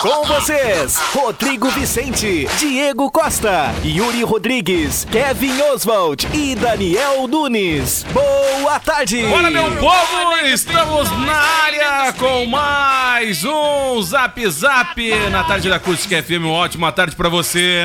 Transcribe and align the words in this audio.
Com 0.00 0.24
vocês, 0.26 0.98
Rodrigo 1.14 1.70
Vicente, 1.70 2.46
Diego 2.58 3.10
Costa, 3.10 3.74
Yuri 3.82 4.22
Rodrigues, 4.22 5.06
Kevin 5.10 5.58
Oswald 5.62 6.28
e 6.34 6.54
Daniel 6.54 7.26
Nunes. 7.26 8.04
Boa 8.12 8.78
tarde! 8.80 9.22
Bora, 9.26 9.50
meu 9.50 9.70
povo! 9.76 10.36
Estamos 10.44 11.10
na 11.20 11.36
área 11.36 12.12
com 12.18 12.44
mais 12.44 13.44
um 13.44 14.02
Zap 14.02 14.46
Zap 14.50 15.00
na 15.30 15.42
tarde 15.44 15.70
da 15.70 15.76
Acústica 15.76 16.22
FM. 16.22 16.44
Uma 16.44 16.52
ótima 16.52 16.92
tarde 16.92 17.16
pra 17.16 17.30
você. 17.30 17.80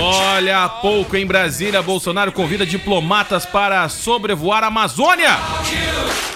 Olha, 0.00 0.64
há 0.64 0.68
pouco 0.68 1.16
em 1.16 1.26
Brasília, 1.26 1.82
Bolsonaro 1.82 2.30
convida 2.30 2.64
diplomatas 2.64 3.44
para 3.44 3.88
sobrevoar 3.88 4.62
a 4.62 4.68
Amazônia. 4.68 5.36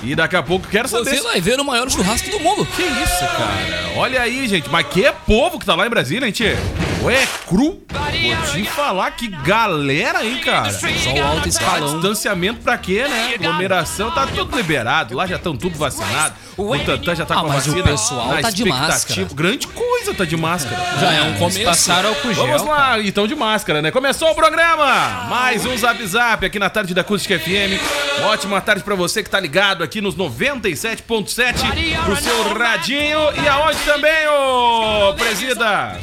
E 0.02 0.14
daqui 0.14 0.36
a 0.36 0.42
pouco 0.42 0.66
quero 0.68 0.88
saber. 0.88 1.16
Você 1.16 1.22
vai 1.22 1.40
ver 1.40 1.58
o 1.58 1.64
maior 1.64 1.90
churrasco 1.90 2.30
do 2.30 2.40
mundo. 2.40 2.66
Que 2.76 2.82
isso, 2.82 3.20
cara? 3.20 3.92
Olha 3.96 4.20
aí, 4.20 4.46
gente. 4.46 4.68
Mas 4.68 4.86
que 4.88 5.10
povo 5.26 5.58
que 5.58 5.64
tá 5.64 5.74
lá 5.74 5.86
em 5.86 5.90
Brasília, 5.90 6.26
hein, 6.26 6.32
tchê? 6.32 6.54
Ué, 7.02 7.26
cru? 7.46 7.82
Vou 7.90 8.52
te 8.52 8.64
falar 8.64 9.10
que 9.12 9.28
galera 9.28 10.18
aí, 10.18 10.40
cara. 10.40 10.70
Só 10.72 10.86
o 11.12 11.22
alto 11.24 11.48
escalão. 11.48 11.94
Distanciamento 12.00 12.60
pra 12.62 12.76
quê, 12.76 13.06
né? 13.08 13.34
Aglomeração, 13.34 14.10
tá 14.10 14.26
tudo 14.26 14.56
liberado. 14.56 15.14
Lá 15.14 15.26
já 15.26 15.36
estão 15.36 15.56
tudo 15.56 15.78
vacinados. 15.78 16.36
O 16.56 16.76
Tantan 16.78 17.14
já 17.14 17.24
tá 17.26 17.34
Ah, 17.34 17.40
com 17.40 17.46
a 17.46 17.48
mas 17.54 17.66
o 17.66 17.70
vacina. 17.70 17.84
pessoal 17.88 18.38
tá 18.40 18.50
de 18.50 18.64
máscara. 18.64 19.28
Grande 19.34 19.66
coisa 19.68 20.14
tá 20.14 20.24
de 20.24 20.36
máscara. 20.36 20.76
Já 21.00 21.12
é 21.12 21.22
um 21.22 21.34
começo. 21.34 21.64
Passaram 21.64 22.08
álcool 22.10 22.32
gel. 22.34 22.46
Vamos 22.46 22.62
lá, 22.66 22.98
então 23.00 23.26
de 23.26 23.34
máscara, 23.34 23.80
né? 23.82 23.90
Começou 23.90 24.30
o 24.30 24.34
programa! 24.34 25.26
Mais 25.28 25.64
um 25.64 25.76
Zap 25.76 26.04
Zap 26.06 26.44
aqui 26.44 26.58
na 26.58 26.70
tarde 26.70 26.92
da 26.94 27.02
Acústica 27.02 27.38
FM. 27.38 27.78
Ótima 28.24 28.60
tarde 28.60 28.82
pra 28.82 28.94
você 28.94 29.22
que 29.22 29.30
tá 29.30 29.38
ligado 29.38 29.82
aqui 29.84 30.00
nos 30.00 30.16
97.7 30.16 32.04
pro 32.04 32.16
seu 32.16 32.54
radinho. 32.54 33.18
E 33.42 33.48
aonde 33.48 33.78
também, 33.84 34.26
ô 34.28 35.14
presida? 35.14 35.98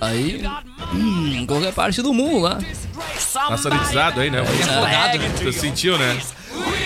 Aí, 0.00 0.44
hum, 0.92 1.32
em 1.34 1.46
qualquer 1.46 1.72
parte 1.72 2.02
do 2.02 2.12
mundo 2.12 2.40
lá. 2.40 2.58
Tá 3.32 3.56
sanitizado 3.56 4.20
aí, 4.20 4.30
né? 4.30 4.44
Salgado. 4.64 5.18
Tu 5.42 5.52
sentiu, 5.52 5.96
né? 5.98 6.18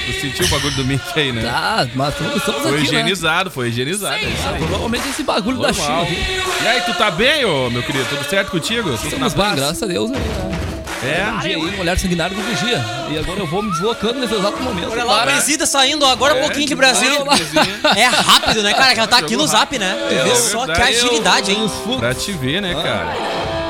Tu 0.06 0.20
sentiu 0.20 0.46
o 0.46 0.48
bagulho 0.48 0.74
do 0.76 0.84
Mickey 0.84 1.20
aí, 1.20 1.32
né? 1.32 1.42
Tá, 1.42 1.86
mas 1.94 2.14
estamos 2.14 2.42
Foi 2.44 2.70
aqui, 2.70 2.70
né? 2.70 2.82
higienizado, 2.82 3.50
foi 3.50 3.68
higienizado. 3.68 4.14
É 4.16 4.22
isso 4.22 4.48
aí. 4.48 4.58
Provavelmente 4.58 5.08
esse 5.08 5.22
bagulho 5.22 5.58
da 5.58 5.72
China 5.72 5.86
Normal. 5.88 6.02
aqui. 6.04 6.42
E 6.62 6.68
aí, 6.68 6.80
tu 6.82 6.94
tá 6.94 7.10
bem, 7.10 7.44
ô 7.44 7.70
meu 7.70 7.82
querido? 7.82 8.04
Tudo 8.08 8.24
certo 8.28 8.50
contigo? 8.50 8.91
Tudo 8.91 9.04
Estamos 9.04 9.34
bem, 9.34 9.54
graças 9.54 9.82
a 9.82 9.86
Deus. 9.86 10.10
Aí, 10.10 10.18
né? 10.18 10.69
É? 11.03 11.31
Um 11.33 11.39
dia 11.39 11.56
aí, 11.56 11.77
mulher 11.77 11.98
sanguinária 11.98 12.37
do 12.37 12.43
vigia. 12.43 12.84
E 13.11 13.19
agora 13.19 13.41
eu 13.41 13.47
vou 13.47 13.62
me 13.62 13.70
deslocando 13.70 14.20
nesse 14.20 14.34
exato 14.34 14.62
momento. 14.62 14.91
Olha 14.91 15.05
lá, 15.05 15.23
a 15.23 15.27
presida 15.27 15.65
saindo 15.65 16.05
agora 16.05 16.34
um 16.34 16.41
pouquinho 16.41 16.66
de 16.66 16.75
Brasília. 16.75 17.21
É 17.97 18.05
rápido, 18.05 18.62
né, 18.62 18.72
cara? 18.75 18.93
Que 18.94 19.00
ela 19.00 19.09
tá 19.09 19.19
aqui 19.19 19.37
no 19.37 19.47
zap, 19.47 19.78
né? 19.78 19.97
Tu 20.09 20.15
vê 20.25 20.31
É 20.31 20.34
só 20.34 20.66
que 20.66 20.81
agilidade, 20.81 21.53
hein? 21.53 21.71
Pra 21.99 22.15
te 22.15 22.33
ver, 22.33 22.60
né, 22.60 22.75
cara? 22.75 23.09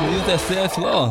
Querido 0.01 0.25
TSF 0.25 0.81
lá, 0.81 0.91
ó. 0.93 1.09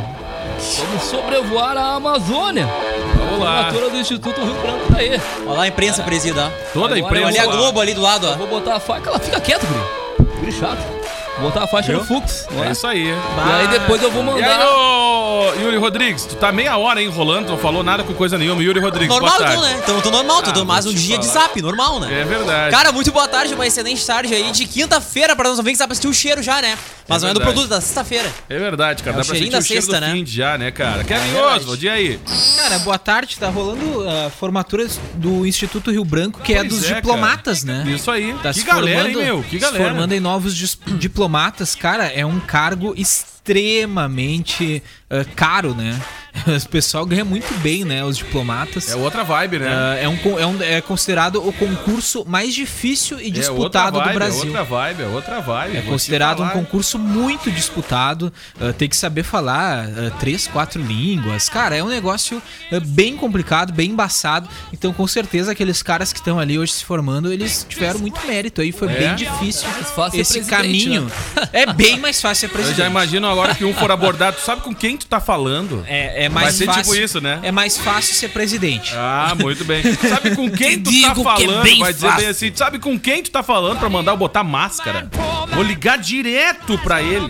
Vamos 0.77 1.03
sobrevoar 1.03 1.77
a 1.77 1.95
Amazônia. 1.95 2.67
Vamos 3.15 3.39
lá. 3.39 3.63
Formatura 3.65 3.89
do 3.89 3.97
Instituto 3.97 4.43
Rio 4.43 4.53
Branco 4.55 4.91
tá 4.91 4.99
aí. 4.99 5.21
Olha 5.45 5.57
lá 5.57 5.63
a 5.63 5.67
imprensa, 5.67 6.03
presida. 6.03 6.51
Toda 6.73 6.95
a 6.95 6.99
imprensa. 6.99 7.27
Ali 7.27 7.39
a. 7.39 7.45
Globo 7.45 7.79
ali 7.79 7.93
do 7.93 8.01
lado, 8.01 8.27
ó. 8.27 8.35
Vou 8.35 8.47
botar 8.47 8.75
a 8.75 8.79
faixa. 8.79 9.07
Ela 9.07 9.19
fica 9.19 9.39
quieta, 9.39 9.65
guri. 9.65 10.29
Guri 10.39 10.51
chato. 10.51 10.98
Vou 11.39 11.49
botar 11.49 11.63
a 11.63 11.67
faixa 11.67 11.93
no 11.93 12.03
Fux. 12.03 12.45
É 12.51 12.67
é? 12.67 12.71
isso 12.71 12.85
aí. 12.87 13.07
E 13.07 13.51
aí 13.51 13.67
depois 13.69 14.01
eu 14.03 14.11
vou 14.11 14.23
E 14.37 14.43
aí, 14.43 14.49
mandar. 14.49 14.67
ô 14.67 15.53
Yuri 15.61 15.77
Rodrigues, 15.77 16.25
tu 16.25 16.35
tá 16.35 16.51
meia 16.51 16.77
hora 16.77 17.01
enrolando, 17.01 17.45
tu 17.45 17.51
não 17.53 17.57
falou 17.57 17.81
nada 17.83 18.03
com 18.03 18.13
coisa 18.13 18.37
nenhuma. 18.37 18.61
Yuri 18.61 18.79
Rodrigues, 18.79 19.09
Normal 19.09 19.37
boa 19.37 19.49
então, 19.49 19.61
tarde. 19.61 19.73
né? 19.77 19.81
Então 19.83 20.01
tô 20.01 20.11
normal, 20.11 20.41
tô 20.43 20.49
Ah, 20.49 20.53
dando 20.53 20.65
mais 20.65 20.85
um 20.85 20.93
dia 20.93 21.17
de 21.17 21.27
falar. 21.27 21.47
zap, 21.47 21.61
normal, 21.61 21.99
né? 22.01 22.21
É 22.21 22.25
verdade. 22.25 22.71
Cara, 22.75 22.91
muito 22.91 23.11
boa 23.11 23.27
tarde, 23.27 23.53
uma 23.53 23.65
excelente 23.65 24.05
tarde 24.05 24.33
aí 24.33 24.51
de 24.51 24.65
quinta-feira 24.65 25.35
pra 25.35 25.47
nós 25.47 25.57
não 25.57 25.63
ver 25.63 25.71
que 25.71 25.77
dá 25.77 25.87
pra 25.87 25.95
sentir 25.95 26.07
o 26.07 26.13
cheiro 26.13 26.43
já, 26.43 26.61
né? 26.61 26.77
Mas 27.07 27.23
não 27.23 27.29
é 27.29 27.33
do 27.33 27.41
produto, 27.41 27.67
da 27.67 27.81
sexta-feira. 27.81 28.29
É 28.49 28.59
verdade, 28.59 29.01
cara. 29.01 29.15
É 29.17 29.19
Dá 29.19 29.25
pra 29.25 29.33
cheirinho 29.35 29.51
sentir 29.51 29.51
da 29.53 29.63
o 29.63 29.67
cheiro 29.67 29.81
sexta, 29.81 29.99
do 29.99 30.05
né? 30.07 30.13
fim 30.13 30.23
de 30.23 30.31
já, 30.31 30.57
né, 30.59 30.69
cara? 30.71 31.03
Kevin 31.03 31.31
verdade. 31.31 31.59
Oswald, 31.61 31.85
e 31.85 31.89
aí? 31.89 32.19
Cara, 32.57 32.79
boa 32.79 32.99
tarde. 32.99 33.37
Tá 33.39 33.49
rolando 33.49 34.07
a 34.07 34.29
formatura 34.29 34.85
do 35.15 35.43
Instituto 35.45 35.89
Rio 35.89 36.05
Branco, 36.05 36.39
que 36.41 36.53
é 36.53 36.57
Pois 36.59 36.69
dos 36.69 36.89
é, 36.91 36.95
diplomatas, 36.95 37.63
cara. 37.63 37.83
né? 37.83 37.91
Isso 37.91 38.11
aí. 38.11 38.33
Tá 38.43 38.49
que 38.53 38.59
se 38.59 38.65
galera, 38.65 39.07
hein, 39.07 39.13
formando- 39.15 39.25
meu? 39.25 39.43
Que 39.43 39.49
se 39.51 39.57
galera. 39.59 39.83
formando 39.85 40.11
em 40.13 40.19
novos 40.19 40.55
dis- 40.55 40.77
diplomatas, 41.29 41.75
cara, 41.75 42.07
é 42.07 42.25
um 42.25 42.39
cargo 42.39 42.95
extremamente 42.97 44.81
ah, 45.09 45.23
caro, 45.35 45.75
né? 45.75 46.01
O 46.65 46.69
pessoal 46.69 47.05
ganha 47.05 47.25
muito 47.25 47.51
bem, 47.59 47.83
né? 47.85 48.03
Os 48.03 48.17
diplomatas. 48.17 48.89
É 48.89 48.95
outra 48.95 49.23
vibe, 49.23 49.59
né? 49.59 49.99
É, 50.03 50.07
um, 50.09 50.39
é, 50.39 50.45
um- 50.45 50.61
é 50.61 50.81
considerado 50.81 51.45
o 51.47 51.51
concurso 51.53 52.23
mais 52.27 52.53
difícil 52.53 53.19
e 53.19 53.23
é 53.23 53.27
outra 53.27 53.41
disputado 53.41 53.97
vibe, 53.99 54.09
do 54.09 54.13
Brasil. 54.15 54.41
É 54.43 54.45
outra 54.47 54.63
vibe, 54.63 55.03
é 55.03 55.07
outra 55.07 55.39
vibe. 55.41 55.77
É 55.77 55.81
considerado 55.81 56.43
um 56.43 56.49
concurso 56.49 56.97
muito 56.99 57.51
disputado. 57.51 58.31
ah, 58.59 58.73
tem 58.73 58.87
que 58.89 58.97
saber 58.97 59.23
falar 59.23 59.85
ah, 59.87 60.11
três, 60.19 60.47
quatro 60.47 60.81
línguas. 60.81 61.49
Cara, 61.49 61.75
é 61.75 61.83
um 61.83 61.87
negócio 61.89 62.41
ah, 62.71 62.79
bem 62.83 63.15
complicado, 63.15 63.73
bem 63.73 63.91
embaçado. 63.91 64.47
Então, 64.73 64.91
com 64.93 65.07
certeza, 65.07 65.51
aqueles 65.51 65.81
caras 65.81 66.11
que 66.13 66.19
estão 66.19 66.39
ali 66.39 66.57
hoje 66.59 66.73
se 66.73 66.85
formando, 66.85 67.31
eles 67.31 67.65
tiveram 67.67 67.99
muito 67.99 68.19
mérito 68.27 68.61
aí. 68.61 68.71
Foi 68.71 68.91
É? 68.91 68.97
bem 68.99 69.15
difícil 69.15 69.67
fácil 69.95 70.23
ser 70.23 70.39
esse 70.39 70.49
caminho. 70.49 71.05
né? 71.05 71.49
É 71.53 71.73
bem 71.73 71.99
mais 71.99 72.21
fácil 72.21 72.41
ser 72.41 72.45
Eu 72.47 72.49
presidente. 72.51 72.77
já 72.77 72.87
imagino 72.87 73.27
agora 73.27 73.53
que 73.55 73.65
um 73.65 73.73
for 73.73 73.91
abordado. 73.91 74.37
Tu 74.37 74.43
sabe 74.45 74.61
com 74.61 74.73
quem 74.73 74.97
tu 74.97 75.05
tá 75.07 75.19
falando? 75.19 75.83
É, 75.87 76.25
é 76.25 76.28
Vai 76.29 76.43
mais 76.45 76.55
ser 76.55 76.65
fácil. 76.65 76.83
tipo 76.83 76.95
isso, 76.95 77.21
né? 77.21 77.39
É 77.43 77.51
mais 77.51 77.77
fácil 77.77 78.15
ser 78.15 78.29
presidente. 78.29 78.93
Ah, 78.95 79.35
muito 79.39 79.63
bem. 79.65 79.83
Sabe 79.95 80.35
com 80.35 80.49
quem 80.49 80.79
tu 80.81 80.89
tá 81.01 81.13
que 81.13 81.21
é 81.21 81.23
falando? 81.23 81.61
bem 81.63 81.79
Vai 81.79 81.93
dizer 81.93 82.07
bem 82.07 82.15
fácil. 82.15 82.29
assim. 82.29 82.51
Sabe 82.55 82.79
com 82.79 82.99
quem 82.99 83.21
tu 83.23 83.31
tá 83.31 83.43
falando 83.43 83.77
pra 83.79 83.89
mandar 83.89 84.11
eu 84.13 84.17
botar 84.17 84.43
máscara? 84.43 85.07
Vou 85.53 85.63
ligar 85.63 85.97
direto 85.97 86.77
pra 86.79 87.01
ele. 87.01 87.29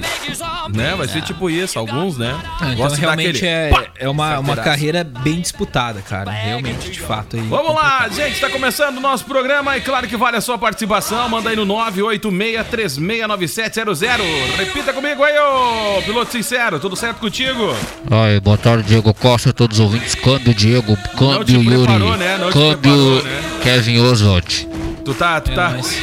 Né? 0.73 0.95
Vai 0.95 1.07
ser 1.07 1.21
tipo 1.21 1.49
isso. 1.49 1.77
Alguns, 1.79 2.17
né? 2.17 2.35
Ah, 2.59 2.73
então, 2.73 2.87
realmente 2.89 3.33
daquele 3.41 3.47
é, 3.47 3.69
pá, 3.69 3.85
é 3.97 4.09
uma, 4.09 4.39
uma 4.39 4.55
carreira 4.57 5.03
bem 5.03 5.39
disputada, 5.41 6.01
cara. 6.01 6.29
Realmente, 6.31 6.89
de 6.91 6.99
fato. 6.99 7.35
Aí, 7.37 7.41
Vamos 7.43 7.73
lá, 7.73 8.07
gente, 8.09 8.39
tá 8.39 8.49
começando 8.49 8.97
o 8.97 9.01
nosso 9.01 9.25
programa 9.25 9.77
e 9.77 9.81
claro 9.81 10.07
que 10.07 10.17
vale 10.17 10.37
a 10.37 10.41
sua 10.41 10.57
participação. 10.57 11.27
Manda 11.29 11.49
aí 11.49 11.55
no 11.55 11.65
986369700. 11.65 14.19
Repita 14.57 14.93
comigo 14.93 15.23
aí, 15.23 15.37
ô 15.39 16.01
piloto 16.03 16.31
sincero, 16.31 16.79
tudo 16.79 16.95
certo 16.95 17.17
contigo? 17.19 17.75
Ai, 18.09 18.39
boa 18.39 18.57
tarde, 18.57 18.78
Diego 18.83 19.13
Costa, 19.13 19.51
todos 19.53 19.79
os 19.79 19.85
ouvintes. 19.85 20.15
Câmbio, 20.15 20.53
Diego. 20.53 20.97
Câmbio, 21.17 21.61
Yuri. 21.61 21.77
preparou, 21.85 22.17
né? 22.17 22.37
Câmbio, 22.51 22.77
preparou, 22.77 23.23
né? 23.23 23.41
Kevin 23.63 23.99
Oswald. 24.01 24.67
Tu 25.05 25.13
tá, 25.13 25.39
tu 25.41 25.51
É 25.51 25.55
tá, 25.55 25.69
nóis. 25.69 25.97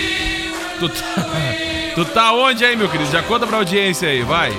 tu 0.79 0.89
tá, 0.89 1.27
tu 1.95 2.05
tá 2.07 2.33
onde 2.33 2.65
aí, 2.65 2.77
meu 2.77 2.89
querido? 2.89 3.11
Já 3.11 3.23
conta 3.23 3.47
pra 3.47 3.59
audiência 3.59 4.09
aí, 4.09 4.23
vai. 4.23 4.53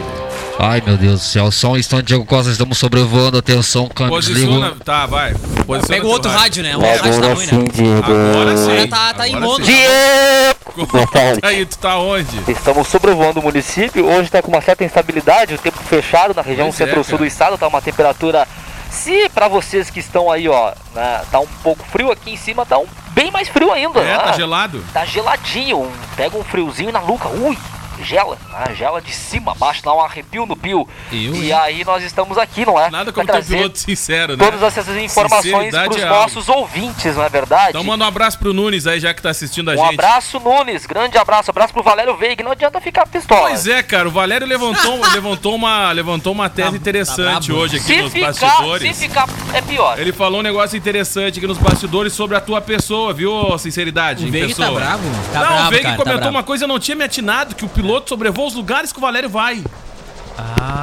Ai, 0.60 0.82
meu 0.84 0.98
Deus 0.98 1.14
do 1.14 1.24
céu. 1.26 1.52
Só 1.52 1.72
um 1.74 1.78
instante, 1.78 2.06
Diego 2.08 2.26
Costa, 2.26 2.52
estamos 2.52 2.78
sobrevoando. 2.80 3.38
Atenção, 3.38 3.88
câmbio, 3.88 4.14
Posiciona, 4.16 4.66
desligo. 4.70 4.84
tá, 4.84 5.06
vai. 5.06 5.34
Posiciona 5.34 5.88
Pega 5.88 6.06
o 6.08 6.10
outro 6.10 6.32
rádio, 6.32 6.64
né? 6.64 6.76
O 6.76 6.84
É, 6.84 6.96
rádio 6.96 7.22
tá 7.22 7.34
ruim, 7.34 7.46
né? 7.46 7.64
Diego. 7.72 8.04
Agora 8.32 8.58
sim. 8.58 8.72
Agora 8.72 8.88
tá- 8.88 9.14
tá 9.14 9.28
em 9.28 9.36
Agora 9.36 9.46
mono. 9.52 9.66
sim. 9.66 9.72
Diego! 9.72 11.38
Aí, 11.44 11.66
tu 11.66 11.78
tá 11.78 11.98
onde? 12.00 12.52
Estamos 12.52 12.88
sobrevoando 12.88 13.40
o 13.40 13.44
município. 13.44 14.06
Hoje 14.08 14.24
está 14.24 14.42
com 14.42 14.50
uma 14.52 14.62
certa 14.62 14.84
instabilidade, 14.84 15.54
o 15.54 15.58
tempo 15.60 15.78
fechado 15.84 16.34
na 16.34 16.42
região 16.42 16.68
é, 16.70 16.72
centro-sul 16.72 17.12
cara. 17.12 17.18
do 17.20 17.26
estado. 17.26 17.58
Tá 17.58 17.68
uma 17.68 17.82
temperatura. 17.82 18.48
Se 18.90 19.30
pra 19.30 19.48
vocês 19.48 19.90
que 19.92 20.00
estão 20.00 20.32
aí, 20.32 20.48
ó, 20.50 20.72
né, 20.96 21.22
tá 21.30 21.40
um 21.40 21.48
pouco 21.62 21.84
frio 21.92 22.12
aqui 22.12 22.32
em 22.32 22.38
cima, 22.38 22.66
tá 22.66 22.78
um 22.80 22.86
bem 23.12 23.30
mais 23.30 23.48
frio 23.48 23.72
ainda. 23.72 24.00
É, 24.00 24.06
né? 24.06 24.18
tá 24.18 24.32
gelado. 24.32 24.84
Tá 24.92 25.06
geladinho. 25.06 25.92
Pega 26.16 26.36
um 26.38 26.44
friozinho 26.44 26.92
na 26.92 27.02
nuca. 27.02 27.28
Ui! 27.28 27.56
Gela, 28.02 28.38
né? 28.52 28.76
Gela 28.76 29.02
de 29.02 29.12
cima 29.12 29.52
a 29.52 29.56
baixo, 29.56 29.84
dá 29.84 29.94
um 29.94 30.02
arrepio 30.02 30.46
no 30.46 30.56
pio. 30.56 30.88
Eu, 31.12 31.36
e 31.36 31.46
hein? 31.48 31.54
aí 31.54 31.86
nós 31.86 32.04
estamos 32.04 32.38
aqui, 32.38 32.66
não 32.66 32.80
é? 32.80 32.90
Nada 32.90 33.12
como 33.12 33.26
ter 33.28 33.38
um 33.38 33.44
piloto 33.44 33.78
sincero, 33.78 34.36
né? 34.38 34.46
Todas 34.46 34.62
essas 34.62 34.88
informações 34.98 35.74
pros 35.74 35.98
é 35.98 36.04
algo. 36.04 36.22
nossos 36.22 36.50
ouvintes, 36.50 37.16
não 37.16 37.24
é 37.24 37.30
verdade? 37.30 37.70
Então 37.70 37.84
manda 37.84 38.04
um 38.04 38.08
abraço 38.08 38.38
pro 38.40 38.54
Nunes 38.54 38.88
aí, 38.88 39.00
já 39.00 39.14
que 39.14 39.22
tá 39.22 39.30
assistindo 39.30 39.70
a 39.72 39.74
um 39.74 39.78
gente. 39.78 39.94
abraço, 39.94 40.40
Nunes. 40.40 40.86
Grande 40.86 41.18
abraço. 41.18 41.52
Abraço 41.52 41.74
pro 41.74 41.84
Valério 41.84 42.16
Veiga. 42.16 42.44
Não 42.44 42.52
adianta 42.52 42.80
ficar 42.80 43.08
pistola. 43.08 43.50
Pois 43.50 43.68
é, 43.68 43.82
cara, 43.84 44.08
o 44.08 44.12
Valério 44.12 44.48
levantou, 44.48 45.00
levantou, 45.14 45.56
uma, 45.56 45.92
levantou 45.92 46.34
uma 46.34 46.50
tese 46.50 46.76
interessante 46.78 47.48
brabo. 47.48 47.62
hoje 47.62 47.78
aqui 47.78 47.86
Se 47.86 48.02
nos 48.02 48.14
ficar, 48.14 48.28
bastidores. 48.28 48.96
se 48.96 49.08
ficar, 49.08 49.28
é 49.54 49.62
pior. 49.62 50.00
Ele 50.00 50.12
falou 50.12 50.40
um 50.40 50.44
negócio 50.44 50.78
interessante 50.78 51.38
aqui 51.40 51.48
nos 51.48 51.58
bastidores 51.58 52.14
sobre 52.14 52.38
a 52.38 52.42
tua 52.42 52.62
pessoa, 52.62 53.14
viu, 53.14 53.58
sinceridade? 53.58 54.26
O 54.26 54.28
em 54.28 54.32
Veig 54.32 54.54
tá 54.54 54.72
bravo. 54.72 55.04
Tá 55.32 55.40
não, 55.40 55.48
bravo, 55.48 55.68
o 55.68 55.70
Veig 55.70 55.84
cara, 55.84 55.98
tá 55.98 56.04
comentou 56.04 56.22
bravo. 56.22 56.36
uma 56.38 56.44
coisa, 56.44 56.64
eu 56.64 56.68
não 56.68 56.80
tinha 56.80 56.96
me 56.96 57.04
atinado, 57.04 57.56
que 57.56 57.66
o 57.66 57.70
piloto 57.70 57.87
sobrevoa 58.10 58.48
os 58.48 58.54
lugares 58.54 58.92
que 58.92 59.00
o 59.00 59.02
Valério 59.02 59.30
vai. 59.30 59.64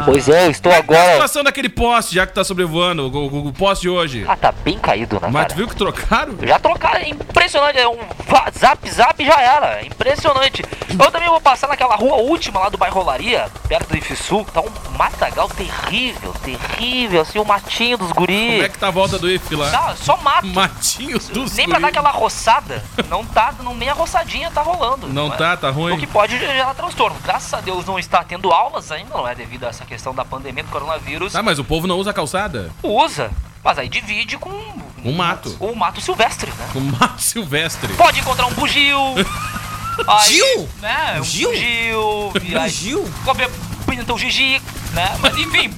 Pois 0.04 0.28
é, 0.28 0.46
eu 0.46 0.50
estou 0.50 0.70
Qual 0.72 0.80
a 0.80 0.84
agora. 0.84 1.12
situação 1.12 1.42
daquele 1.44 1.68
poste, 1.68 2.14
já 2.14 2.26
que 2.26 2.32
tá 2.34 2.44
sobrevoando, 2.44 3.04
o, 3.08 3.16
o- 3.16 3.48
o 3.48 3.52
poste 3.52 3.82
de 3.82 3.88
hoje? 3.88 4.24
Ah, 4.28 4.36
tá 4.36 4.52
bem 4.52 4.78
caído, 4.78 5.18
né, 5.20 5.28
Mas 5.30 5.44
tu 5.46 5.48
cara? 5.50 5.54
viu 5.56 5.68
que 5.68 5.76
trocaram? 5.76 6.34
Já 6.42 6.58
trocaram, 6.58 6.96
é 7.00 7.08
impressionante, 7.08 7.78
é 7.78 7.88
um 7.88 7.98
zap 8.58 8.90
zap 8.90 9.24
já 9.24 9.40
era, 9.40 9.80
é 9.80 9.86
impressionante. 9.86 10.62
Eu 10.90 11.10
também 11.10 11.28
vou 11.28 11.40
passar 11.40 11.66
naquela 11.68 11.96
rua 11.96 12.16
última 12.16 12.60
lá 12.60 12.68
do 12.68 12.76
bairro 12.78 12.94
Rolaria, 13.00 13.48
perto 13.68 13.88
do 13.90 13.96
Ifisul, 13.96 14.44
tá 14.44 14.60
um 14.60 14.70
matagal 14.96 15.48
terrível, 15.48 16.32
terrível, 16.44 17.22
assim, 17.22 17.38
o 17.38 17.44
matinho 17.44 17.98
dos 17.98 18.08
Como 18.12 18.26
guris. 18.26 18.62
é 18.64 18.68
que 18.68 18.78
tá 18.78 18.88
a 18.88 18.90
volta 18.90 19.18
do 19.18 19.28
IF 19.30 19.54
lá? 19.56 19.70
Tá, 19.70 19.94
só 19.96 20.16
mato. 20.18 20.46
Matinho 20.46 21.18
dos 21.18 21.54
Nem 21.56 21.68
pra 21.68 21.78
dar 21.78 21.88
aquela 21.88 22.10
roçada, 22.10 22.82
não 23.08 23.24
tá, 23.24 23.52
não, 23.60 23.74
nem 23.74 23.88
a 23.88 23.92
roçadinha 23.94 24.50
tá 24.50 24.62
rolando. 24.62 25.08
Não 25.08 25.32
é? 25.32 25.36
tá, 25.36 25.56
tá 25.56 25.70
ruim. 25.70 25.94
O 25.94 25.98
que 25.98 26.06
pode 26.06 26.38
gerar 26.38 26.74
transtorno. 26.74 27.16
Graças 27.24 27.52
a 27.54 27.60
Deus 27.60 27.84
não 27.84 27.98
está 27.98 28.22
tendo 28.22 28.52
aulas 28.52 28.92
ainda, 28.92 29.10
não 29.16 29.26
é 29.26 29.34
devido 29.44 29.64
a 29.64 29.68
essa 29.68 29.84
questão 29.84 30.14
da 30.14 30.24
pandemia 30.24 30.64
do 30.64 30.70
coronavírus. 30.70 31.32
Tá, 31.32 31.42
mas 31.42 31.58
o 31.58 31.64
povo 31.64 31.86
não 31.86 31.98
usa 31.98 32.12
calçada? 32.14 32.70
Usa, 32.82 33.30
mas 33.62 33.78
aí 33.78 33.88
divide 33.90 34.38
com 34.38 34.50
Um 35.04 35.12
mato. 35.12 35.54
o 35.60 35.74
mato 35.76 36.00
silvestre, 36.00 36.50
né? 36.58 36.68
Com 36.72 36.80
mato 36.80 37.20
silvestre. 37.20 37.92
Pode 37.94 38.20
encontrar 38.20 38.46
um 38.46 38.52
bugio. 38.54 38.96
aí, 40.08 40.28
Gil? 40.32 40.68
Né? 40.80 41.20
Um 41.20 41.24
Gil? 41.24 41.50
bugio. 42.32 42.60
aí- 42.60 42.70
Gil? 42.70 43.10
Comer 43.24 43.50
então 43.92 44.18
gigi, 44.18 44.60
né? 44.92 45.16
Mas 45.20 45.36
enfim, 45.38 45.72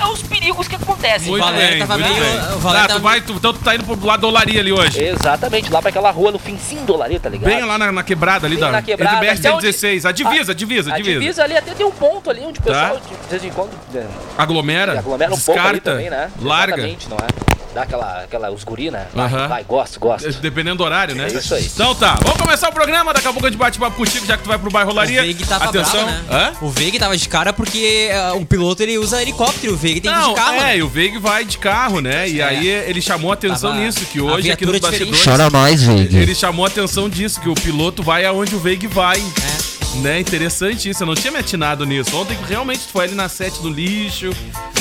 é, 0.00 0.06
os 0.06 0.22
perigos 0.22 0.68
que 0.68 0.74
acontecem. 0.76 1.28
Muito 1.28 1.52
bem, 1.52 1.78
tava 1.78 1.98
muito 1.98 2.10
meio- 2.10 2.24
bem. 2.24 2.40
Valério 2.58 2.62
Tá, 2.62 2.82
tu 2.82 2.88
tava- 2.88 2.98
vai, 3.00 3.20
tu, 3.20 3.32
então 3.34 3.52
tu 3.52 3.60
tá 3.60 3.74
indo 3.74 3.84
pro 3.84 4.06
lado 4.06 4.20
da 4.20 4.28
olaria 4.28 4.60
ali 4.60 4.72
hoje. 4.72 5.02
Exatamente, 5.02 5.70
lá 5.70 5.80
pra 5.80 5.90
aquela 5.90 6.10
rua 6.10 6.30
no 6.32 6.38
finzinho 6.38 6.82
do 6.84 6.94
Olaria, 6.94 7.18
tá 7.20 7.28
ligado? 7.28 7.48
Bem 7.50 7.64
lá 7.64 7.76
na, 7.78 7.92
na 7.92 8.02
quebrada 8.02 8.46
ali 8.46 8.56
Bem 8.56 8.64
da 8.64 8.70
na 8.72 8.82
quebrada, 8.82 9.16
entre 9.16 9.28
até 9.48 9.52
onde- 9.52 9.66
BR-116. 9.68 10.04
A 10.08 10.12
divisa, 10.12 10.52
a 10.52 10.54
divisa, 10.54 10.92
a 10.92 10.96
divisa. 10.96 11.20
divisa 11.20 11.44
ali 11.44 11.56
até 11.56 11.74
tem 11.74 11.86
um 11.86 11.90
ponto 11.90 12.30
ali 12.30 12.40
onde 12.44 12.58
o 12.60 12.62
pessoal 12.62 12.96
Tá. 12.96 13.00
de 13.24 13.30
vez 13.30 13.44
em 13.44 13.50
quando 13.50 13.70
é, 13.94 14.06
Aglomera, 14.38 14.98
aglomera 14.98 15.32
um 15.34 15.38
pouco 15.38 15.60
ali 15.60 15.80
descarta, 15.80 15.90
também, 15.92 16.10
né? 16.10 16.30
larga. 16.40 16.74
Exatamente, 16.74 17.08
não 17.08 17.16
é? 17.16 17.61
Dá 17.74 17.82
aquela, 17.82 18.22
aquela 18.24 18.50
os 18.50 18.64
guri, 18.64 18.90
né? 18.90 19.06
Vai, 19.14 19.26
Aham. 19.26 19.48
vai, 19.48 19.64
gosto, 19.64 19.98
gosto. 19.98 20.30
Dependendo 20.40 20.76
do 20.76 20.84
horário, 20.84 21.14
né? 21.14 21.28
É 21.32 21.38
isso 21.38 21.54
aí. 21.54 21.64
Então 21.64 21.94
tá, 21.94 22.18
vamos 22.22 22.38
começar 22.40 22.68
o 22.68 22.72
programa. 22.72 23.14
Daqui 23.14 23.26
a 23.26 23.32
pouco 23.32 23.46
a 23.46 23.50
gente 23.50 23.58
bate 23.58 23.78
papo 23.78 23.96
contigo, 23.96 24.26
já 24.26 24.36
que 24.36 24.42
tu 24.42 24.48
vai 24.48 24.58
pro 24.58 24.70
bairro 24.70 24.90
O 24.90 24.92
Olaria. 24.92 25.22
Veig 25.22 25.44
tava 25.46 25.64
Atenção. 25.66 26.04
bravo, 26.04 26.10
né? 26.10 26.24
Hã? 26.30 26.52
O 26.60 26.68
Veig 26.70 26.98
tava 26.98 27.16
de 27.16 27.28
cara 27.28 27.52
porque 27.52 28.10
ah, 28.12 28.34
o 28.34 28.44
piloto 28.44 28.82
ele 28.82 28.98
usa 28.98 29.22
helicóptero, 29.22 29.72
o 29.72 29.76
Veig 29.76 30.00
tem 30.00 30.12
que 30.12 30.18
ir 30.18 30.20
Não, 30.20 30.30
de 30.30 30.34
carro. 30.34 30.56
é, 30.56 30.60
né? 30.60 30.76
e 30.78 30.82
o 30.82 30.88
Veig 30.88 31.18
vai 31.18 31.44
de 31.44 31.56
carro, 31.58 32.00
né? 32.00 32.28
E 32.28 32.40
É. 32.40 32.44
aí 32.44 32.66
ele 32.68 33.00
chamou 33.00 33.30
a 33.30 33.34
atenção 33.34 33.70
Tava 33.70 33.82
nisso, 33.82 34.00
que 34.06 34.20
hoje 34.20 34.50
aqui 34.52 34.66
nos 34.66 34.74
diferente. 34.80 35.10
bastidores. 35.10 35.52
mais, 35.52 35.82
Veig. 35.82 36.14
Ele 36.16 36.34
chamou 36.34 36.64
a 36.64 36.68
atenção 36.68 37.08
disso, 37.08 37.40
que 37.40 37.48
o 37.48 37.54
piloto 37.54 38.02
vai 38.02 38.24
aonde 38.26 38.54
o 38.54 38.58
Veig 38.58 38.86
vai. 38.86 39.18
É. 39.18 39.98
Né? 39.98 40.20
Interessante 40.20 40.88
isso, 40.88 41.02
eu 41.02 41.06
não 41.06 41.14
tinha 41.14 41.30
me 41.30 41.38
atinado 41.38 41.84
nisso. 41.84 42.16
Ontem 42.16 42.36
realmente 42.48 42.80
tu 42.80 42.92
foi 42.92 43.04
ali 43.04 43.14
na 43.14 43.28
sete 43.28 43.60
do 43.60 43.68
lixo, 43.70 44.30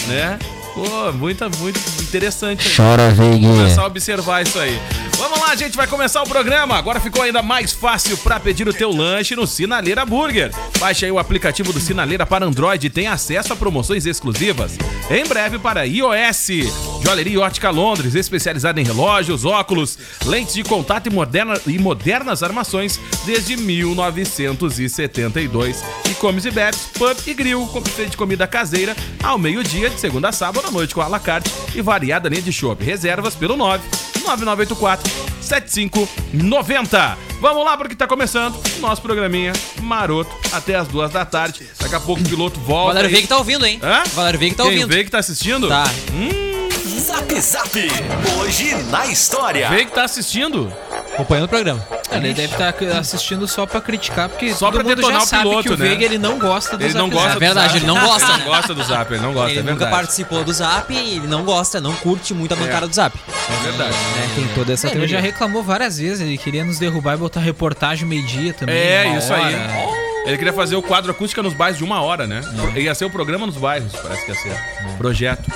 né? 0.07 0.39
Pô, 0.73 1.11
muito, 1.13 1.43
muito 1.59 1.79
interessante. 2.01 2.67
aí. 2.67 2.75
Chora, 2.75 3.09
Veig. 3.11 3.45
começar 3.45 3.81
a 3.81 3.85
observar 3.87 4.41
isso 4.43 4.57
aí. 4.57 4.79
Vamos 5.17 5.39
lá, 5.39 5.53
gente, 5.55 5.75
vai 5.77 5.85
começar 5.85 6.23
o 6.23 6.27
programa. 6.27 6.75
Agora 6.77 6.99
ficou 6.99 7.21
ainda 7.21 7.43
mais 7.43 7.71
fácil 7.73 8.17
para 8.17 8.39
pedir 8.39 8.67
o 8.67 8.73
teu 8.73 8.89
lanche 8.89 9.35
no 9.35 9.45
Sinaleira 9.45 10.03
Burger. 10.05 10.51
Baixe 10.79 11.05
aí 11.05 11.11
o 11.11 11.19
aplicativo 11.19 11.71
do 11.73 11.79
Sinaleira 11.79 12.25
para 12.25 12.45
Android 12.45 12.87
e 12.87 12.89
tem 12.89 13.07
acesso 13.07 13.53
a 13.53 13.55
promoções 13.55 14.05
exclusivas. 14.05 14.77
Em 15.09 15.25
breve 15.27 15.59
para 15.59 15.85
iOS. 15.85 16.47
Joalheria 17.03 17.39
Ótica 17.41 17.69
Londres, 17.69 18.15
especializada 18.15 18.79
em 18.79 18.83
relógios, 18.83 19.43
óculos, 19.45 19.97
lentes 20.25 20.53
de 20.53 20.63
contato 20.63 21.07
e, 21.07 21.09
moderna- 21.09 21.59
e 21.67 21.77
modernas 21.77 22.41
armações 22.43 22.99
desde 23.25 23.57
1972. 23.57 25.83
E 26.09 26.13
comes 26.15 26.45
e 26.45 26.51
bebes, 26.51 26.79
pub 26.97 27.17
e 27.27 27.33
grill, 27.33 27.67
com 27.67 27.81
de 27.81 28.15
comida 28.17 28.47
caseira 28.47 28.95
ao 29.21 29.37
meio-dia, 29.37 29.89
de 29.89 29.99
segunda 29.99 30.29
a 30.29 30.31
sábado 30.31 30.60
à 30.67 30.71
noite 30.71 30.93
com 30.93 31.01
a 31.01 31.07
la 31.07 31.19
carte 31.19 31.51
e 31.75 31.81
variada 31.81 32.29
linha 32.29 32.41
de 32.41 32.51
chopp. 32.51 32.83
Reservas 32.83 33.35
pelo 33.35 33.55
9 33.57 33.83
9984 34.23 35.11
7590. 35.41 37.17
Vamos 37.39 37.65
lá 37.65 37.75
porque 37.75 37.95
tá 37.95 38.05
começando 38.07 38.55
o 38.77 38.79
nosso 38.79 39.01
programinha 39.01 39.51
maroto 39.81 40.29
até 40.51 40.75
as 40.75 40.87
duas 40.87 41.11
da 41.11 41.25
tarde. 41.25 41.67
Daqui 41.79 41.95
a 41.95 41.99
pouco 41.99 42.21
o 42.21 42.25
piloto 42.29 42.59
volta. 42.59 42.87
Valério 42.93 43.07
aí. 43.09 43.13
Veig 43.15 43.27
tá 43.27 43.37
ouvindo, 43.37 43.65
hein? 43.65 43.79
Hã? 43.81 44.03
Valério 44.13 44.39
Veig 44.39 44.53
tá 44.55 44.63
Quem 44.63 44.73
ouvindo. 44.73 44.87
vê 44.87 45.03
que 45.03 45.09
tá 45.11 45.19
assistindo? 45.19 45.67
Tá. 45.67 45.85
Zap 46.99 47.41
Zap. 47.41 47.91
Hoje 48.39 48.75
na 48.89 49.07
história. 49.07 49.67
Que 49.69 49.85
tá 49.91 50.03
assistindo. 50.03 50.71
Acompanhando 51.13 51.45
o 51.45 51.49
programa. 51.49 51.87
Ele 52.11 52.33
deve 52.33 52.53
estar 52.53 52.73
assistindo 52.99 53.47
só 53.47 53.65
pra 53.65 53.79
criticar, 53.79 54.27
porque 54.27 54.53
Só 54.53 54.65
todo 54.65 54.75
pra 54.75 54.83
mundo 54.83 54.95
detonar 54.95 55.19
já 55.19 55.23
o 55.23 55.27
sabe 55.27 55.43
piloto, 55.43 55.63
que 55.63 55.73
o 55.73 55.77
né? 55.77 55.85
Veiga 55.87 56.05
ele 56.05 56.17
não 56.17 56.37
gosta 56.37 56.77
do 56.77 56.83
Ele 56.83 56.93
não 56.93 57.05
Zap 57.07 57.13
gosta 57.13 57.29
Zap. 57.29 57.35
É 57.37 57.39
verdade, 57.47 57.77
ele 57.77 57.85
não 57.85 57.93
gosta, 57.99 58.23
Ele 58.25 58.31
né? 58.33 58.37
não 58.39 58.45
gosta 58.45 58.73
do 58.73 58.83
Zap, 58.83 59.13
ele 59.13 59.21
não 59.23 59.33
gosta, 59.33 59.51
ele 59.51 59.59
é 59.59 59.71
nunca 59.71 59.87
participou 59.87 60.43
do 60.43 60.51
Zap, 60.53 60.93
ele 60.93 61.27
não 61.27 61.43
gosta, 61.45 61.79
não 61.79 61.93
curte 61.95 62.33
muito 62.33 62.53
a 62.53 62.57
bancada 62.57 62.87
do 62.87 62.93
Zap. 62.93 63.17
É 63.17 63.63
verdade. 63.63 63.91
Né? 63.93 64.31
Tem 64.35 64.47
toda 64.49 64.73
essa 64.73 64.87
Ele 64.87 64.95
teoria. 64.97 65.15
já 65.17 65.21
reclamou 65.21 65.63
várias 65.63 65.97
vezes, 65.99 66.19
ele 66.21 66.37
queria 66.37 66.63
nos 66.65 66.77
derrubar 66.79 67.13
e 67.13 67.17
botar 67.17 67.39
reportagem 67.39 68.05
meio-dia 68.07 68.53
também. 68.53 68.75
É, 68.75 69.17
isso 69.17 69.31
hora. 69.31 69.45
aí. 69.45 70.01
Ele 70.25 70.37
queria 70.37 70.53
fazer 70.53 70.75
o 70.75 70.81
quadro 70.83 71.09
acústica 71.11 71.41
nos 71.41 71.53
bairros 71.53 71.77
de 71.79 71.83
uma 71.83 72.01
hora, 72.01 72.27
né? 72.27 72.41
Ia 72.75 72.93
ser 72.93 73.05
o 73.05 73.09
programa 73.09 73.45
nos 73.47 73.55
bairros, 73.57 73.91
parece 73.93 74.25
que 74.25 74.31
ia 74.31 74.37
ser. 74.37 74.55
Projeto. 74.97 75.49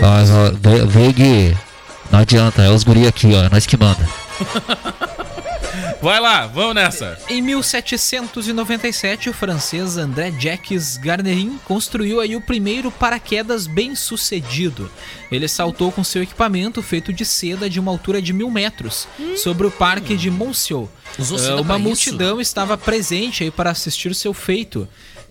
Mas, 0.00 0.28
ó, 0.30 0.50
Ve- 0.60 0.84
Veig, 0.84 1.56
não 2.10 2.18
adianta, 2.18 2.62
é 2.62 2.68
os 2.68 2.84
guri 2.84 3.06
aqui, 3.06 3.32
ó, 3.34 3.44
é 3.44 3.48
nós 3.48 3.64
que 3.64 3.76
manda. 3.76 4.06
Vai 6.00 6.20
lá, 6.20 6.46
vamos 6.46 6.76
nessa. 6.76 7.18
Em 7.28 7.42
1797, 7.42 9.30
o 9.30 9.34
francês 9.34 9.96
André 9.96 10.32
Jacques 10.38 10.96
Garnerin 10.96 11.58
construiu 11.64 12.20
aí 12.20 12.36
o 12.36 12.40
primeiro 12.40 12.92
paraquedas 12.92 13.66
bem 13.66 13.96
sucedido. 13.96 14.88
Ele 15.30 15.48
saltou 15.48 15.90
com 15.90 16.04
seu 16.04 16.22
equipamento 16.22 16.80
feito 16.82 17.12
de 17.12 17.24
seda 17.24 17.68
de 17.68 17.80
uma 17.80 17.90
altura 17.90 18.22
de 18.22 18.32
mil 18.32 18.48
metros 18.48 19.08
sobre 19.36 19.66
o 19.66 19.72
parque 19.72 20.16
de 20.16 20.30
Monceau. 20.30 20.88
Seda 21.18 21.60
uma 21.60 21.74
isso? 21.74 21.82
multidão 21.82 22.40
estava 22.40 22.78
presente 22.78 23.42
aí 23.42 23.50
para 23.50 23.70
assistir 23.70 24.14
seu 24.14 24.32
feito. 24.32 24.86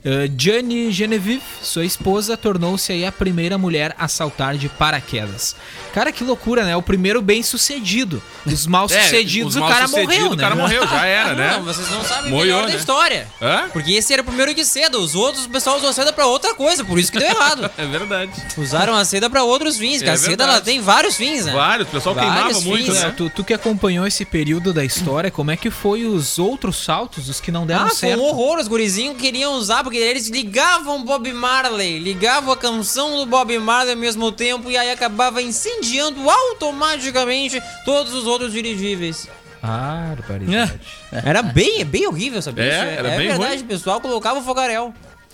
Uh, 0.07 0.31
Gianni 0.37 0.89
Genevieve, 0.89 1.41
sua 1.61 1.83
esposa, 1.83 2.37
tornou-se 2.37 2.93
aí 2.93 3.05
a 3.05 3.11
primeira 3.11 3.57
mulher 3.57 3.93
a 3.99 4.07
saltar 4.07 4.55
de 4.55 4.69
paraquedas. 4.69 5.53
Cara, 5.93 6.13
que 6.13 6.23
loucura, 6.23 6.63
né? 6.63 6.77
O 6.77 6.81
primeiro 6.81 7.21
bem 7.21 7.43
sucedido. 7.43 8.23
Os 8.45 8.65
mal 8.67 8.87
sucedidos, 8.87 9.55
É, 9.57 9.59
os 9.59 9.65
o 9.65 9.67
cara 9.67 9.81
mal-sucedidos, 9.87 10.15
morreu, 10.15 10.31
O 10.31 10.35
né? 10.35 10.41
cara 10.43 10.55
morreu, 10.55 10.87
já 10.87 11.05
era, 11.05 11.33
né? 11.35 11.53
Não, 11.57 11.63
vocês 11.63 11.89
não 11.89 12.01
sabem 12.05 12.31
o 12.31 12.35
Moiou, 12.35 12.45
melhor 12.45 12.65
né? 12.67 12.71
da 12.71 12.77
história. 12.79 13.27
Hã? 13.41 13.69
Porque 13.73 13.91
esse 13.91 14.13
era 14.13 14.21
o 14.21 14.25
primeiro 14.25 14.53
de 14.53 14.63
seda, 14.63 14.97
os 14.97 15.13
outros 15.13 15.45
o 15.45 15.49
pessoal 15.49 15.75
usou 15.77 15.91
seda 15.91 16.13
pra 16.13 16.25
outra 16.25 16.53
coisa, 16.55 16.85
por 16.85 16.97
isso 16.97 17.11
que 17.11 17.19
deu 17.19 17.27
errado. 17.29 17.69
É 17.77 17.85
verdade. 17.85 18.31
Usaram 18.57 18.95
a 18.95 19.03
seda 19.03 19.29
pra 19.29 19.43
outros 19.43 19.77
fins, 19.77 20.01
que 20.01 20.07
É 20.09 20.13
a 20.13 20.17
seda 20.17 20.45
ela 20.45 20.61
tem 20.61 20.79
vários 20.79 21.15
fins, 21.17 21.45
né? 21.45 21.51
Vários, 21.53 21.87
o 21.87 21.91
pessoal 21.91 22.15
Vários 22.15 22.33
queimava 22.33 22.61
muito, 22.61 22.91
fins, 22.91 23.01
né? 23.01 23.07
É, 23.07 23.11
Tu, 23.11 23.29
tu 23.29 23.43
que 23.43 23.53
acompanhou 23.53 24.07
esse 24.07 24.23
período 24.23 24.71
da 24.73 24.85
história, 24.85 25.29
como 25.29 25.51
é 25.51 25.57
que 25.57 25.69
foi 25.69 26.05
os 26.05 26.39
outros 26.39 26.77
saltos, 26.83 27.27
os 27.29 27.39
que 27.41 27.51
não 27.51 27.65
deram 27.67 27.85
Ah, 27.85 27.89
foi 27.89 27.95
certo? 28.09 28.21
um 28.21 28.23
horror, 28.23 28.57
os 28.59 28.67
gurizinhos 28.67 29.17
queriam 29.17 29.53
usar, 29.55 29.83
porque 29.83 29.96
eles 29.97 30.27
ligavam 30.27 31.03
Bob 31.03 31.31
Marley, 31.33 31.99
ligavam 31.99 32.53
a 32.53 32.57
canção 32.57 33.17
do 33.17 33.25
Bob 33.25 33.57
Marley 33.59 33.93
ao 33.93 33.99
mesmo 33.99 34.31
tempo 34.31 34.69
e 34.69 34.77
aí 34.77 34.91
acabava 34.91 35.41
incendiando 35.41 36.29
automaticamente 36.29 37.61
todos 37.85 38.13
os 38.13 38.25
outros 38.25 38.51
dirigíveis. 38.53 39.27
Barbaridade. 39.61 40.79
Era 41.11 41.41
bem, 41.41 41.83
bem 41.83 42.07
horrível, 42.07 42.41
sabia? 42.41 42.63
É, 42.63 42.67
Isso 42.67 42.99
era 42.99 43.09
é 43.09 43.17
bem 43.17 43.27
verdade, 43.27 43.55
ruim. 43.55 43.63
o 43.63 43.67
pessoal 43.67 43.99
colocava 43.99 44.39
o 44.39 44.43
fogaréu. 44.43 44.93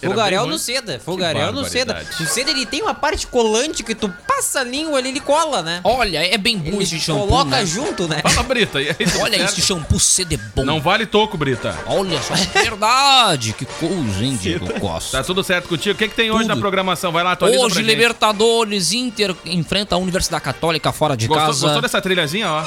Bem 0.09 0.47
no 0.47 0.57
seda, 0.57 0.99
fogaréu 0.99 1.51
no 1.51 1.63
seda. 1.65 1.93
barbaridade. 1.93 2.23
O 2.23 2.27
seda 2.27 2.51
ele 2.51 2.65
tem 2.65 2.81
uma 2.81 2.93
parte 2.93 3.27
colante 3.27 3.83
que 3.83 3.95
tu 3.95 4.11
passa 4.27 4.59
a 4.61 4.63
língua 4.63 4.97
ali, 4.97 5.09
ele 5.09 5.19
cola, 5.19 5.61
né? 5.61 5.81
Olha, 5.83 6.25
é 6.25 6.37
bem 6.37 6.57
bom 6.57 6.69
Ele 6.69 6.83
esse 6.83 6.99
shampoo, 6.99 7.27
coloca 7.27 7.51
né? 7.57 7.65
junto, 7.65 8.07
né? 8.07 8.21
Fala, 8.21 8.43
Brita. 8.43 8.81
E 8.81 8.89
aí, 8.89 8.95
Olha, 9.21 9.43
esse 9.43 9.61
shampoo 9.61 9.99
CD 9.99 10.35
é 10.35 10.39
bom. 10.55 10.63
Não 10.65 10.81
vale 10.81 11.05
toco, 11.05 11.37
Brita. 11.37 11.77
Olha 11.85 12.21
só, 12.21 12.33
verdade. 12.59 13.53
Que 13.53 13.65
coisa, 13.65 14.23
hein, 14.23 14.37
Diego 14.41 14.79
Costa. 14.79 15.17
Tá 15.17 15.23
tudo 15.23 15.43
certo 15.43 15.67
contigo? 15.69 15.95
O 15.95 15.97
que, 15.97 16.07
que 16.07 16.15
tem 16.15 16.31
hoje 16.31 16.43
Tudo. 16.43 16.55
na 16.55 16.57
programação? 16.57 17.11
Vai 17.11 17.23
lá, 17.23 17.33
atualiza 17.33 17.59
Hoje, 17.61 17.73
pra 17.75 17.81
gente. 17.83 17.91
Libertadores, 17.91 18.91
Inter 18.91 19.35
enfrenta 19.45 19.95
a 19.95 19.97
Universidade 19.97 20.43
Católica 20.43 20.91
fora 20.91 21.15
de 21.15 21.27
Gostou, 21.27 21.47
casa. 21.47 21.61
gostou 21.65 21.81
dessa 21.81 22.01
trilhazinha, 22.01 22.49
ó? 22.49 22.63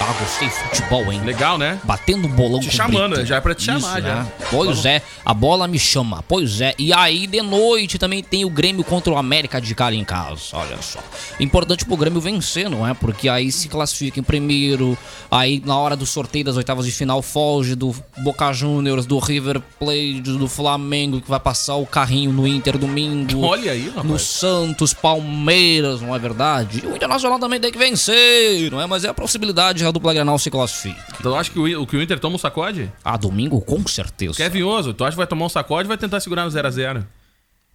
Ah, 0.00 0.12
gostei 0.18 0.48
de 0.48 0.54
futebol, 0.54 1.12
hein? 1.12 1.20
Legal, 1.24 1.58
né? 1.58 1.78
Batendo 1.84 2.26
bolão 2.26 2.60
Te 2.60 2.70
chamando, 2.70 3.10
Brita. 3.12 3.26
já 3.26 3.36
é 3.36 3.40
pra 3.40 3.54
te 3.54 3.62
chamar, 3.64 3.98
Isso, 3.98 4.08
já. 4.08 4.14
né? 4.16 4.32
Pois 4.50 4.84
é, 4.84 5.02
a 5.24 5.32
bola 5.34 5.68
me 5.68 5.78
chama, 5.78 6.24
pois 6.26 6.60
é. 6.60 6.74
E 6.78 6.92
aí, 6.92 7.26
de 7.26 7.40
noite, 7.42 7.98
também 7.98 8.22
tem 8.22 8.44
o 8.44 8.50
Grêmio 8.50 8.82
contra 8.84 9.12
o 9.12 9.16
América 9.16 9.60
de 9.60 9.74
Cali 9.74 9.98
em 9.98 10.04
casa, 10.04 10.40
olha 10.54 10.80
só. 10.80 10.98
Importante 11.38 11.84
pro 11.84 11.96
Grêmio 11.96 12.20
vencer, 12.20 12.68
não 12.70 12.86
é? 12.88 12.94
Porque 12.94 13.28
aí 13.28 13.52
se 13.52 13.68
classifica 13.68 14.18
em 14.18 14.22
primeiro, 14.22 14.96
aí 15.30 15.62
na 15.64 15.76
hora 15.78 15.94
do 15.94 16.06
sorteio 16.06 16.44
das 16.46 16.56
oitavas 16.56 16.84
de 16.86 16.92
final 16.92 17.20
foge 17.22 17.74
do 17.74 17.94
Boca 18.18 18.52
Juniors, 18.52 19.06
do 19.06 19.18
River 19.18 19.60
Plate, 19.78 20.20
do 20.22 20.48
Flamengo, 20.48 21.20
que 21.20 21.28
vai 21.30 21.38
passar 21.40 21.76
o 21.76 21.86
carrinho 21.86 22.32
no 22.32 22.46
Inter 22.48 22.76
domingo. 22.78 23.40
Olha 23.44 23.72
aí, 23.72 23.88
rapaz. 23.88 24.04
No 24.06 24.18
Santos, 24.18 24.92
Palmeiras, 24.94 26.00
não 26.00 26.14
é 26.14 26.18
verdade? 26.18 26.82
E 26.84 26.86
o 26.86 26.96
Internacional 26.96 27.38
também 27.38 27.60
tem 27.60 27.70
que 27.70 27.78
vencer, 27.78 28.70
não 28.70 28.80
é? 28.80 28.86
Mas 28.86 29.04
é 29.04 29.08
a 29.08 29.14
possibilidade, 29.14 29.82
dupla 29.92 30.14
Granal 30.14 30.38
se 30.38 30.50
classifica. 30.50 31.00
Então 31.20 31.34
acha 31.34 31.50
que 31.50 31.58
o 31.58 31.86
que 31.86 31.96
o 31.96 32.02
Inter 32.02 32.18
toma 32.18 32.36
um 32.36 32.38
sacode? 32.38 32.90
Ah, 33.04 33.16
domingo, 33.16 33.60
com 33.60 33.86
certeza. 33.86 34.34
Kevin 34.34 34.62
Oso, 34.62 34.92
tu 34.94 35.04
acha 35.04 35.12
que 35.12 35.18
vai 35.18 35.26
tomar 35.26 35.46
um 35.46 35.48
sacode 35.48 35.84
ou 35.84 35.88
vai 35.88 35.98
tentar 35.98 36.20
segurar 36.20 36.44
no 36.44 36.50
0x0? 36.50 37.04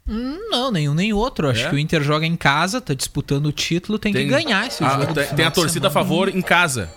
Hum, 0.08 0.38
Não, 0.50 0.70
nenhum 0.70 0.94
nem 0.94 1.12
outro. 1.12 1.48
Acho 1.50 1.66
É? 1.66 1.68
que 1.68 1.74
o 1.74 1.78
Inter 1.78 2.02
joga 2.02 2.24
em 2.24 2.34
casa, 2.36 2.80
tá 2.80 2.94
disputando 2.94 3.46
o 3.46 3.52
título, 3.52 3.98
tem, 3.98 4.12
que 4.12 4.24
ganhar 4.24 4.66
esse 4.66 4.82
a, 4.82 4.88
jogo. 4.98 5.12
tem, 5.14 5.26
tem 5.26 5.44
a 5.44 5.50
torcida 5.50 5.88
a 5.88 5.90
favor 5.90 6.28
em 6.28 6.40
casa. 6.40 6.88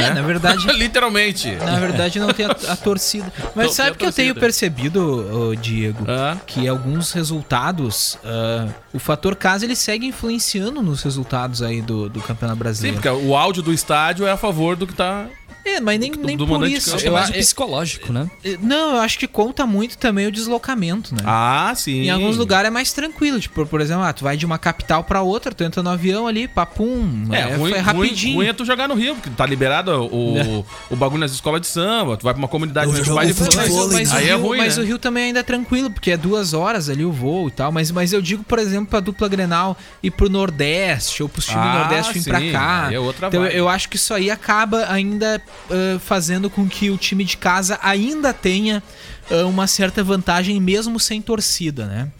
É, 0.00 0.10
na 0.14 0.22
verdade, 0.22 0.66
Literalmente. 0.72 1.50
na 1.56 1.78
verdade 1.78 2.18
não 2.18 2.32
tem 2.32 2.46
a, 2.46 2.50
a 2.50 2.76
torcida. 2.76 3.32
Mas 3.54 3.66
Não 3.66 3.72
sabe 3.72 3.90
tem 3.90 3.98
que 3.98 4.04
eu 4.06 4.12
tenho 4.12 4.34
torcida. 4.34 4.40
percebido, 4.40 5.50
ô, 5.50 5.54
Diego, 5.54 6.04
Ah. 6.08 6.36
que 6.46 6.66
alguns 6.66 7.12
resultados, 7.12 8.18
ah, 8.24 8.68
o 8.92 8.98
fator 8.98 9.36
casa 9.36 9.64
ele 9.64 9.76
segue 9.76 10.06
influenciando 10.06 10.82
nos 10.82 11.02
resultados 11.02 11.62
aí 11.62 11.80
do, 11.80 12.08
do 12.08 12.20
Campeonato 12.20 12.56
Sim, 12.56 12.62
Brasileiro. 12.64 13.00
porque 13.00 13.08
o 13.26 13.36
áudio 13.36 13.62
do 13.62 13.72
estádio 13.72 14.26
é 14.26 14.32
a 14.32 14.36
favor 14.36 14.74
do 14.76 14.86
que 14.86 14.94
tá. 14.94 15.26
É, 15.66 15.80
mas 15.80 15.98
nem, 15.98 16.12
nem 16.12 16.36
do 16.36 16.46
por 16.46 16.52
mandante 16.52 16.76
isso. 16.76 16.86
campo. 16.86 16.96
Acho 16.96 17.02
que 17.04 17.08
é 17.08 17.10
Eu, 17.10 17.14
mais 17.14 17.30
é- 17.30 17.32
psicológico, 17.32 18.12
né? 18.12 18.30
é- 18.44 18.56
não, 18.62 18.94
eu 18.94 19.00
acho 19.00 19.18
que 19.18 19.26
conta 19.26 19.66
muito 19.66 19.98
também 19.98 20.26
o 20.26 20.30
deslocamento, 20.32 21.12
né? 21.14 21.20
Ah, 21.24 21.72
sim. 21.74 22.02
Em 22.02 22.10
alguns 22.10 22.36
lugares 22.36 22.68
é 22.68 22.70
mais 22.70 22.92
tranquilo, 22.92 23.40
tipo, 23.40 23.66
por 23.66 23.80
exemplo, 23.80 24.04
ah, 24.04 24.12
tu 24.12 24.22
vai 24.24 24.36
de 24.36 24.46
uma 24.46 24.58
capital 24.58 25.02
pra 25.02 25.22
outra, 25.22 25.52
tu 25.52 25.64
entra 25.64 25.82
no 25.82 25.90
avião 25.90 26.26
ali, 26.26 26.46
papum, 26.46 27.26
É, 27.32 27.40
é, 27.40 27.54
ruim, 27.56 27.70
foi 27.72 27.80
rapidinho. 27.80 28.34
Ruim, 28.36 28.44
ruim 28.44 28.46
é 28.50 28.52
tu 28.52 28.64
jogar 28.64 28.86
no 28.88 28.94
Rio, 28.94 29.14
porque 29.16 29.28
tá 29.30 29.44
liberado 29.44 29.90
o, 30.04 30.64
o 30.90 30.96
bagulho 30.96 31.20
nas 31.20 31.32
escolas 31.32 31.60
de 31.60 31.66
samba, 31.66 32.16
tu 32.16 32.22
vai 32.22 32.32
pra 32.32 32.38
uma 32.38 32.48
comunidade 32.48 32.86
mais 32.92 33.08
mais 33.08 33.36
Mas, 33.36 33.36
difícil. 33.36 33.74
o- 33.84 33.92
mas 33.92 34.12
o 34.12 34.16
Aí 34.16 34.24
é 34.28 34.36
Rio, 34.36 34.42
ruim, 34.46 34.58
mas 34.58 34.76
né? 34.76 34.82
o 34.82 34.86
Rio 34.86 34.98
também 34.98 35.24
ainda 35.24 35.40
é 35.40 35.42
tranquilo, 35.42 35.90
porque 35.90 36.12
é 36.12 36.16
duas 36.16 36.54
horas 36.54 36.88
ali 36.88 37.04
o 37.04 37.10
voo 37.10 37.48
e 37.48 37.50
tal. 37.50 37.72
Mas, 37.72 37.90
mas 37.90 38.12
eu 38.12 38.22
digo, 38.22 38.44
por 38.44 38.58
exemplo, 38.58 38.86
pra 38.86 39.00
dupla 39.00 39.28
Grenal 39.28 39.76
ir 40.02 40.10
pro 40.12 40.28
Nordeste, 40.28 41.22
ou 41.22 41.28
pros 41.28 41.44
times 41.46 41.62
do 41.62 41.68
Ah, 41.68 41.78
Nordeste 41.80 42.12
vir 42.14 42.24
pra 42.24 42.40
cá. 42.52 42.88
é 42.92 42.98
outra 43.00 43.28
então 43.28 43.42
vibe. 43.42 43.56
eu 43.56 43.68
acho 43.68 43.88
que 43.88 43.96
isso 43.96 44.14
aí 44.14 44.30
acaba 44.30 44.86
ainda 44.90 45.40
ah, 45.70 45.98
fazendo 45.98 46.48
com 46.48 46.68
que 46.68 46.90
o 46.90 46.96
time 46.96 47.24
de 47.24 47.36
casa 47.36 47.78
ainda 47.82 48.32
tenha 48.32 48.82
ah, 49.30 49.46
uma 49.46 49.66
certa 49.66 50.02
vantagem, 50.02 50.60
mesmo 50.60 50.98
sem 51.00 51.20
torcida, 51.20 51.86
né? 51.86 52.10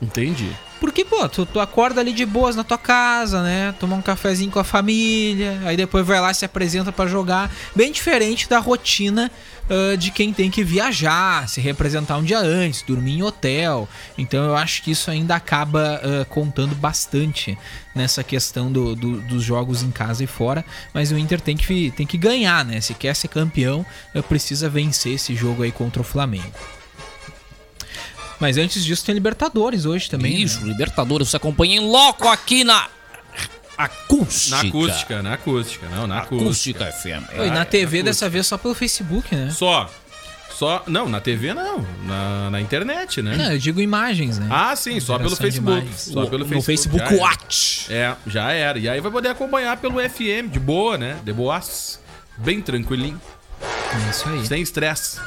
Entendi. 0.00 0.50
Porque, 0.80 1.04
pô, 1.04 1.28
tu, 1.28 1.44
tu 1.44 1.58
acorda 1.58 2.00
ali 2.00 2.12
de 2.12 2.24
boas 2.24 2.54
na 2.54 2.62
tua 2.62 2.78
casa, 2.78 3.42
né? 3.42 3.74
Toma 3.80 3.96
um 3.96 4.02
cafezinho 4.02 4.50
com 4.50 4.60
a 4.60 4.64
família, 4.64 5.60
aí 5.64 5.76
depois 5.76 6.06
vai 6.06 6.20
lá 6.20 6.32
se 6.32 6.44
apresenta 6.44 6.92
pra 6.92 7.06
jogar. 7.06 7.50
Bem 7.74 7.90
diferente 7.90 8.48
da 8.48 8.58
rotina 8.60 9.28
ah, 9.68 9.96
de 9.96 10.10
quem 10.12 10.32
tem 10.32 10.50
que 10.50 10.62
viajar, 10.62 11.48
se 11.48 11.60
representar 11.60 12.16
um 12.18 12.22
dia 12.22 12.38
antes, 12.38 12.82
dormir 12.82 13.18
em 13.18 13.22
hotel. 13.24 13.88
Então 14.16 14.44
eu 14.44 14.56
acho 14.56 14.82
que 14.82 14.92
isso 14.92 15.10
ainda 15.10 15.34
acaba 15.34 16.00
ah, 16.02 16.24
contando 16.26 16.76
bastante 16.76 17.58
nessa 17.94 18.22
questão 18.22 18.70
do, 18.70 18.94
do- 18.94 19.20
dos 19.22 19.42
jogos 19.42 19.82
em 19.82 19.90
casa 19.90 20.22
e 20.22 20.28
fora. 20.28 20.64
Mas 20.94 21.10
o 21.10 21.18
Inter 21.18 21.40
tem 21.40 21.56
que, 21.56 21.90
tem 21.90 22.06
que 22.06 22.16
ganhar, 22.16 22.64
né? 22.64 22.80
Se 22.80 22.94
quer 22.94 23.16
ser 23.16 23.26
campeão, 23.28 23.84
ah, 24.14 24.22
precisa 24.22 24.68
vencer 24.68 25.14
esse 25.14 25.34
jogo 25.34 25.64
aí 25.64 25.72
contra 25.72 26.00
o 26.00 26.04
Flamengo. 26.04 26.52
Mas 28.40 28.56
antes 28.56 28.84
disso 28.84 29.04
tem 29.04 29.14
Libertadores 29.14 29.84
hoje 29.84 30.08
também. 30.08 30.34
né? 30.34 30.40
Isso, 30.40 30.64
Libertadores, 30.64 31.28
você 31.28 31.36
acompanha 31.36 31.76
em 31.76 31.80
loco 31.90 32.28
aqui 32.28 32.62
na 32.64 32.86
acústica. 33.76 34.56
Na 34.62 34.68
acústica, 34.68 35.22
na 35.22 35.32
acústica, 35.34 35.88
não, 35.88 36.06
na 36.06 36.18
acústica. 36.18 36.84
Acústica 36.84 36.92
FM. 36.92 37.38
Oi, 37.40 37.50
na 37.50 37.64
TV 37.64 37.82
acústica. 37.84 38.02
dessa 38.04 38.28
vez 38.28 38.46
só 38.46 38.58
pelo 38.58 38.74
Facebook, 38.74 39.34
né? 39.34 39.50
Só. 39.50 39.90
Só. 40.50 40.82
Não, 40.88 41.08
na 41.08 41.20
TV 41.20 41.54
não. 41.54 41.86
Na, 42.04 42.50
na 42.50 42.60
internet, 42.60 43.22
né? 43.22 43.36
Não, 43.36 43.52
eu 43.52 43.58
digo 43.58 43.80
imagens, 43.80 44.38
né? 44.38 44.48
Ah, 44.50 44.74
sim, 44.74 44.98
só 44.98 45.16
pelo 45.16 45.36
Facebook. 45.36 45.86
Só 45.96 46.26
pelo 46.26 46.44
no 46.44 46.62
Facebook 46.62 46.98
já 46.98 47.06
era. 47.06 47.16
Watch. 47.22 47.86
É, 47.92 48.16
já 48.26 48.50
era. 48.50 48.78
E 48.78 48.88
aí 48.88 49.00
vai 49.00 49.12
poder 49.12 49.28
acompanhar 49.28 49.76
pelo 49.76 50.00
FM, 50.00 50.50
de 50.50 50.58
boa, 50.58 50.98
né? 50.98 51.16
De 51.24 51.32
boas. 51.32 52.00
Bem 52.36 52.60
tranquilinho, 52.60 53.20
É 53.60 54.10
isso 54.10 54.28
aí. 54.28 54.46
sem 54.46 54.62
estresse. 54.62 55.20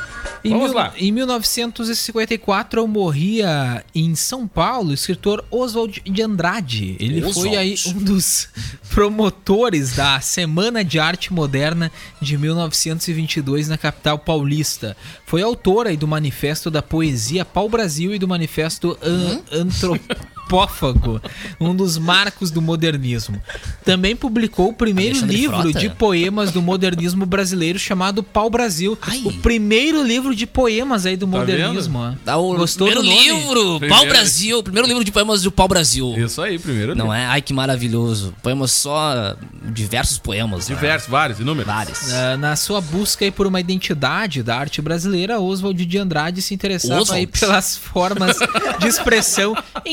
Em, 0.43 0.49
Vamos 0.51 0.67
mil- 0.71 0.75
lá. 0.75 0.93
em 0.97 1.11
1954 1.11 2.87
morria 2.87 3.83
em 3.93 4.15
São 4.15 4.47
Paulo 4.47 4.89
o 4.89 4.93
escritor 4.93 5.45
Oswald 5.51 6.01
de 6.03 6.21
Andrade. 6.21 6.95
Ele 6.99 7.23
Oswald. 7.23 7.49
foi 7.49 7.55
aí 7.57 7.75
um 7.87 7.93
dos 8.03 8.49
promotores 8.89 9.95
da 9.95 10.19
Semana 10.19 10.83
de 10.83 10.99
Arte 10.99 11.31
Moderna 11.33 11.91
de 12.21 12.37
1922 12.37 13.67
na 13.67 13.77
capital 13.77 14.17
paulista. 14.19 14.95
Foi 15.25 15.41
autor 15.41 15.87
aí 15.87 15.95
do 15.97 16.07
Manifesto 16.07 16.69
da 16.71 16.81
Poesia 16.81 17.45
Pau 17.45 17.69
Brasil 17.69 18.13
e 18.15 18.19
do 18.19 18.27
Manifesto 18.27 18.97
An 19.01 19.41
Antropófago, 20.51 21.21
um 21.59 21.75
dos 21.75 21.97
marcos 21.97 22.51
do 22.51 22.61
modernismo. 22.61 23.41
Também 23.85 24.15
publicou 24.15 24.69
o 24.69 24.73
primeiro 24.73 25.11
Alexandre 25.15 25.37
livro 25.37 25.61
Frota. 25.61 25.79
de 25.79 25.89
poemas 25.89 26.51
do 26.51 26.61
modernismo 26.61 27.25
brasileiro 27.25 27.79
chamado 27.79 28.21
Pau 28.23 28.49
Brasil. 28.49 28.97
O 29.23 29.31
primeiro 29.33 30.03
livro 30.03 30.35
de 30.35 30.45
poemas 30.45 31.05
aí 31.05 31.15
do 31.15 31.27
modernismo. 31.27 31.99
ó. 31.99 32.13
Dá 32.25 32.37
o 32.37 32.55
Gostou 32.57 32.87
primeiro 32.87 33.01
do 33.07 33.15
nome? 33.15 33.23
livro, 33.41 33.63
Pau 33.65 33.79
Primeiro. 33.79 34.09
Brasil. 34.09 34.59
O 34.59 34.63
primeiro 34.63 34.87
livro 34.87 35.03
de 35.03 35.11
poemas 35.11 35.41
do 35.41 35.51
Pau 35.51 35.67
Brasil. 35.67 36.13
Isso 36.17 36.41
aí, 36.41 36.59
primeiro. 36.59 36.95
Não 36.95 37.05
livro. 37.05 37.17
é? 37.17 37.25
Ai, 37.27 37.41
que 37.41 37.53
maravilhoso. 37.53 38.33
Poemas 38.43 38.71
só... 38.71 39.35
Diversos 39.73 40.17
poemas. 40.17 40.67
né? 40.67 40.75
Diversos, 40.75 41.09
vários, 41.09 41.39
inúmeros. 41.39 41.71
Vários. 41.71 42.11
Ah, 42.13 42.35
na 42.37 42.55
sua 42.55 42.81
busca 42.81 43.23
aí 43.23 43.31
por 43.31 43.45
uma 43.47 43.59
identidade 43.59 44.41
da 44.43 44.57
arte 44.57 44.81
brasileira, 44.81 45.39
Oswald 45.39 45.85
de 45.85 45.97
Andrade 45.97 46.41
se 46.41 46.53
interessava 46.53 46.95
aí 46.95 47.01
Oswald. 47.01 47.27
pelas 47.39 47.77
formas 47.77 48.37
de 48.79 48.87
expressão 48.87 49.55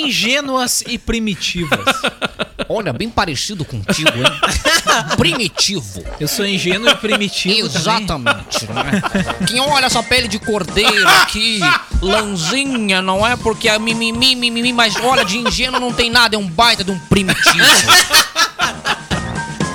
ingênuas 0.49 0.83
e 0.87 0.97
primitivas. 0.99 1.78
Olha, 2.69 2.93
bem 2.93 3.09
parecido 3.09 3.64
contigo, 3.64 4.11
hein? 4.11 4.25
Primitivo. 5.17 6.05
Eu 6.19 6.28
sou 6.28 6.47
ingênuo 6.47 6.90
e 6.90 6.95
primitivo. 6.97 7.67
Exatamente, 7.67 8.67
né? 8.71 9.00
Quem 9.47 9.61
olha 9.61 9.87
essa 9.87 10.02
pele 10.02 10.28
de 10.28 10.38
cordeiro 10.38 11.09
aqui, 11.23 11.61
lãzinha, 12.02 13.00
não 13.00 13.26
é 13.26 13.37
porque 13.37 13.69
é 13.71 13.78
mimimi, 13.78 14.35
mimimi, 14.35 14.73
mas 14.73 14.97
olha, 14.97 15.25
de 15.25 15.38
ingênuo 15.38 15.81
não 15.81 15.93
tem 15.93 16.11
nada, 16.11 16.37
é 16.37 16.38
um 16.38 16.47
baita 16.47 16.85
de 16.85 16.90
um 16.90 16.99
primitivo. 16.99 17.55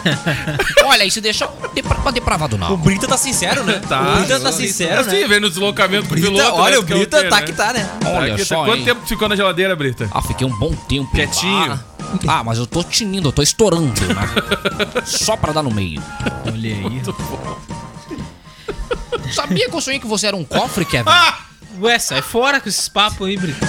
Olha, 0.86 1.06
isso 1.06 1.22
deixa 1.22 1.48
depra 1.74 1.96
pra 1.96 2.12
depravado 2.12 2.56
O 2.56 2.60
não. 2.60 2.78
Brita 2.78 3.08
tá 3.08 3.18
sincero, 3.18 3.64
né? 3.64 3.82
Tá. 3.88 4.02
O 4.02 4.16
Brita 4.18 4.40
tá 4.40 4.52
sincero, 4.52 5.02
assim, 5.02 5.22
né? 5.22 5.28
vendo 5.28 5.46
o 5.46 5.50
deslocamento 5.50 6.04
com 6.08 6.14
o 6.16 6.18
Brita, 6.20 6.28
piloto. 6.32 6.56
olha, 6.56 6.72
né, 6.72 6.78
o 6.78 6.82
é 6.82 6.86
Brita 6.86 7.24
tá 7.30 7.36
né? 7.38 7.42
que 7.44 7.54
tá, 7.54 7.74
né? 7.74 7.90
Olha 8.06 8.34
Aqui, 8.34 8.46
tá- 8.46 8.56
só, 8.56 8.66
Quanto 8.66 8.80
hein? 8.80 8.86
tempo 8.86 9.06
ficou 9.08 9.28
na 9.30 9.36
geladeira, 9.36 9.76
Brita? 9.76 10.10
Ah, 10.12 10.22
fiquei 10.22 10.46
um 10.46 10.58
bom 10.58 10.74
tempo. 10.74 11.12
Quietinho. 11.12 11.70
lá. 11.70 11.84
Ah, 12.28 12.44
mas 12.44 12.60
eu 12.60 12.68
tô 12.68 12.84
tinindo, 12.84 13.30
eu 13.30 13.32
tô 13.32 13.42
estourando, 13.42 13.92
né? 14.08 14.30
Só 15.06 15.36
pra 15.36 15.52
dar 15.52 15.64
no 15.64 15.72
meio. 15.72 16.02
Olha 16.46 16.74
aí. 16.74 17.02
Sabia 19.32 19.68
que 19.70 19.76
eu 19.76 19.82
sonhei 19.82 20.00
que 20.00 20.06
você 20.08 20.28
era 20.28 20.36
um 20.36 20.44
cofre, 20.44 20.86
Kevin? 20.86 21.10
Ué, 21.84 22.00
sai 22.00 22.22
fora 22.22 22.62
com 22.62 22.70
esses 22.70 22.88
papos 22.88 23.28
aí, 23.28 23.36
Brito. 23.36 23.60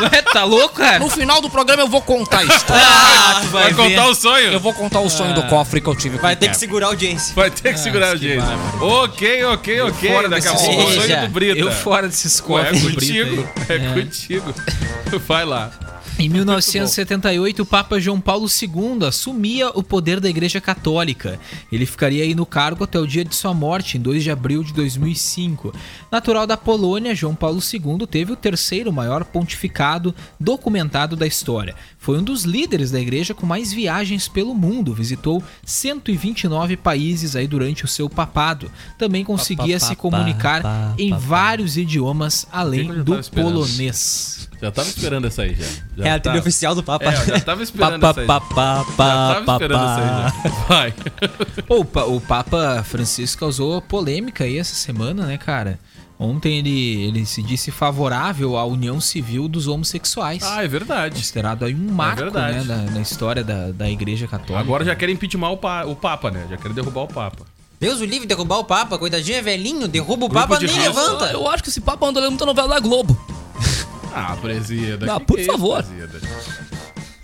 Ué, 0.00 0.22
tá 0.32 0.42
louco, 0.44 0.76
cara? 0.76 0.98
No 1.00 1.10
final 1.10 1.40
do 1.42 1.50
programa 1.50 1.82
eu 1.82 1.88
vou 1.88 2.00
contar 2.00 2.38
a 2.38 2.44
história. 2.44 2.82
Ah, 2.82 3.40
tu 3.42 3.46
Vai 3.48 3.74
contar 3.74 4.06
o 4.08 4.14
sonho? 4.14 4.52
Eu 4.52 4.60
vou 4.60 4.72
contar 4.72 5.00
o 5.00 5.10
sonho 5.10 5.34
do 5.34 5.42
cofre 5.44 5.80
que 5.80 5.86
eu 5.88 5.94
tive 5.94 6.16
com 6.16 6.22
Vai 6.22 6.32
o 6.34 6.36
ter 6.36 6.46
que 6.46 6.52
Kevin. 6.54 6.58
segurar 6.60 6.86
a 6.86 6.88
audiência. 6.90 7.34
Vai 7.34 7.50
ter 7.50 7.72
que 7.74 7.80
segurar 7.80 8.06
a 8.06 8.18
que 8.18 8.32
audiência. 8.32 8.58
Ok, 8.80 9.44
ok, 9.44 9.80
ok. 9.82 10.10
Fora 10.12 10.28
Daqui 10.28 10.48
a 10.48 10.52
pouco 10.54 10.70
o 10.72 10.76
cofres, 10.84 11.02
sonho 11.04 11.20
do 11.20 11.28
Brita. 11.28 11.58
Eu 11.58 11.72
fora 11.72 12.08
desses 12.08 12.40
Ué, 12.40 12.46
cofres 12.46 12.68
é 12.68 12.84
Brito 12.84 12.94
contigo. 12.94 13.48
aí. 13.68 13.76
É 13.76 13.94
contigo. 14.02 14.54
Vai 15.26 15.44
lá. 15.44 15.70
Em 16.20 16.28
1978, 16.28 17.62
o 17.62 17.66
Papa 17.66 18.00
João 18.00 18.20
Paulo 18.20 18.48
II 18.48 19.06
assumia 19.06 19.70
o 19.70 19.84
poder 19.84 20.18
da 20.18 20.28
Igreja 20.28 20.60
Católica. 20.60 21.38
Ele 21.70 21.86
ficaria 21.86 22.24
aí 22.24 22.34
no 22.34 22.44
cargo 22.44 22.82
até 22.82 22.98
o 22.98 23.06
dia 23.06 23.24
de 23.24 23.36
sua 23.36 23.54
morte, 23.54 23.96
em 23.96 24.00
2 24.00 24.24
de 24.24 24.30
abril 24.32 24.64
de 24.64 24.72
2005. 24.72 25.72
Natural 26.10 26.44
da 26.44 26.56
Polônia, 26.56 27.14
João 27.14 27.36
Paulo 27.36 27.60
II 27.60 28.04
teve 28.04 28.32
o 28.32 28.36
terceiro 28.36 28.92
maior 28.92 29.22
pontificado 29.22 30.12
documentado 30.40 31.14
da 31.14 31.24
história. 31.24 31.76
Foi 31.98 32.18
um 32.18 32.24
dos 32.24 32.42
líderes 32.42 32.90
da 32.90 32.98
igreja 32.98 33.32
com 33.32 33.46
mais 33.46 33.72
viagens 33.72 34.26
pelo 34.26 34.56
mundo, 34.56 34.92
visitou 34.92 35.40
129 35.64 36.76
países 36.76 37.36
aí 37.36 37.46
durante 37.46 37.84
o 37.84 37.88
seu 37.88 38.10
papado. 38.10 38.68
Também 38.98 39.24
conseguia 39.24 39.78
se 39.78 39.94
comunicar 39.94 40.96
em 40.98 41.16
vários 41.16 41.76
idiomas 41.76 42.44
além 42.50 43.04
do 43.04 43.22
polonês. 43.30 44.47
Já 44.60 44.70
tava 44.72 44.88
esperando 44.88 45.26
essa 45.26 45.42
aí, 45.42 45.54
já. 45.54 45.64
já 45.96 46.04
É 46.04 46.10
a 46.10 46.18
trilha 46.18 46.20
tava. 46.20 46.38
oficial 46.38 46.74
do 46.74 46.82
Papa. 46.82 47.04
É, 47.06 47.26
já 47.26 47.40
tava 47.40 47.62
esperando 47.62 48.00
Pá, 48.00 48.10
essa 48.10 48.20
aí. 48.20 48.26
pá, 48.26 48.40
pá, 48.40 48.84
Já 48.84 49.34
tava 49.44 49.52
esperando 49.52 49.78
pá. 49.80 49.92
essa 49.92 50.00
aí, 50.00 50.50
já. 50.52 50.66
Vai. 50.66 50.94
Pô, 51.66 51.80
o, 51.80 51.84
Pa- 51.84 52.04
o 52.04 52.20
Papa 52.20 52.82
Francisco 52.84 53.40
causou 53.40 53.80
polêmica 53.82 54.44
aí 54.44 54.58
essa 54.58 54.74
semana, 54.74 55.26
né, 55.26 55.38
cara? 55.38 55.78
Ontem 56.20 56.58
ele, 56.58 57.02
ele 57.06 57.24
se 57.24 57.40
disse 57.44 57.70
favorável 57.70 58.56
à 58.56 58.64
união 58.64 59.00
civil 59.00 59.46
dos 59.46 59.68
homossexuais. 59.68 60.42
Ah, 60.42 60.64
é 60.64 60.66
verdade. 60.66 61.14
Considerado 61.14 61.64
aí 61.64 61.72
um 61.74 61.92
marco, 61.92 62.22
verdade. 62.22 62.58
né, 62.58 62.64
na, 62.64 62.90
na 62.90 63.00
história 63.00 63.44
da, 63.44 63.70
da 63.70 63.88
Igreja 63.88 64.26
Católica. 64.26 64.58
Agora 64.58 64.84
já 64.84 64.96
querem 64.96 65.14
impeachment 65.14 65.50
o, 65.50 65.56
pa- 65.56 65.84
o 65.84 65.94
Papa, 65.94 66.30
né? 66.32 66.44
Já 66.50 66.56
querem 66.56 66.74
derrubar 66.74 67.02
o 67.02 67.06
Papa. 67.08 67.46
Deus 67.78 68.00
o 68.00 68.04
livre 68.04 68.26
derrubar 68.26 68.58
o 68.58 68.64
Papa, 68.64 68.98
coitadinho 68.98 69.38
é 69.38 69.42
velhinho, 69.42 69.86
derruba 69.86 70.24
o 70.26 70.28
Grupo 70.28 70.34
Papa, 70.48 70.58
nem 70.58 70.66
risco. 70.66 70.82
levanta. 70.82 71.26
Eu 71.26 71.48
acho 71.48 71.62
que 71.62 71.68
esse 71.68 71.80
papo 71.80 72.04
anda 72.04 72.18
lendo 72.18 72.30
muita 72.30 72.44
novela 72.46 72.66
da 72.74 72.80
Globo. 72.80 73.16
Ah, 74.14 74.36
presida. 74.40 75.14
Ah, 75.14 75.20
que 75.20 75.26
por 75.26 75.34
que 75.36 75.40
é 75.40 75.44
isso, 75.44 75.52
favor. 75.52 75.82
presida? 75.84 76.20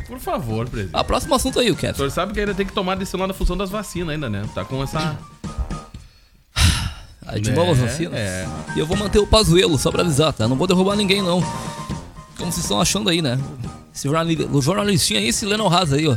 Por 0.06 0.18
favor, 0.20 0.68
presida. 0.68 0.98
Ah, 0.98 1.02
próximo 1.04 1.34
assunto 1.34 1.58
aí, 1.60 1.70
o 1.70 1.74
O 1.74 1.76
Kevin. 1.76 1.94
senhor 1.94 2.10
sabe 2.10 2.32
que 2.34 2.40
ainda 2.40 2.54
tem 2.54 2.66
que 2.66 2.72
tomar 2.72 2.94
decisão 2.96 3.26
na 3.26 3.34
função 3.34 3.56
das 3.56 3.70
vacinas 3.70 4.10
ainda, 4.14 4.28
né? 4.28 4.44
Tá 4.54 4.64
com 4.64 4.82
essa... 4.82 5.18
De 7.40 7.50
novo 7.52 7.72
as 7.72 7.78
É, 7.78 7.82
vacinas. 7.86 8.14
é. 8.14 8.46
E 8.76 8.78
eu 8.78 8.86
vou 8.86 8.96
manter 8.96 9.18
o 9.18 9.26
Pazuelo, 9.26 9.78
só 9.78 9.90
pra 9.90 10.02
avisar, 10.02 10.32
tá? 10.32 10.46
Não 10.46 10.56
vou 10.56 10.66
derrubar 10.66 10.94
ninguém, 10.94 11.22
não. 11.22 11.40
Como 12.36 12.52
vocês 12.52 12.64
estão 12.64 12.80
achando 12.80 13.08
aí, 13.08 13.22
né? 13.22 13.38
Esse 13.94 14.08
o 14.08 14.60
jornalistinha 14.62 15.20
aí, 15.20 15.28
esse 15.28 15.46
Lennon 15.46 15.68
Haas 15.72 15.92
aí, 15.92 16.06
ó. 16.06 16.16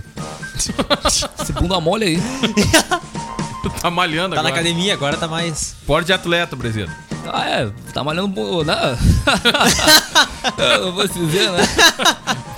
esse 1.42 1.54
bunda 1.54 1.80
mole 1.80 2.06
aí. 2.06 2.18
tá 3.82 3.90
malhando 3.90 4.36
Tá 4.36 4.42
na 4.44 4.50
agora. 4.50 4.62
academia, 4.62 4.94
agora 4.94 5.16
tá 5.16 5.28
mais. 5.28 5.76
Porte 5.86 6.08
de 6.08 6.14
atleta, 6.14 6.58
presida. 6.58 6.92
Ah, 7.34 7.50
é. 7.50 7.70
Tá 7.94 8.04
malhando, 8.04 8.30
bo- 8.30 8.64
né? 8.64 8.76
não 10.82 10.94
vou 10.94 11.08
dizer, 11.08 11.52
né? 11.52 11.64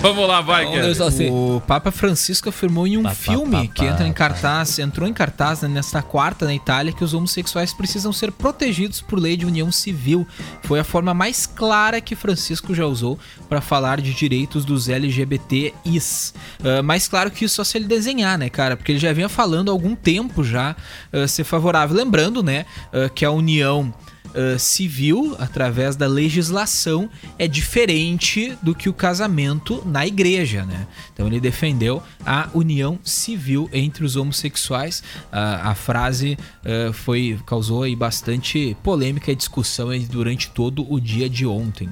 Vamos 0.00 0.26
lá, 0.26 0.40
vai, 0.40 0.66
deixar 0.70 1.06
assim. 1.06 1.28
O 1.30 1.62
Papa 1.66 1.90
Francisco 1.90 2.48
afirmou 2.48 2.86
em 2.86 2.96
um 2.96 3.02
pá, 3.02 3.14
filme 3.14 3.68
pá, 3.68 3.74
que 3.74 3.84
pá, 3.84 3.92
entra 3.92 4.06
em 4.06 4.12
cartaz, 4.12 4.78
entrou 4.78 5.06
em 5.06 5.12
cartaz 5.12 5.60
né, 5.60 5.68
nesta 5.68 6.00
quarta 6.00 6.46
na 6.46 6.54
Itália 6.54 6.92
que 6.92 7.04
os 7.04 7.12
homossexuais 7.12 7.74
precisam 7.74 8.10
ser 8.10 8.32
protegidos 8.32 9.02
por 9.02 9.18
lei 9.18 9.36
de 9.36 9.44
união 9.44 9.70
civil. 9.70 10.26
Foi 10.62 10.80
a 10.80 10.84
forma 10.84 11.12
mais 11.12 11.44
clara 11.44 12.00
que 12.00 12.16
Francisco 12.16 12.74
já 12.74 12.86
usou 12.86 13.18
para 13.48 13.60
falar 13.60 14.00
de 14.00 14.14
direitos 14.14 14.64
dos 14.64 14.88
LGBTIs. 14.88 16.32
Ah, 16.64 16.82
mais 16.82 17.06
claro 17.06 17.30
que 17.30 17.44
isso 17.44 17.56
só 17.56 17.64
se 17.64 17.76
ele 17.76 17.86
desenhar, 17.86 18.38
né, 18.38 18.48
cara? 18.48 18.76
Porque 18.78 18.92
ele 18.92 18.98
já 18.98 19.12
vinha 19.12 19.28
falando 19.28 19.68
há 19.68 19.72
algum 19.72 19.94
tempo 19.94 20.42
já 20.42 20.74
ah, 21.12 21.28
ser 21.28 21.44
favorável. 21.44 21.94
Lembrando, 21.94 22.42
né, 22.42 22.64
ah, 22.92 23.10
que 23.14 23.24
a 23.24 23.30
união 23.30 23.92
uh, 24.34 24.58
civil, 24.58 25.36
através 25.38 25.96
da 25.96 26.06
legislação, 26.06 27.08
é 27.38 27.46
diferente 27.46 28.56
do 28.62 28.74
que 28.74 28.88
o 28.88 28.92
casamento 28.92 29.82
na 29.86 30.06
igreja, 30.06 30.64
né? 30.64 30.86
Então 31.12 31.26
ele 31.26 31.40
defendeu 31.40 32.02
a 32.24 32.48
união 32.54 32.98
civil 33.04 33.68
entre 33.72 34.04
os 34.04 34.16
homossexuais. 34.16 35.02
Ah, 35.32 35.70
a 35.70 35.74
frase 35.74 36.38
uh, 36.64 36.92
foi 36.92 37.38
causou 37.46 37.82
aí 37.82 37.94
bastante 37.96 38.76
polêmica 38.82 39.32
e 39.32 39.36
discussão 39.36 39.88
durante 40.08 40.50
todo 40.50 40.90
o 40.90 41.00
dia 41.00 41.28
de 41.28 41.46
ontem. 41.46 41.88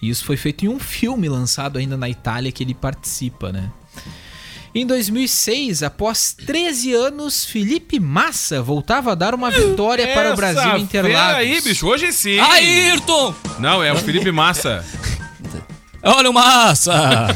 E 0.00 0.08
isso 0.08 0.24
foi 0.24 0.36
feito 0.36 0.64
em 0.64 0.68
um 0.68 0.78
filme 0.78 1.28
lançado 1.28 1.78
ainda 1.78 1.96
na 1.96 2.08
Itália 2.08 2.52
que 2.52 2.62
ele 2.62 2.74
participa, 2.74 3.52
né? 3.52 3.70
Em 4.72 4.86
2006, 4.86 5.82
após 5.82 6.32
13 6.32 6.92
anos, 6.94 7.44
Felipe 7.44 7.98
Massa 7.98 8.62
voltava 8.62 9.12
a 9.12 9.14
dar 9.16 9.34
uma 9.34 9.50
vitória 9.50 10.06
para 10.14 10.32
o 10.32 10.36
Brasil 10.36 10.62
em 10.62 10.68
Essa 10.68 10.78
Interlagos. 10.78 11.36
aí, 11.36 11.60
bicho, 11.60 11.86
hoje 11.88 12.12
sim. 12.12 12.38
Ayrton! 12.38 13.34
Não, 13.58 13.82
é 13.82 13.92
o 13.92 13.96
Felipe 13.96 14.30
Massa. 14.30 14.84
Olha 16.02 16.30
o 16.30 16.32
Massa! 16.32 17.26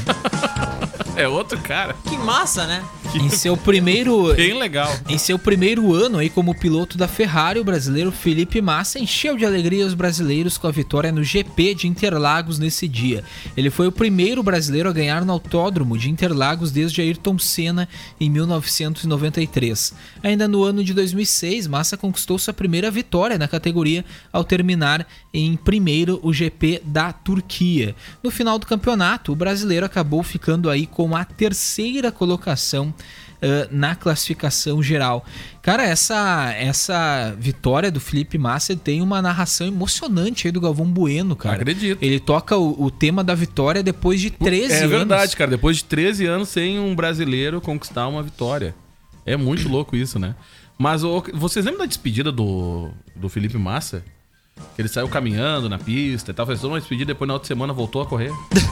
É 1.17 1.29
outro 1.29 1.59
cara. 1.61 1.95
Que 2.09 2.17
massa, 2.17 2.67
né? 2.67 2.83
Em 3.15 3.31
seu 3.31 3.57
primeiro 3.57 4.35
Bem 4.35 4.59
legal. 4.59 4.93
Em 5.09 5.17
seu 5.17 5.39
primeiro 5.39 5.95
ano 5.95 6.19
aí 6.19 6.29
como 6.29 6.53
piloto 6.53 6.99
da 6.99 7.07
Ferrari, 7.07 7.61
o 7.61 7.65
brasileiro 7.65 8.11
Felipe 8.11 8.61
Massa 8.61 8.99
encheu 8.99 9.37
de 9.37 9.47
alegria 9.47 9.87
os 9.87 9.95
brasileiros 9.95 10.59
com 10.59 10.67
a 10.67 10.73
vitória 10.73 11.13
no 11.13 11.23
GP 11.23 11.77
de 11.77 11.87
Interlagos 11.87 12.59
nesse 12.59 12.89
dia. 12.89 13.23
Ele 13.57 13.71
foi 13.71 13.87
o 13.87 13.93
primeiro 13.93 14.43
brasileiro 14.43 14.89
a 14.89 14.93
ganhar 14.93 15.25
no 15.25 15.33
autódromo 15.33 15.97
de 15.97 16.11
Interlagos 16.11 16.73
desde 16.73 17.03
Ayrton 17.03 17.39
Senna 17.39 17.89
em 18.21 18.29
1993. 18.29 19.95
Ainda 20.21 20.49
no 20.49 20.65
ano 20.65 20.83
de 20.83 20.93
2006, 20.93 21.69
Massa 21.69 21.97
conquistou 21.97 22.37
sua 22.37 22.53
primeira 22.53 22.91
vitória 22.91 23.39
na 23.39 23.47
categoria 23.47 24.05
ao 24.33 24.43
terminar 24.43 25.07
em 25.33 25.55
primeiro 25.55 26.19
o 26.21 26.33
GP 26.33 26.83
da 26.85 27.13
Turquia. 27.13 27.95
No 28.25 28.31
final 28.33 28.59
do 28.59 28.67
campeonato, 28.67 29.31
o 29.31 29.37
brasileiro 29.37 29.87
acabou 29.87 30.25
ficando 30.25 30.69
aí 30.69 30.85
com 30.85 31.15
a 31.15 31.25
terceira 31.25 32.11
colocação 32.11 32.93
uh, 33.45 33.69
na 33.71 33.95
classificação 33.95 34.83
geral. 34.83 35.25
Cara, 35.63 35.85
essa 35.85 36.53
essa 36.57 37.35
vitória 37.39 37.91
do 37.91 38.01
Felipe 38.01 38.39
Massa 38.39 38.75
tem 38.77 39.01
uma 39.03 39.21
narração 39.23 39.67
emocionante 39.67 40.47
aí 40.49 40.53
do 40.53 40.61
Galvão 40.61 40.87
Bueno, 40.87 41.37
cara. 41.37 41.57
Acredito. 41.57 42.03
Ele 42.03 42.19
toca 42.21 42.57
o, 42.57 42.85
o 42.85 42.91
tema 42.91 43.23
da 43.23 43.35
vitória 43.35 43.83
depois 43.83 44.21
de 44.21 44.31
13 44.31 44.73
É 44.73 44.79
anos. 44.79 44.91
verdade, 44.91 45.37
cara. 45.37 45.51
Depois 45.51 45.79
de 45.79 45.85
13 45.85 46.27
anos 46.27 46.49
sem 46.49 46.79
um 46.79 46.95
brasileiro 46.95 47.61
conquistar 47.61 48.09
uma 48.09 48.23
vitória. 48.23 48.75
É 49.27 49.37
muito 49.37 49.69
louco 49.69 49.97
isso, 49.97 50.19
né? 50.19 50.35
Mas 50.77 51.03
vocês 51.33 51.65
lembram 51.65 51.83
da 51.83 51.87
despedida 51.87 52.33
do, 52.33 52.91
do 53.15 53.29
Felipe 53.29 53.57
Massa? 53.57 54.05
Que 54.77 54.83
ele 54.83 54.89
saiu 54.89 55.09
caminhando 55.09 55.69
na 55.69 55.79
pista 55.79 56.31
e 56.31 56.35
tal, 56.35 56.47
fez 56.47 56.61
toda 56.61 56.75
uma 56.75 56.81
despedida, 56.81 57.13
depois 57.13 57.27
na 57.29 57.35
outra 57.35 57.47
semana 57.47 57.73
voltou 57.73 58.03
a 58.03 58.07
correr. 58.07 58.31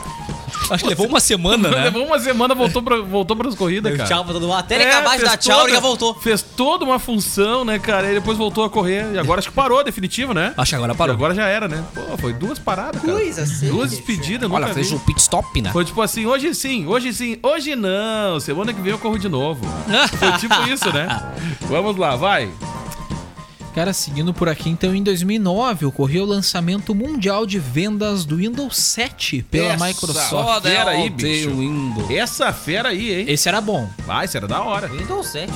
Acho 0.71 0.85
que 0.85 0.89
levou 0.91 1.07
uma 1.07 1.21
semana, 1.21 1.69
né? 1.71 1.85
Levou 1.91 2.07
uma 2.07 2.19
semana, 2.19 2.55
voltou 2.55 2.83
pra, 2.83 2.97
voltou 3.03 3.37
pras 3.37 3.55
corridas, 3.55 3.95
cara. 3.97 4.09
tchau 4.09 4.25
pra 4.25 4.33
todo 4.33 4.43
mundo. 4.47 4.55
Até 4.55 4.77
ele 4.77 4.85
É, 4.85 4.89
acabar 4.95 5.11
de 5.13 5.19
fez 5.19 5.31
dar 5.31 5.37
tchau, 5.37 5.53
ele 5.53 5.61
toda- 5.65 5.75
já 5.75 5.81
voltou. 5.81 6.15
Fez 6.15 6.41
toda 6.43 6.85
uma 6.85 6.99
função, 6.99 7.65
né, 7.65 7.79
cara? 7.79 8.11
E 8.11 8.15
depois 8.15 8.39
voltou 8.39 8.65
a 8.65 8.71
correr. 8.71 9.13
E 9.13 9.19
agora 9.19 9.41
acho 9.41 9.49
que 9.49 9.55
parou, 9.55 9.83
definitivo, 9.85 10.33
né? 10.33 10.55
Acho 10.57 10.71
que 10.71 10.77
agora 10.77 10.93
E 10.93 10.97
parou. 10.97 11.15
agora 11.15 11.35
já 11.35 11.47
era, 11.47 11.69
né? 11.69 11.85
Pô, 11.95 12.17
foi 12.17 12.33
duas 12.33 12.59
paradas, 12.59 13.01
cara. 13.03 13.13
Coisa 13.13 13.43
assim, 13.43 13.69
Duas 13.69 13.91
despedidas, 13.91 14.51
Olha, 14.51 14.69
fez 14.69 14.89
vi. 14.91 14.95
um 14.95 14.99
pit 15.01 15.21
stop, 15.21 15.61
né? 15.61 15.71
Foi 15.73 15.85
tipo 15.85 16.01
assim, 16.01 16.25
hoje 16.27 16.55
sim, 16.55 16.87
hoje 16.87 17.13
sim, 17.13 17.39
hoje 17.43 17.75
não. 17.77 18.41
Semana 18.41 18.73
que 18.73 18.81
vem 18.81 18.93
eu 18.93 18.99
corro 18.99 19.19
de 19.19 19.29
novo. 19.29 19.67
Foi 20.19 20.33
tipo 20.39 20.55
isso, 20.69 20.91
né? 20.93 21.33
Vamos 21.63 21.97
lá, 21.97 22.17
vai. 22.17 22.49
Cara, 23.75 23.95
seguindo 23.95 24.35
por 24.35 24.51
aqui, 24.51 24.69
então 24.69 24.95
em 24.95 25.03
2009 25.03 25.87
ocorreu 25.87 26.25
o 26.25 26.27
lançamento 26.27 26.95
mundial 26.95 27.47
de 27.47 27.59
vendas 27.59 28.27
do 28.27 28.37
Windows 28.37 28.77
7 28.77 29.43
pela 29.51 29.73
Essa 29.73 29.87
Microsoft. 29.87 30.63
Fera 30.63 30.91
aí, 30.91 31.07
é 31.07 31.11
bicho. 31.11 31.51
Windows. 31.51 32.11
Essa 32.11 32.53
fera 32.53 32.91
aí, 32.91 33.21
hein? 33.21 33.25
Esse 33.29 33.49
era 33.49 33.63
bom. 33.63 33.89
Vai, 34.05 34.27
isso 34.27 34.37
era 34.37 34.47
da 34.47 34.61
hora. 34.63 34.89
Windows 34.89 35.27
7. 35.27 35.51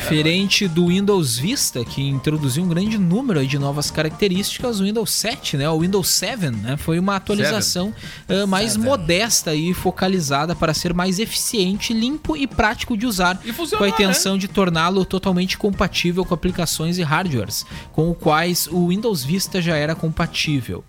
Diferente 0.00 0.68
do 0.68 0.88
Windows 0.88 1.38
Vista, 1.38 1.84
que 1.84 2.02
introduziu 2.02 2.64
um 2.64 2.68
grande 2.68 2.98
número 2.98 3.46
de 3.46 3.58
novas 3.58 3.90
características, 3.90 4.80
o 4.80 4.84
Windows 4.84 5.10
7, 5.10 5.56
né, 5.56 5.68
o 5.68 5.80
Windows 5.80 6.08
7, 6.08 6.50
né, 6.50 6.76
foi 6.76 6.98
uma 6.98 7.16
atualização 7.16 7.94
ah, 8.28 8.46
mais 8.46 8.76
modesta 8.76 9.54
e 9.54 9.72
focalizada 9.74 10.54
para 10.54 10.74
ser 10.74 10.92
mais 10.94 11.18
eficiente, 11.18 11.92
limpo 11.92 12.36
e 12.36 12.46
prático 12.46 12.96
de 12.96 13.06
usar, 13.06 13.40
com 13.76 13.84
a 13.84 13.88
intenção 13.88 14.36
de 14.36 14.48
torná-lo 14.48 15.04
totalmente 15.04 15.56
compatível 15.58 16.24
com 16.24 16.34
aplicações 16.34 16.98
e 16.98 17.02
hardwares, 17.02 17.64
com 17.92 18.10
os 18.10 18.16
quais 18.18 18.68
o 18.70 18.88
Windows 18.88 19.24
Vista 19.24 19.60
já 19.60 19.76
era 19.76 19.94
compatível. 19.94 20.84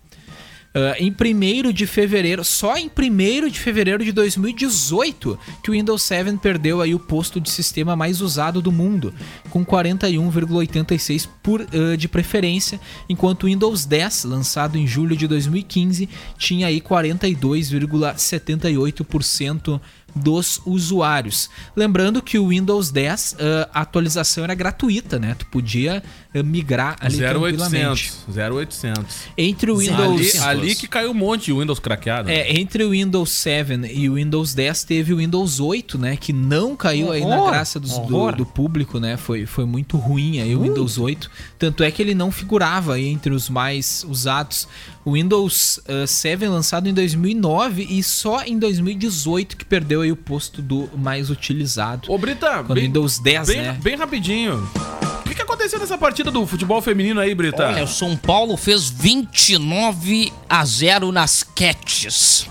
Ah, 0.76 0.96
em 0.98 1.12
1 1.12 1.72
de 1.72 1.86
fevereiro, 1.86 2.44
só 2.44 2.76
em 2.76 2.90
1 2.90 3.48
de 3.48 3.60
fevereiro 3.60 4.04
de 4.04 4.12
2018, 4.12 5.38
que 5.62 5.70
o 5.70 5.74
Windows 5.74 6.02
7 6.02 6.36
perdeu 6.38 6.82
aí 6.82 6.96
o 6.96 7.00
posto 7.00 7.40
de 7.40 7.52
sistema 7.52 7.96
mais 7.96 8.22
usado 8.22 8.60
do 8.60 8.72
mundo, 8.72 9.14
com 9.52 9.64
41,86 9.64 11.30
por 11.44 11.62
ah, 11.62 11.96
de 11.96 12.08
preferência, 12.08 12.80
enquanto 13.08 13.44
o 13.44 13.48
Windows 13.48 13.86
10, 13.86 14.24
lançado 14.24 14.76
em 14.76 14.88
julho 14.88 15.16
de 15.16 15.28
2015, 15.28 16.10
tinha 16.40 16.66
aí 16.68 16.82
42,78% 16.82 19.80
dos 20.16 20.62
usuários. 20.66 21.50
Lembrando 21.76 22.22
que 22.22 22.38
o 22.38 22.50
Windows 22.50 22.92
10, 22.92 23.38
ah, 23.40 23.70
a 23.74 23.82
atualização 23.82 24.44
era 24.44 24.56
gratuita, 24.56 25.20
né? 25.20 25.36
Tu 25.38 25.46
podia 25.48 26.04
migrar 26.42 26.96
ali 27.00 27.18
tranquilamente. 27.18 28.12
0800. 28.28 28.94
0800. 28.98 29.16
Entre 29.38 29.72
o 29.72 29.76
Ali, 29.78 29.88
Windows 29.90 30.42
ali 30.42 30.76
que 30.76 30.88
caiu 30.88 31.12
um 31.12 31.14
monte 31.14 31.46
de 31.46 31.54
Windows 31.54 31.80
craqueado. 31.80 32.30
é, 32.30 32.52
entre 32.60 32.84
o 32.84 32.90
Windows 32.92 33.30
7 33.30 33.74
e 33.94 34.10
o 34.10 34.16
Windows 34.16 34.54
10 34.56 34.84
teve 34.86 35.14
o 35.14 35.18
Windows 35.18 35.60
8, 35.60 35.98
né? 35.98 36.16
Que 36.16 36.34
não 36.34 36.76
caiu 36.76 37.12
aí 37.12 37.22
na 37.24 37.36
Horror, 37.36 37.52
graça 37.52 37.80
dos- 37.80 37.92
do, 38.00 38.16
horror. 38.18 38.36
do 38.36 38.46
público, 38.46 39.00
né? 39.00 39.18
Foi, 39.18 39.46
foi 39.46 39.66
muito 39.66 39.98
ruim 39.98 40.40
aí 40.40 40.56
o 40.56 40.62
Windows 40.62 40.98
8. 40.98 41.30
Tanto 41.60 41.84
é 41.84 41.92
que 41.92 42.02
ele 42.02 42.16
não 42.16 42.32
figurava 42.32 42.96
aí 42.96 43.08
entre 43.08 43.34
os 43.34 43.50
mais 43.50 44.06
usados. 44.10 44.68
O 45.06 45.14
Windows 45.14 45.80
eh, 45.88 46.08
7 46.08 46.48
lançado 46.48 46.88
em 46.88 46.94
2009 46.94 47.86
e 47.90 48.02
só 48.02 48.42
em 48.44 48.58
2018 48.58 49.58
que 49.58 49.66
perdeu 49.66 50.02
aí 50.02 50.12
o 50.12 50.16
posto 50.16 50.62
do 50.62 50.90
mais 50.98 51.30
utilizado. 51.30 52.12
Ô, 52.12 52.18
Brita, 52.18 52.64
Quando 52.64 52.78
o 52.78 52.82
Windows 52.82 53.20
10, 53.20 53.48
bem, 53.48 53.58
né? 53.58 53.78
bem 53.84 53.96
rapidinho. 53.98 54.56
O 54.64 55.24
que 55.24 55.30
que, 55.30 55.36
que 55.36 55.42
aconteceu 55.42 55.80
nessa 55.80 55.98
partida 55.98 56.23
do 56.32 56.46
futebol 56.48 56.82
feminino 56.82 57.20
aí, 57.20 57.34
Brita? 57.36 57.68
Olha, 57.68 57.84
o 57.84 57.88
São 57.88 58.16
Paulo 58.18 58.56
fez 58.58 58.90
29 58.90 60.32
a 60.50 60.66
0 60.66 61.12
nas 61.12 61.44
Cats. 61.44 62.48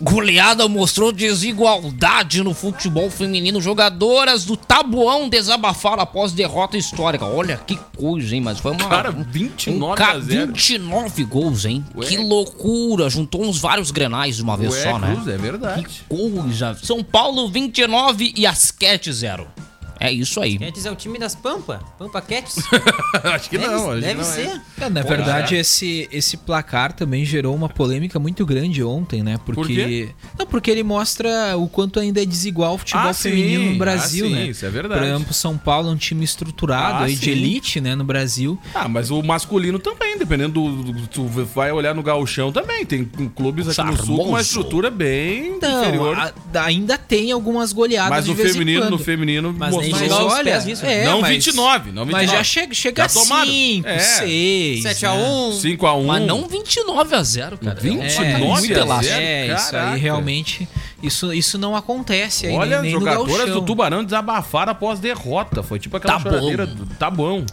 Goleada 0.00 0.68
mostrou 0.68 1.10
desigualdade 1.10 2.42
no 2.42 2.52
futebol 2.52 3.10
feminino. 3.10 3.60
Jogadoras 3.62 4.44
do 4.44 4.56
Tabuão 4.56 5.28
desabafaram 5.28 6.02
após 6.02 6.32
derrota 6.32 6.76
histórica. 6.76 7.24
Olha 7.24 7.56
que 7.56 7.78
coisa, 7.96 8.34
hein? 8.34 8.42
Mas 8.42 8.58
foi 8.58 8.72
uma. 8.72 8.88
Cara, 8.88 9.10
um 9.10 9.22
29 9.24 9.96
ca- 9.96 10.12
a 10.12 10.20
0. 10.20 10.46
29 10.48 11.24
gols, 11.24 11.64
hein? 11.64 11.84
Ué. 11.94 12.06
Que 12.06 12.16
loucura. 12.18 13.08
Juntou 13.08 13.42
uns 13.44 13.58
vários 13.58 13.90
grenais 13.90 14.36
de 14.36 14.42
uma 14.42 14.56
vez 14.56 14.74
Ué, 14.74 14.82
só, 14.82 14.98
né? 14.98 15.16
É 15.26 15.38
verdade. 15.38 15.86
Coisa. 16.08 16.76
São 16.82 17.02
Paulo 17.02 17.48
29 17.48 18.34
e 18.36 18.46
as 18.46 18.70
Cats 18.70 19.16
0. 19.16 19.46
É 19.98 20.12
isso 20.12 20.40
aí. 20.40 20.58
Cats 20.58 20.84
é 20.84 20.90
o 20.90 20.94
time 20.94 21.18
das 21.18 21.34
Pampa. 21.34 21.80
Pampa 21.98 22.20
Cats. 22.20 22.56
acho 23.24 23.48
que 23.50 23.58
Deve- 23.58 23.70
não, 23.72 23.90
acho 23.92 24.00
deve 24.00 24.12
que 24.12 24.18
não 24.18 24.24
ser. 24.24 24.60
É, 24.80 24.90
na 24.90 25.02
verdade, 25.02 25.54
esse, 25.56 26.08
esse 26.12 26.36
placar 26.36 26.92
também 26.92 27.24
gerou 27.24 27.54
uma 27.54 27.68
polêmica 27.68 28.18
muito 28.18 28.44
grande 28.44 28.82
ontem, 28.84 29.22
né? 29.22 29.38
Porque. 29.44 29.54
Por 29.56 29.66
quê? 29.66 30.08
Não, 30.38 30.46
porque 30.46 30.70
ele 30.70 30.82
mostra 30.82 31.56
o 31.56 31.68
quanto 31.68 31.98
ainda 31.98 32.22
é 32.22 32.26
desigual 32.26 32.74
o 32.74 32.78
futebol 32.78 33.08
Ah, 33.08 33.14
feminino 33.14 33.64
sim. 33.64 33.72
no 33.72 33.78
Brasil, 33.78 34.26
Ah, 34.26 34.28
sim, 34.28 34.34
né? 34.34 34.46
isso 34.48 34.66
é 34.66 34.70
verdade. 34.70 35.00
Por 35.00 35.06
exemplo, 35.08 35.34
São 35.34 35.56
Paulo 35.56 35.88
é 35.88 35.92
um 35.92 35.96
time 35.96 36.24
estruturado 36.24 36.98
Ah, 36.98 37.06
aí 37.06 37.14
de 37.16 37.24
sim. 37.24 37.30
elite, 37.30 37.80
né, 37.80 37.94
no 37.94 38.04
Brasil. 38.04 38.58
Ah, 38.74 38.88
mas 38.88 39.10
o 39.10 39.22
masculino 39.22 39.78
também, 39.78 40.18
dependendo 40.18 40.52
do, 40.60 40.92
do- 40.92 41.06
Tu 41.06 41.24
vai 41.26 41.72
olhar 41.72 41.94
no 41.94 42.02
gauchão 42.02 42.52
também. 42.52 42.84
Tem 42.84 43.04
clubes 43.04 43.68
aqui 43.68 43.82
no 43.90 43.96
sul 43.96 44.06
com 44.06 44.12
uma 44.12 44.22
Charmoso. 44.24 44.42
estrutura 44.42 44.90
bem 44.90 45.54
Então, 45.56 45.82
inferior. 45.82 46.16
a- 46.18 46.32
ainda 46.64 46.98
tem 46.98 47.32
algumas 47.32 47.72
goleadas 47.72 48.10
mas 48.10 48.24
de 48.24 48.30
no 48.30 48.36
vez 48.36 48.50
em 48.50 48.52
feminino, 48.52 48.80
quando. 48.82 48.90
no 48.90 48.98
feminino 48.98 49.54
Mas 49.56 49.74
mostrou- 49.90 50.10
chegou 50.10 50.18
aos 50.24 50.32
olha, 50.38 50.52
pés 50.52 50.64
disso. 50.64 50.86
é, 50.86 51.04
não 51.04 51.20
mas- 51.20 51.30
29, 51.30 51.92
não 51.92 52.04
29. 52.04 52.12
Mas 52.12 52.30
já 52.30 52.44
chega, 52.44 52.74
chega 52.74 53.02
Já 53.02 53.06
a 53.06 53.08
tomaram. 53.22 53.46
5, 53.50 53.88
É. 53.88 53.98
6. 53.98 54.82
7 54.82 55.06
a 55.06 55.12
1 55.14 55.52
5x1. 55.52 56.06
Mas 56.06 56.22
não 56.26 56.46
29 56.48 57.14
a 57.14 57.22
0, 57.22 57.58
cara. 57.58 57.80
29 57.80 58.72
é, 58.72 58.76
a 58.76 58.80
elástico. 58.80 59.14
0? 59.14 59.22
É, 59.24 59.54
isso 59.54 59.76
aí 59.76 59.98
realmente. 59.98 60.68
Isso, 61.02 61.32
isso 61.32 61.58
não 61.58 61.76
acontece 61.76 62.46
aí 62.46 62.54
Olha, 62.54 62.80
nem, 62.80 62.90
nem 62.90 62.92
no 62.94 63.00
jogadoras 63.00 63.50
do 63.50 63.62
Tubarão 63.62 64.02
desabafaram 64.02 64.72
após 64.72 64.98
derrota. 64.98 65.62
Foi 65.62 65.78
tipo 65.78 65.96
aquela 65.96 66.14
Tá 66.14 66.18
bom. 66.18 66.30
choradeira 66.30 66.66
do 66.66 66.86
tá 66.94 67.10
bom. 67.10 67.44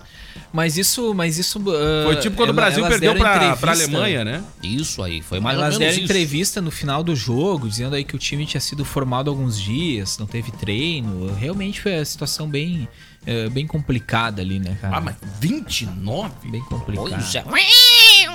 Mas 0.53 0.77
isso, 0.77 1.13
mas 1.15 1.39
isso. 1.39 1.59
ah, 1.67 2.03
Foi 2.05 2.15
tipo 2.17 2.35
quando 2.37 2.49
o 2.49 2.51
ela- 2.51 2.61
Brasil 2.61 2.79
elas 2.85 2.91
perdeu 2.91 3.13
deram 3.15 3.25
pra, 3.25 3.57
pra 3.57 3.71
Alemanha, 3.71 4.23
né? 4.23 4.43
Isso 4.61 5.01
aí, 5.01 5.19
foi 5.21 5.39
mais 5.39 5.57
Elas 5.57 5.73
ou 5.73 5.79
deram 5.79 5.91
menos 5.91 5.95
isso. 6.03 6.05
entrevista 6.13 6.61
no 6.61 6.69
final 6.69 7.03
do 7.03 7.15
jogo, 7.15 7.67
dizendo 7.67 7.95
aí 7.95 8.03
que 8.03 8.15
o 8.15 8.19
time 8.19 8.45
tinha 8.45 8.61
sido 8.61 8.85
formado 8.85 9.31
alguns 9.31 9.59
dias, 9.59 10.17
não 10.19 10.27
teve 10.27 10.51
treino. 10.51 11.33
Realmente 11.33 11.81
foi 11.81 11.95
a 11.95 12.05
situação 12.05 12.47
bem, 12.47 12.87
eh, 13.25 13.49
bem 13.49 13.65
complicada 13.65 14.43
ali, 14.43 14.59
né, 14.59 14.77
cara? 14.79 14.97
Ah, 14.97 15.01
mas 15.01 15.15
29? 15.39 16.31
Bem 16.51 16.61
complicado. 16.61 17.09
Pois 17.09 17.35
é. 17.35 17.43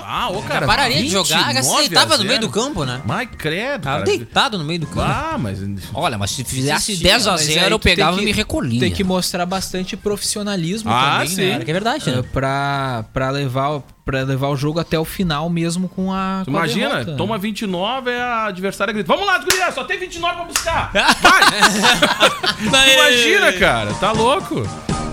Ah, 0.05 0.29
ô, 0.29 0.41
cara. 0.41 0.65
Pararia 0.65 1.01
de 1.01 1.09
jogar. 1.09 1.47
29 1.47 1.83
Você 1.83 1.89
tava 1.93 2.17
no 2.17 2.23
meio 2.23 2.35
0. 2.41 2.47
do 2.47 2.49
campo, 2.49 2.85
né? 2.85 3.01
Mas 3.05 3.29
credo, 3.37 3.81
Tava 3.83 3.97
cara. 3.99 4.05
deitado 4.05 4.57
no 4.57 4.63
meio 4.63 4.79
do 4.79 4.87
campo. 4.87 5.01
Ah, 5.01 5.35
mas... 5.39 5.59
Olha, 5.93 6.17
mas 6.17 6.31
se 6.31 6.43
fizesse 6.43 6.95
Sim, 6.95 7.03
10 7.03 7.27
a 7.27 7.31
mas 7.31 7.41
aí 7.41 7.53
0 7.53 7.65
eu 7.75 7.79
tu 7.79 7.83
tem 7.83 7.95
pegava 7.95 8.17
que- 8.17 8.21
e 8.23 8.25
me 8.25 8.31
recolhia. 8.31 8.79
Tem 8.79 8.91
que 8.91 9.03
mostrar 9.03 9.45
bastante 9.45 9.95
profissionalismo 9.97 10.89
Ah, 10.91 11.11
também, 11.13 11.27
sim. 11.27 11.41
né? 11.45 11.51
Cara, 11.53 11.65
que 11.65 11.71
é 11.71 11.73
verdade, 11.73 12.09
né? 12.11 12.19
Eh, 12.19 12.21
Pra, 12.33 13.05
pra, 13.13 13.29
levar, 13.31 13.81
pra 14.05 14.21
levar 14.23 14.47
o 14.49 14.55
jogo 14.55 14.79
até 14.79 14.97
o 14.99 15.05
final 15.05 15.49
mesmo 15.49 15.89
com 15.89 16.13
a. 16.13 16.41
Tu 16.45 16.51
com 16.51 16.57
a 16.57 16.59
Imagina, 16.61 16.89
derrota. 16.89 17.17
toma 17.17 17.37
29 17.37 18.11
e 18.11 18.15
a 18.19 18.45
adversária 18.45 18.93
grita: 18.93 19.07
Vamos 19.07 19.25
lá, 19.27 19.37
gurias, 19.39 19.73
só 19.73 19.83
tem 19.83 19.99
29 19.99 20.35
pra 20.35 20.45
buscar. 20.45 20.91
Vai! 21.21 21.41
Imagina, 22.95 23.53
cara, 23.53 23.93
tá 23.95 24.11
louco? 24.11 24.63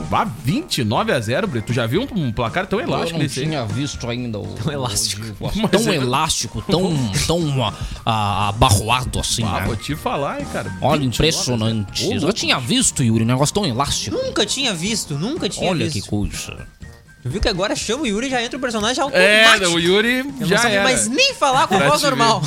Vá 0.08 0.24
29 0.24 1.12
a 1.12 1.20
0, 1.20 1.46
Brito. 1.48 1.66
Tu 1.66 1.72
já 1.72 1.86
viu 1.86 2.02
um, 2.02 2.26
um 2.26 2.32
placar 2.32 2.66
tão 2.66 2.80
Eu 2.80 2.86
elástico 2.86 3.18
não 3.18 3.26
desse 3.26 3.40
aí? 3.40 3.46
tinha 3.46 3.64
visto 3.64 4.08
ainda 4.08 4.38
o. 4.38 4.46
Tão 4.54 4.72
elástico. 4.72 5.22
Mas 5.40 5.70
tão 5.70 5.92
é- 5.92 5.96
elástico, 5.96 6.62
tão, 6.62 6.92
tão 7.26 7.74
ah, 8.04 8.48
abarroado 8.48 9.18
assim. 9.18 9.42
Ah, 9.42 9.60
né? 9.60 9.66
vou 9.66 9.76
te 9.76 9.96
falar, 9.96 10.40
hein, 10.40 10.46
cara. 10.52 10.70
Olha, 10.80 11.00
29 11.00 11.06
impressionante. 11.06 12.04
a 12.04 12.08
0. 12.08 12.24
Ô, 12.24 12.28
Eu 12.28 12.32
tinha 12.32 12.58
visto, 12.60 13.02
Yuri, 13.02 13.24
um 13.24 13.26
negócio 13.26 13.54
tão 13.54 13.66
elástico. 13.66 14.16
Nunca 14.16 14.46
tinha 14.46 14.72
visto, 14.72 15.18
nunca 15.18 15.48
tinha 15.48 15.68
Olha 15.70 15.86
visto. 15.88 16.02
que 16.04 16.08
coisa. 16.08 16.66
Viu 17.28 17.40
que 17.40 17.48
agora 17.48 17.74
chama 17.76 18.04
o 18.04 18.06
Yuri 18.06 18.26
e 18.28 18.30
já 18.30 18.42
entra 18.42 18.56
o 18.56 18.60
personagem 18.60 19.00
É, 19.12 19.44
automático. 19.44 19.76
o 19.76 19.80
Yuri 19.80 20.18
Eu 20.18 20.24
não 20.40 20.46
já 20.46 20.58
sabia 20.58 20.74
era. 20.76 20.84
mais 20.84 21.08
nem 21.08 21.34
falar 21.34 21.66
com 21.66 21.76
Pra 21.76 21.88
voz 21.88 22.02
normal. 22.02 22.42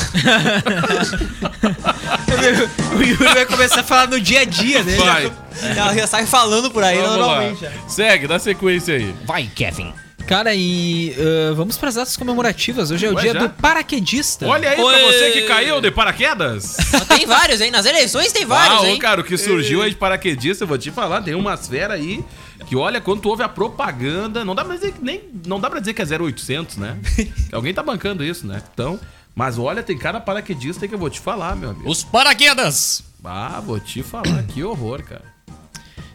o 2.98 3.02
Yuri 3.02 3.34
vai 3.34 3.46
começar 3.46 3.82
a 3.82 3.84
falar 3.84 4.08
no 4.08 4.20
dia 4.20 4.42
a 4.42 4.46
dia, 4.46 4.84
né? 4.84 4.96
Vai, 4.96 5.32
Ela 5.76 5.94
já 5.96 6.08
sai 6.08 6.26
falando 6.26 6.72
por 6.72 6.84
aí 6.84 6.98
vamos 6.98 7.18
normalmente. 7.18 7.64
lá. 7.64 7.72
Segue, 7.88 8.28
dá 8.28 8.40
sequência 8.40 8.96
aí. 8.96 9.14
Vai, 9.26 9.50
Kevin. 9.54 9.94
Cara, 10.28 10.54
e 10.54 11.16
ah, 11.18 11.54
vamos 11.56 11.76
para 11.78 11.90
as 11.90 11.96
datas 11.96 12.16
comemorativas. 12.16 12.92
Hoje 12.92 13.06
é 13.06 13.10
o 13.10 13.16
Ué, 13.16 13.22
dia 13.24 13.34
já? 13.34 13.40
do 13.40 13.50
paraquedista. 13.50 14.46
Olha 14.48 14.70
aí 14.70 14.76
pra 14.76 14.86
Oi. 14.86 15.02
você 15.02 15.32
que 15.32 15.42
caiu 15.44 15.82
de 15.82 15.90
paraquedas. 15.90 16.78
Tem 17.08 17.26
vários, 17.26 17.60
hein? 17.62 17.72
Nas 17.72 17.86
eleições 17.88 18.32
tem 18.32 18.46
vários, 18.46 18.84
ah, 18.84 18.90
hein? 18.90 19.00
cara, 19.00 19.22
o 19.22 19.24
que 19.24 19.36
surgiu 19.38 19.82
aí 19.82 19.90
de 19.90 19.96
paraquedista, 19.96 20.64
eu 20.64 20.68
vou 20.68 20.78
te 20.78 20.92
falar, 20.92 21.22
tem 21.24 21.34
umas 21.34 21.68
fera 21.68 21.96
aí 21.96 22.24
que 22.70 22.76
olha, 22.76 23.02
quando 23.02 23.22
tu 23.22 23.30
ouve 23.30 23.42
a 23.42 23.50
propaganda, 23.50 24.46
não 24.46 24.54
dá 24.54 24.64
pra 24.64 24.76
dizer 24.76 24.94
que 24.94 25.04
nem, 25.04 25.24
não 25.44 25.60
dá 25.60 25.72
pra 25.72 25.80
dizer 25.80 25.92
que 25.96 26.04
é 26.04 26.06
0800, 26.06 26.78
né? 26.78 27.00
Alguém 27.52 27.74
tá 27.74 27.82
bancando 27.82 28.24
isso, 28.24 28.46
né? 28.46 28.62
Então, 28.72 29.00
mas 29.34 29.58
olha, 29.58 29.82
tem 29.82 29.98
cada 29.98 30.22
paraquedista 30.22 30.88
que 30.88 30.94
eu 30.94 31.00
vou 31.00 31.10
te 31.10 31.20
falar, 31.20 31.56
meu 31.56 31.72
amigo. 31.72 31.90
Os 31.90 32.04
paraquedas. 32.04 33.04
Ah, 33.24 33.60
vou 33.60 33.80
te 33.80 34.04
falar, 34.04 34.44
que 34.44 34.64
horror, 34.64 35.02
cara. 35.04 35.26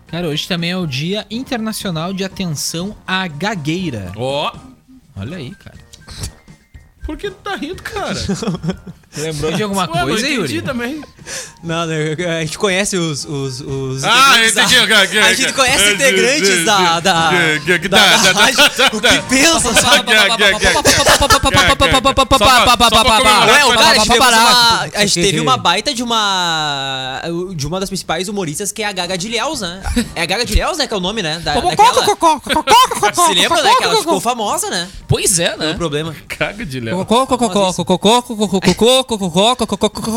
Cara, 0.06 0.28
hoje 0.28 0.46
também 0.46 0.70
é 0.70 0.76
o 0.76 0.86
Dia 0.86 1.26
Internacional 1.28 2.12
de 2.12 2.22
Atenção 2.22 2.96
à 3.04 3.26
Gagueira. 3.26 4.12
Ó, 4.14 4.52
Olha 5.16 5.38
aí, 5.38 5.52
cara. 5.56 5.78
por 7.04 7.16
que 7.16 7.30
tu 7.32 7.36
tá 7.42 7.56
rindo, 7.56 7.82
cara? 7.82 8.14
Lembrou 9.16 9.52
de 9.52 9.62
alguma 9.62 9.82
Ué, 9.82 9.86
não 10.00 10.08
coisa, 10.08 10.26
entendi 10.28 10.54
Yuri? 10.56 10.62
também. 10.62 11.00
Não, 11.62 11.86
não, 11.86 11.94
a 12.36 12.40
gente 12.40 12.58
conhece 12.58 12.96
os. 12.96 13.24
os, 13.24 13.60
os 13.60 14.04
Ah, 14.04 14.36
integrantes 14.38 14.72
entendi, 14.72 14.86
da- 14.86 15.26
A 15.26 15.32
gente 15.34 15.52
conhece 15.54 15.84
que- 15.84 15.92
integrantes 15.94 16.48
que- 16.50 16.64
da. 16.64 17.00
da. 17.00 17.30
que- 17.30 17.60
que- 17.64 17.78
que- 17.80 17.88
da- 17.88 17.98
da- 17.98 18.16
da 18.16 18.32
da- 18.32 18.40
rádio. 18.40 18.56
da- 18.56 18.86
O 18.92 19.00
que 19.00 19.22
pensa, 19.28 19.74
sabe? 19.74 20.10
Ué, 20.12 20.28
o 23.64 23.72
cara, 23.72 23.90
a 23.90 23.94
gente, 23.94 24.08
teve 24.08 24.18
uma- 24.18 24.80
a 24.94 25.06
gente 25.06 25.22
teve 25.22 25.40
uma 25.40 25.56
baita 25.56 25.94
de 25.94 26.02
uma. 26.02 27.22
De 27.54 27.66
uma 27.66 27.80
das 27.80 27.88
principais 27.88 28.28
humoristas 28.28 28.70
que 28.72 28.82
é 28.82 28.86
a 28.86 28.92
Gaga 28.92 29.16
de 29.16 29.28
Ilhéus, 29.28 29.60
né? 29.60 29.80
É 30.14 30.22
a 30.22 30.26
Gaga 30.26 30.44
de 30.44 30.52
Ilhéus, 30.52 30.76
né? 30.78 30.86
Que 30.86 30.94
é 30.94 30.96
o 30.96 31.00
nome, 31.00 31.22
né? 31.22 31.38
Da, 31.38 31.54
daquela. 31.54 32.04
Se 32.04 33.34
lembra, 33.34 33.62
né? 33.62 33.74
Que 33.78 33.84
ela 33.84 33.96
ficou 33.96 34.20
famosa, 34.20 34.68
né? 34.70 34.88
Pois 35.08 35.38
é, 35.38 35.54
O 35.54 35.58
né? 35.58 35.74
problema. 35.74 36.14
Caga 36.28 36.64
de 36.66 36.78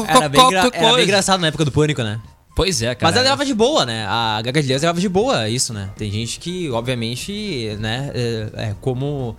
léo. 0.03 0.05
Era 0.07 0.29
bem, 0.29 0.41
era 0.53 0.93
bem 0.95 1.03
engraçado 1.03 1.39
na 1.39 1.47
época 1.47 1.65
do 1.65 1.71
pânico, 1.71 2.01
né? 2.01 2.19
Pois 2.57 2.81
é, 2.81 2.95
cara. 2.95 3.11
Mas 3.11 3.15
ela 3.15 3.23
levava 3.23 3.45
de 3.45 3.53
boa, 3.53 3.85
né? 3.85 4.07
A 4.07 4.41
Gaga 4.41 4.63
de 4.63 4.67
levava 4.67 4.99
de 4.99 5.07
boa 5.07 5.47
isso, 5.47 5.73
né? 5.73 5.91
Tem 5.95 6.11
gente 6.11 6.39
que, 6.39 6.69
obviamente, 6.71 7.77
né? 7.79 8.11
É, 8.15 8.49
é 8.55 8.75
como. 8.81 9.37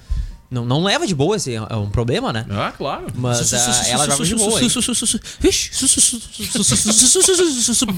Não, 0.51 0.65
não 0.65 0.83
leva 0.83 1.07
de 1.07 1.15
boa, 1.15 1.37
esse 1.37 1.55
é 1.55 1.77
um 1.77 1.91
problema, 1.91 2.33
né? 2.33 2.47
Ah, 2.49 2.73
claro. 2.77 3.07
Mas 3.15 3.53
ah, 3.53 3.89
ela 3.89 4.03
levava 4.05 4.25
de 4.25 4.35
boa. 4.35 4.59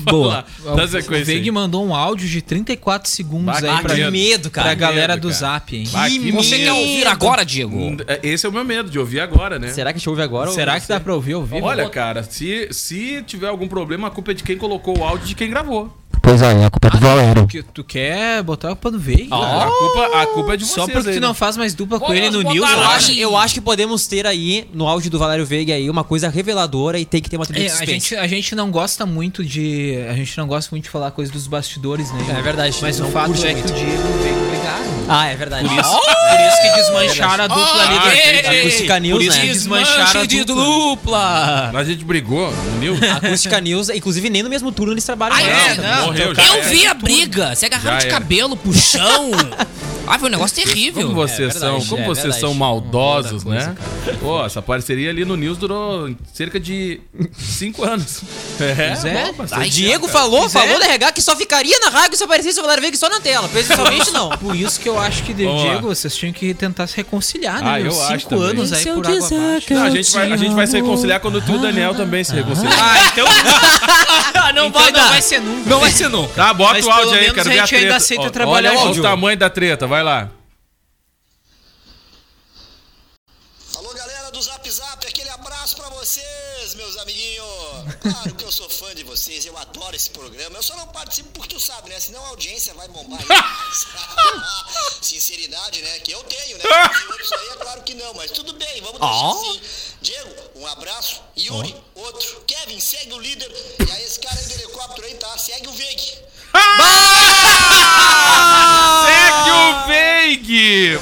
Boa. 0.04 0.44
Dá 0.76 0.84
O 0.84 0.88
sequência 0.88 1.34
aí. 1.34 1.50
Mandou 1.50 1.84
um 1.86 1.94
áudio 1.94 2.28
de 2.28 2.40
34 2.42 3.10
segundos 3.10 3.60
Bah, 3.60 3.72
aí 3.72 3.76
que 3.78 3.82
pra, 3.82 4.10
medo, 4.10 4.50
cara. 4.50 4.68
pra 4.68 4.74
galera 4.74 5.14
medo, 5.14 5.22
do 5.28 5.28
cara. 5.34 5.38
Zap, 5.40 5.76
hein? 5.76 5.88
Ah, 5.94 6.08
que 6.08 6.30
Você 6.32 6.58
quer 6.58 6.64
medo. 6.72 6.76
ouvir 6.76 7.06
agora, 7.06 7.44
Diego? 7.44 7.76
Hum, 7.76 7.96
Esse 8.22 8.46
é 8.46 8.48
o 8.48 8.52
meu 8.52 8.64
medo, 8.64 8.90
de 8.90 8.98
ouvir 8.98 9.20
agora, 9.20 9.58
né? 9.58 9.68
Será 9.72 9.92
que 9.92 9.96
a 9.96 9.98
gente 9.98 10.08
ouve 10.08 10.22
agora? 10.22 10.48
ou- 10.48 10.54
Será 10.54 10.78
que 10.80 10.88
dá 10.88 10.98
pra 11.00 11.14
ouvir 11.14 11.34
ao 11.34 11.44
vivo? 11.44 11.64
Olha, 11.66 11.88
cara, 11.88 12.22
se, 12.22 12.68
se 12.72 13.22
tiver 13.26 13.48
algum 13.48 13.68
problema, 13.68 14.08
a 14.08 14.10
culpa 14.10 14.30
é 14.30 14.34
de 14.34 14.42
quem 14.42 14.56
colocou 14.56 14.98
o 14.98 15.04
áudio 15.04 15.24
e 15.26 15.28
de 15.28 15.34
quem 15.34 15.50
gravou. 15.50 15.94
Pois 16.22 16.42
é, 16.42 16.64
a 16.64 16.70
culpa 16.70 16.88
é 16.88 16.90
do 16.90 16.98
Valério. 16.98 17.46
Que 17.46 17.62
tu 17.62 17.82
quer 17.82 18.42
botar 18.42 18.68
a 18.68 18.70
culpa 18.70 18.90
do 18.90 18.98
Veg? 18.98 19.28
a, 19.32 19.66
culpa, 19.66 20.22
a 20.22 20.26
culpa 20.26 20.54
é 20.54 20.56
de 20.56 20.64
vocês. 20.64 20.74
Só 20.74 20.86
porque 20.86 21.10
tu 21.10 21.14
né? 21.14 21.20
não 21.20 21.34
faz 21.34 21.56
mais 21.56 21.74
dupla 21.74 21.98
com 21.98 22.12
ele 22.12 22.30
no 22.30 22.42
News, 22.42 22.70
Eu 22.70 22.80
acho, 22.88 23.12
eu 23.12 23.36
acho 23.36 23.54
que 23.54 23.60
podemos 23.60 24.06
ter 24.06 24.26
aí, 24.26 24.68
no 24.72 24.86
áudio 24.86 25.10
do 25.10 25.18
Valério 25.18 25.46
Veiga 25.46 25.74
aí, 25.74 25.88
uma 25.88 26.04
coisa 26.04 26.28
reveladora 26.28 26.98
e 26.98 27.04
tem 27.04 27.20
que 27.20 27.30
ter 27.30 27.36
uma 27.36 27.46
trilha 27.46 27.66
É, 27.66 27.76
de 27.76 27.82
a, 27.82 27.86
gente, 27.86 28.16
a 28.16 28.26
gente 28.26 28.54
não 28.54 28.70
gosta 28.70 29.06
muito 29.06 29.44
de. 29.44 29.96
A 30.08 30.14
gente 30.14 30.36
não 30.36 30.46
gosta 30.46 30.70
muito 30.70 30.84
de 30.84 30.90
falar 30.90 31.10
coisa 31.10 31.32
dos 31.32 31.46
bastidores, 31.46 32.12
né? 32.12 32.36
É 32.38 32.42
verdade, 32.42 32.76
Mas 32.80 32.98
não 32.98 33.08
o 33.08 33.12
fato 33.12 33.32
é 33.44 33.54
que 33.54 33.60
o 33.60 33.74
Diego 33.74 34.56
e 34.56 34.59
Ah, 35.08 35.26
é 35.26 35.36
verdade. 35.36 35.68
Por 35.68 35.78
isso, 35.78 35.90
por 35.90 36.40
isso 36.40 36.62
que 36.62 36.70
desmancharam 36.80 37.44
a 37.44 37.46
dupla 37.46 37.82
ali 37.82 37.94
do. 37.98 38.48
Ah, 38.48 38.60
Acústica 38.60 38.98
News, 39.00 39.16
por 39.18 39.22
isso 39.22 39.36
né? 39.38 39.42
que 39.46 39.52
desmancharam 39.52 40.20
a 40.20 40.26
de 40.26 40.44
dupla. 40.44 40.64
dupla. 40.64 41.72
A 41.80 41.84
gente 41.84 42.04
brigou 42.04 42.50
no 42.52 42.78
News. 42.78 43.02
Acústica 43.10 43.60
News, 43.60 43.88
inclusive 43.90 44.30
nem 44.30 44.42
no 44.42 44.48
mesmo 44.50 44.70
turno 44.72 44.92
eles 44.92 45.04
trabalham. 45.04 45.36
Ah, 45.36 45.42
é? 45.42 45.72
Então, 45.72 45.84
Não, 45.84 46.06
morreu 46.06 46.34
já. 46.34 46.42
Eu 46.46 46.62
vi 46.64 46.86
a 46.86 46.94
briga. 46.94 47.54
Você 47.54 47.66
agarraram 47.66 47.92
Já 47.96 47.98
de 48.00 48.06
era. 48.06 48.14
cabelo 48.20 48.56
pro 48.56 48.72
chão. 48.72 49.30
Ah, 50.10 50.18
foi 50.18 50.28
um 50.28 50.32
negócio 50.32 50.56
terrível. 50.56 51.02
Como 51.04 51.14
vocês 51.14 51.54
É 51.54 51.58
são, 51.58 51.70
verdade, 51.70 51.88
como 51.88 52.02
é 52.02 52.06
vocês 52.06 52.22
verdade. 52.24 52.40
são 52.40 52.54
maldosos, 52.54 53.44
né? 53.44 53.74
Pô, 54.20 54.44
essa 54.44 54.60
parceria 54.60 55.10
ali 55.10 55.24
no 55.24 55.36
News 55.36 55.56
durou 55.58 56.10
cerca 56.34 56.58
de 56.58 57.00
cinco 57.38 57.84
anos. 57.84 58.22
É, 58.60 58.88
Pois 58.90 59.04
é. 59.04 59.32
bom, 59.32 59.44
O 59.60 59.68
Diego 59.70 60.06
cara. 60.06 60.18
falou, 60.18 60.40
Pois 60.40 60.54
é. 60.54 60.58
falou 60.60 60.78
da 60.78 60.86
RH 60.86 61.12
que 61.12 61.22
só 61.22 61.36
ficaria 61.36 61.78
na 61.80 61.88
rádio 61.90 62.16
se 62.16 62.24
aparecesse 62.24 62.58
o 62.58 62.62
Valério 62.62 62.82
Veiga 62.82 62.96
só 62.96 63.08
na 63.08 63.20
tela. 63.20 63.48
Pessoalmente 63.48 64.10
não. 64.10 64.30
Por 64.30 64.54
isso 64.56 64.80
que 64.80 64.88
eu 64.88 64.98
acho 64.98 65.22
que. 65.22 65.32
Diego, 65.32 65.88
vocês 65.88 66.14
tinham 66.16 66.32
que 66.32 66.52
tentar 66.54 66.86
se 66.86 66.96
reconciliar, 66.96 67.62
né? 67.62 67.70
Ah, 67.74 67.80
eu 67.80 67.90
acho 68.04 68.18
Cinco 68.20 68.30
também. 68.30 68.48
anos 68.50 68.72
aí 68.72 68.84
por 68.84 69.06
água 69.06 69.26
abaixo. 69.26 69.72
Não, 69.74 69.82
a, 69.84 69.90
gente 69.90 70.12
vai, 70.12 70.32
a 70.32 70.36
gente 70.36 70.54
vai 70.54 70.66
se 70.66 70.76
reconciliar 70.76 71.20
quando 71.20 71.40
tu 71.40 71.52
e 71.52 71.54
o 71.54 71.58
Daniel 71.58 71.94
também 71.94 72.24
se 72.24 72.34
reconciliar. 72.34 72.76
Ah, 72.78 73.06
então 73.12 73.26
não 74.54 74.66
então 74.66 74.70
vai 74.80 74.90
não 74.92 75.00
dar. 75.00 75.08
vai 75.08 75.22
ser 75.22 75.40
nunca. 75.40 75.70
Não 75.70 75.80
vai 75.80 75.90
ser 75.92 76.08
nunca. 76.08 76.34
Tá, 76.34 76.52
bota 76.54 76.74
Mas 76.74 76.86
o 76.86 76.90
áudio 76.90 77.12
aí, 77.14 77.32
quero 77.32 77.40
a 77.40 77.52
ver 77.52 77.58
a 77.60 77.62
gente 77.66 77.74
ainda 77.76 77.86
treta. 77.88 77.96
aceita 77.96 78.30
trabalhar 78.30 78.72
Olha 78.74 78.90
o 78.90 79.02
tamanho 79.02 79.36
da 79.38 79.48
treta, 79.50 79.86
vai 79.86 79.99
lá. 80.02 80.30
Alô, 83.76 83.94
galera 83.94 84.30
do 84.30 84.42
Zap 84.42 84.70
Zap, 84.70 85.06
aquele 85.06 85.30
abraço 85.30 85.74
pra 85.76 85.88
vocês, 85.90 86.74
meus 86.74 86.96
amiguinhos. 86.98 87.46
Claro 88.00 88.34
que 88.34 88.44
eu 88.44 88.52
sou 88.52 88.68
fã 88.68 88.94
de 88.94 89.02
vocês, 89.04 89.46
eu 89.46 89.56
adoro 89.56 89.96
esse 89.96 90.10
programa. 90.10 90.58
Eu 90.58 90.62
só 90.62 90.76
não 90.76 90.86
participo 90.88 91.30
porque 91.30 91.54
tu 91.54 91.60
sabe, 91.60 91.88
né? 91.88 91.98
Senão 91.98 92.22
a 92.26 92.28
audiência 92.28 92.74
vai 92.74 92.86
bombar. 92.88 93.20
Sinceridade, 95.00 95.80
né? 95.80 95.98
Que 96.00 96.12
eu 96.12 96.22
tenho, 96.24 96.58
né? 96.58 96.64
Outros 97.10 97.32
aí 97.32 97.48
é 97.48 97.56
claro 97.56 97.82
que 97.82 97.94
não, 97.94 98.12
mas 98.14 98.30
tudo 98.32 98.52
bem, 98.52 98.82
vamos 98.82 99.00
deixar 99.00 99.14
Ó. 99.14 99.40
assim. 99.40 99.60
Diego, 100.02 100.34
um 100.56 100.66
abraço. 100.66 101.22
Yuri, 101.38 101.74
outro. 101.94 102.44
Kevin, 102.46 102.80
segue 102.80 103.12
o 103.12 103.18
líder. 103.18 103.50
E 103.86 103.92
aí, 103.92 104.04
esse 104.04 104.20
cara 104.20 104.38
aí 104.38 104.46
do 104.46 104.52
helicóptero 104.54 105.06
aí, 105.06 105.14
tá? 105.14 105.38
Segue 105.38 105.68
o 105.68 105.72
Veg. 105.72 106.00
Segue 106.52 108.29
o 109.48 109.86
Veig! 109.86 110.98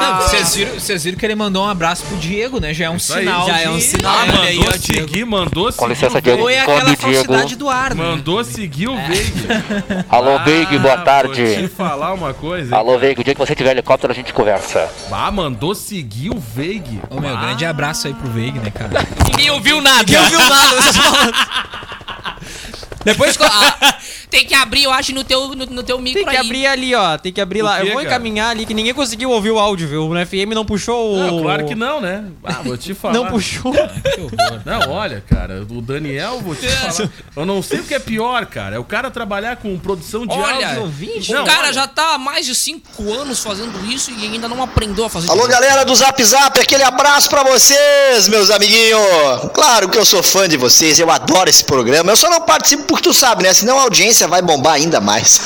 Não, 0.00 0.16
vocês 0.22 0.54
viram, 0.54 0.74
vocês 0.74 1.04
viram 1.04 1.18
que 1.18 1.24
ele 1.26 1.34
mandou 1.34 1.64
um 1.64 1.68
abraço 1.68 2.04
pro 2.04 2.16
Diego, 2.16 2.58
né? 2.60 2.72
Já 2.74 2.86
é 2.86 2.90
um 2.90 2.96
Isso 2.96 3.12
aí. 3.14 3.20
sinal. 3.24 3.46
Já 3.46 3.60
é 3.60 3.68
um 3.70 3.80
sinal, 3.80 4.14
Ah, 4.16 4.22
Olha 4.22 4.40
aí, 4.42 4.56
mandou 4.56 4.72
ó, 4.74 4.76
Diego. 4.76 5.08
seguir, 5.08 5.24
mandou 5.24 5.72
seguir. 5.72 5.78
Com 5.78 5.88
licença, 5.88 6.18
o 6.18 6.20
Diego. 6.20 6.42
Ou 6.42 6.50
é 6.50 6.64
Come, 6.64 6.76
aquela 6.76 6.96
Diego. 6.96 7.12
falsidade 7.12 7.56
do 7.56 7.68
ar, 7.68 7.94
né? 7.94 8.02
Mandou 8.02 8.44
seguir 8.44 8.88
o 8.88 8.96
Veig. 8.96 9.32
Alô, 10.08 10.38
Veig, 10.44 10.78
boa 10.78 10.94
Ah, 10.94 10.98
tarde. 10.98 11.44
Vou 11.44 11.56
te 11.56 11.68
falar 11.68 12.12
uma 12.14 12.32
coisa. 12.34 12.74
hein, 12.74 12.78
Alô. 12.80 12.98
Veig, 12.98 13.20
o 13.20 13.24
dia 13.24 13.34
que 13.34 13.40
você 13.40 13.54
tiver 13.54 13.70
helicóptero 13.72 14.12
a 14.12 14.16
gente 14.16 14.32
conversa. 14.32 14.88
Bah, 15.10 15.30
mandou 15.30 15.74
seguir 15.74 16.30
o 16.30 16.38
Veig. 16.38 17.00
Ô, 17.10 17.20
meu, 17.20 17.36
grande 17.36 17.64
abraço 17.64 18.06
aí 18.06 18.14
pro 18.14 18.28
Veig, 18.30 18.58
né, 18.58 18.70
cara? 18.70 19.06
Ninguém 19.30 19.50
ouviu 19.50 19.80
nada. 19.80 19.98
Ninguém 19.98 20.18
ouviu 20.20 20.38
nada 20.40 20.76
dessas 20.76 20.96
palavras. 20.98 21.46
Depois 23.04 23.38
ah, 23.40 23.94
tem 24.36 24.46
que 24.46 24.54
abrir, 24.54 24.82
eu 24.84 24.92
acho, 24.92 25.14
no 25.14 25.24
teu, 25.24 25.48
no, 25.54 25.64
no 25.66 25.82
teu 25.82 25.98
micro 25.98 26.20
Tem 26.22 26.30
que 26.30 26.36
aí. 26.36 26.44
abrir 26.46 26.66
ali, 26.66 26.94
ó. 26.94 27.16
Tem 27.16 27.32
que 27.32 27.40
abrir 27.40 27.62
lá. 27.62 27.76
quê, 27.80 27.82
Eu 27.82 27.86
vou 27.86 27.96
cara? 27.96 28.06
encaminhar 28.08 28.50
ali 28.50 28.66
que 28.66 28.74
ninguém 28.74 28.92
conseguiu 28.92 29.30
ouvir 29.30 29.50
o 29.50 29.58
áudio, 29.58 29.88
viu? 29.88 30.06
O 30.10 30.26
FM 30.26 30.52
não 30.54 30.64
puxou 30.64 31.14
o. 31.14 31.18
Não, 31.18 31.42
claro 31.42 31.64
que 31.66 31.74
não, 31.74 32.00
né? 32.00 32.24
Ah, 32.44 32.60
vou 32.62 32.76
te 32.76 32.92
falar. 32.94 33.14
Não 33.14 33.26
puxou. 33.26 33.72
Não, 34.64 34.90
olha, 34.90 35.22
cara, 35.28 35.64
o 35.70 35.80
Daniel, 35.80 36.40
vou 36.40 36.54
te 36.54 36.68
falar. 36.68 37.10
Eu 37.36 37.46
não 37.46 37.62
sei 37.62 37.80
o 37.80 37.84
que 37.84 37.94
é 37.94 37.98
pior, 37.98 38.44
cara. 38.46 38.76
É 38.76 38.78
o 38.78 38.84
cara 38.84 39.10
trabalhar 39.10 39.56
com 39.56 39.78
produção 39.78 40.26
de 40.26 40.34
Olha, 40.34 40.76
áudio. 40.80 40.84
o 40.84 41.32
Não, 41.34 41.44
cara 41.44 41.64
olha. 41.64 41.72
já 41.72 41.86
tá 41.86 42.14
há 42.14 42.18
mais 42.18 42.44
de 42.46 42.54
5 42.54 43.12
anos 43.12 43.40
fazendo 43.42 43.72
isso 43.90 44.10
e 44.10 44.24
ainda 44.24 44.48
não 44.48 44.62
aprendeu 44.62 45.04
a 45.04 45.08
fazer 45.10 45.30
Alô, 45.30 45.42
direito. 45.42 45.60
galera 45.60 45.84
do 45.84 45.94
Zap 45.94 46.22
Zap, 46.24 46.58
aquele 46.58 46.82
abraço 46.82 47.28
pra 47.30 47.42
vocês, 47.44 48.28
meus 48.28 48.50
amiguinhos. 48.50 49.00
Claro 49.54 49.88
que 49.88 49.98
eu 49.98 50.04
sou 50.04 50.22
fã 50.22 50.48
de 50.48 50.56
vocês, 50.56 50.98
eu 50.98 51.10
adoro 51.10 51.48
esse 51.48 51.64
programa. 51.64 52.10
Eu 52.12 52.16
só 52.16 52.28
não 52.30 52.40
participo 52.40 52.84
porque 52.84 53.04
tu 53.04 53.14
sabe, 53.14 53.42
né? 53.44 53.52
Senão 53.54 53.78
a 53.78 53.82
audiência 53.82 54.25
vai 54.26 54.42
bombar 54.42 54.74
ainda 54.74 55.00
mais. 55.00 55.40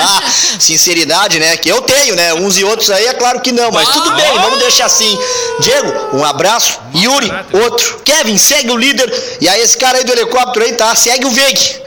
Sinceridade, 0.58 1.38
né? 1.38 1.56
Que 1.56 1.68
eu 1.68 1.82
tenho, 1.82 2.14
né? 2.14 2.34
Uns 2.34 2.58
e 2.58 2.64
outros 2.64 2.90
aí, 2.90 3.06
é 3.06 3.14
claro 3.14 3.40
que 3.40 3.52
não, 3.52 3.70
mas 3.70 3.88
tudo 3.88 4.10
bem, 4.12 4.32
vamos 4.34 4.58
deixar 4.58 4.86
assim. 4.86 5.18
Diego, 5.60 6.16
um 6.16 6.24
abraço. 6.24 6.78
Yuri, 6.94 7.30
outro. 7.52 8.00
Kevin, 8.04 8.38
segue 8.38 8.70
o 8.70 8.76
líder. 8.76 9.12
E 9.40 9.48
aí, 9.48 9.60
esse 9.60 9.76
cara 9.76 9.98
aí 9.98 10.04
do 10.04 10.12
helicóptero 10.12 10.64
aí, 10.64 10.72
tá? 10.72 10.94
Segue 10.94 11.26
o 11.26 11.30
Veg. 11.30 11.82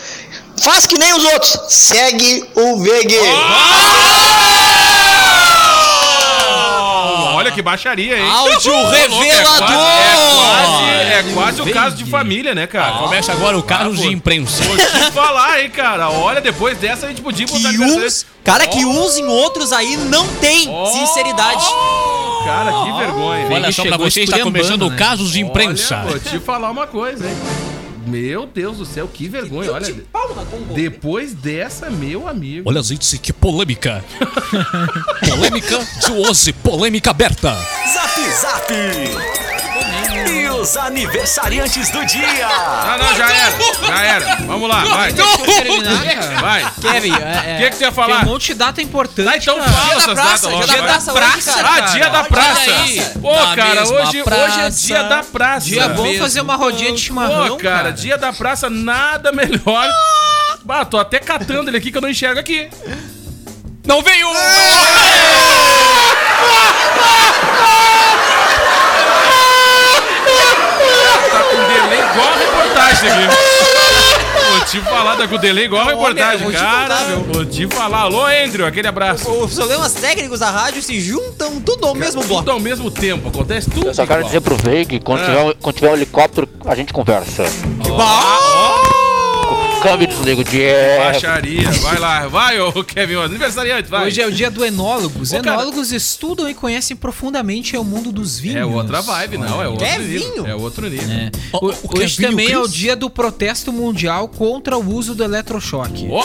Faz 0.61 0.85
que 0.85 0.97
nem 0.97 1.13
os 1.13 1.23
outros. 1.25 1.57
Segue 1.67 2.49
o 2.55 2.77
Veg. 2.83 3.13
Que 7.53 7.61
baixaria, 7.61 8.17
hein? 8.19 8.29
Áudio 8.29 8.73
Ô, 8.73 8.77
louco, 8.77 8.89
revelador! 8.89 9.69
É 9.69 10.13
quase, 10.35 10.83
é 10.83 11.23
quase, 11.23 11.29
é 11.29 11.33
quase 11.33 11.61
o 11.61 11.73
caso 11.73 11.95
de 11.95 12.05
família, 12.05 12.55
né, 12.55 12.67
cara? 12.67 12.97
Começa 12.97 13.31
agora 13.31 13.57
o 13.57 13.63
Carlos 13.63 13.99
de 13.99 14.07
imprensa. 14.07 14.63
Vou 14.63 14.77
te 14.77 15.11
falar, 15.11 15.61
hein, 15.61 15.69
cara. 15.69 16.09
Olha, 16.09 16.41
depois 16.41 16.77
dessa 16.77 17.05
a 17.05 17.09
gente 17.09 17.21
podia 17.21 17.45
botar 17.45 17.69
Que 17.69 17.79
uns. 17.79 18.25
Cara, 18.43 18.67
que 18.67 18.85
uns 18.85 19.17
em 19.17 19.27
outros 19.27 19.71
aí 19.71 19.95
não 19.95 20.27
tem 20.35 20.69
sinceridade. 20.91 21.65
Cara, 22.45 22.71
que 22.83 22.91
vergonha. 22.97 23.47
Olha 23.49 23.71
só 23.71 23.83
pra 23.83 23.91
chegou 23.91 24.09
você, 24.09 24.21
está 24.21 24.39
começando 24.39 24.83
o 24.83 24.89
né? 24.89 24.97
Casos 24.97 25.31
de 25.31 25.39
Imprensa. 25.39 25.95
Olha, 25.95 26.09
vou 26.09 26.19
te 26.19 26.39
falar 26.39 26.69
uma 26.71 26.87
coisa, 26.87 27.25
hein. 27.25 27.72
Meu 28.05 28.45
Deus 28.45 28.77
do 28.77 28.85
céu, 28.85 29.07
que 29.11 29.27
vergonha. 29.27 29.71
Olha, 29.71 29.95
depois 30.73 31.33
dessa, 31.33 31.89
meu 31.89 32.27
amigo. 32.27 32.69
Olha, 32.69 32.81
gente, 32.83 33.17
que 33.17 33.31
polêmica. 33.31 34.03
polêmica 35.29 35.79
de 36.05 36.11
hoje, 36.11 36.53
polêmica 36.53 37.11
aberta. 37.11 37.53
Zap 37.93 38.21
Zap! 38.41 39.52
E 40.33 40.49
os 40.49 40.75
aniversariantes 40.77 41.91
do 41.91 42.03
dia! 42.05 42.47
Não, 42.47 42.97
não, 42.97 43.15
já 43.15 43.31
era. 43.31 43.51
Já 43.87 44.01
era. 44.03 44.35
Vamos 44.47 44.67
lá, 44.67 44.83
vai. 44.83 45.13
Cara. 45.13 46.41
Vai. 46.41 46.71
Kevin, 46.81 47.11
O 47.11 47.15
é, 47.15 47.57
que, 47.59 47.69
que 47.69 47.77
tu 47.77 47.81
ia 47.81 47.87
Tem 47.87 47.91
falar? 47.91 48.23
um 48.23 48.25
monte 48.25 48.47
de 48.47 48.53
data 48.55 48.81
importante. 48.81 49.49
Ah, 49.49 49.53
então 49.53 49.59
cara. 49.59 49.71
fala 49.71 49.85
Dia 49.85 49.93
da 49.93 50.01
essas 50.01 50.13
praça, 50.13 50.49
datas 50.49 50.65
dia 50.67 50.81
da 50.81 51.13
praça. 51.13 51.53
Ah, 51.63 51.79
dia 51.81 52.09
da 52.09 52.23
praça. 52.23 52.71
Pô, 53.21 53.33
cara, 53.55 53.87
hoje, 53.87 54.23
hoje 54.23 54.59
é 54.61 54.69
dia 54.69 55.03
da 55.03 55.23
praça. 55.23 55.67
Dia 55.67 55.89
bom 55.89 56.17
fazer 56.17 56.41
uma 56.41 56.55
rodinha 56.55 56.91
de 56.91 56.99
chimarrão, 56.99 57.49
Pô, 57.49 57.57
cara, 57.57 57.91
dia 57.91 58.17
da 58.17 58.33
praça, 58.33 58.69
nada 58.69 59.31
melhor. 59.31 59.87
Bah, 60.65 60.85
tô 60.85 60.97
até 60.97 61.19
catando 61.19 61.69
ele 61.69 61.77
aqui 61.77 61.91
que 61.91 61.97
eu 61.97 62.01
não 62.01 62.09
enxergo 62.09 62.39
aqui. 62.39 62.69
Não 63.85 64.01
veio! 64.01 64.27
Tá 71.31 71.43
com 71.43 71.55
delay 71.67 71.99
igual 71.99 72.33
a 72.33 72.92
aqui. 73.07 73.53
Vou 74.51 74.65
te 74.65 74.79
falar, 74.81 75.15
tá 75.17 75.27
com 75.27 75.37
delay 75.37 75.65
igual 75.65 75.81
a 75.81 75.85
reportagem, 75.85 76.47
te 76.47 76.53
cara. 76.53 76.95
Vou 77.31 77.45
te 77.45 77.67
falar. 77.67 78.01
Alô, 78.01 78.25
Andrew, 78.25 78.65
aquele 78.65 78.87
abraço. 78.87 79.29
Os 79.31 79.53
problemas 79.55 79.93
técnicos 79.93 80.39
da 80.39 80.49
rádio 80.51 80.81
se 80.81 80.99
juntam 80.99 81.59
tudo 81.61 81.85
ao 81.85 81.95
mesmo 81.95 82.21
bloco. 82.23 82.41
Tudo 82.43 82.51
ao 82.51 82.59
mesmo 82.59 82.89
tempo, 82.91 83.29
acontece 83.29 83.69
tudo. 83.69 83.87
Eu 83.87 83.93
só 83.93 84.05
quero 84.05 84.19
igual. 84.21 84.29
dizer 84.29 84.41
pro 84.41 84.55
Veig, 84.55 84.99
quando, 84.99 85.21
Ah. 85.21 85.25
tiver, 85.25 85.43
um- 85.43 85.53
quando 85.61 85.75
tiver 85.75 85.89
um 85.89 85.93
helicóptero, 85.95 86.47
a 86.65 86.75
gente 86.75 86.93
conversa. 86.93 87.43
Câmbio 89.83 90.07
desligo, 90.07 90.43
Diego. 90.43 91.03
Baixaria, 91.03 91.69
vai 91.71 91.99
lá, 91.99 92.27
vai, 92.27 92.59
ô 92.59 92.83
Kevin, 92.83 93.15
aniversariante, 93.15 93.89
vai. 93.89 94.07
Hoje 94.07 94.21
é 94.21 94.25
o 94.27 94.31
dia 94.31 94.49
do 94.49 94.63
enólogo. 94.65 95.19
Os 95.21 95.31
Ô, 95.31 95.41
cara. 95.41 95.57
enólogos 95.57 95.91
estudam 95.91 96.49
e 96.49 96.53
conhecem 96.53 96.95
profundamente 96.95 97.75
o 97.77 97.83
mundo 97.83 98.11
dos 98.11 98.39
vinhos. 98.39 98.57
É 98.61 98.65
outra 98.65 99.01
vibe, 99.01 99.37
não, 99.37 99.61
é 99.61 99.67
outro 99.67 99.85
Quer 99.85 99.99
nível. 99.99 100.31
vinho? 100.33 100.47
É 100.47 100.55
outro 100.55 100.89
nível. 100.89 101.09
É. 101.11 101.31
O- 101.53 101.65
O- 101.67 101.71
é 101.99 102.03
Hoje 102.03 102.17
vinho, 102.17 102.29
também 102.29 102.51
é 102.51 102.57
o 102.57 102.67
dia 102.67 102.95
do 102.95 103.09
protesto 103.09 103.71
mundial 103.73 104.27
contra 104.27 104.77
o 104.77 104.93
uso 104.93 105.13
do 105.13 105.23
eletrochoque. 105.23 106.07
Ó. 106.09 106.23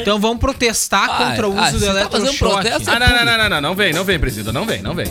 Então 0.00 0.18
vamos 0.18 0.38
protestar 0.38 1.04
Ah, 1.10 1.16
contra 1.28 1.46
o 1.48 1.52
uso 1.52 1.60
ah, 1.60 1.70
do 1.70 1.78
você 1.78 1.86
tá 1.86 1.92
fazendo 2.10 2.28
eletrochoque. 2.28 2.68
protesto? 2.68 2.90
Ah, 2.90 2.98
não, 2.98 3.08
não, 3.08 3.24
não, 3.24 3.36
não, 3.38 3.48
não, 3.50 3.60
não 3.60 3.74
vem, 3.74 3.92
não 3.92 4.04
vem, 4.04 4.18
presida, 4.18 4.52
não 4.52 4.64
vem, 4.64 4.80
não 4.82 4.94
vem. 4.94 5.06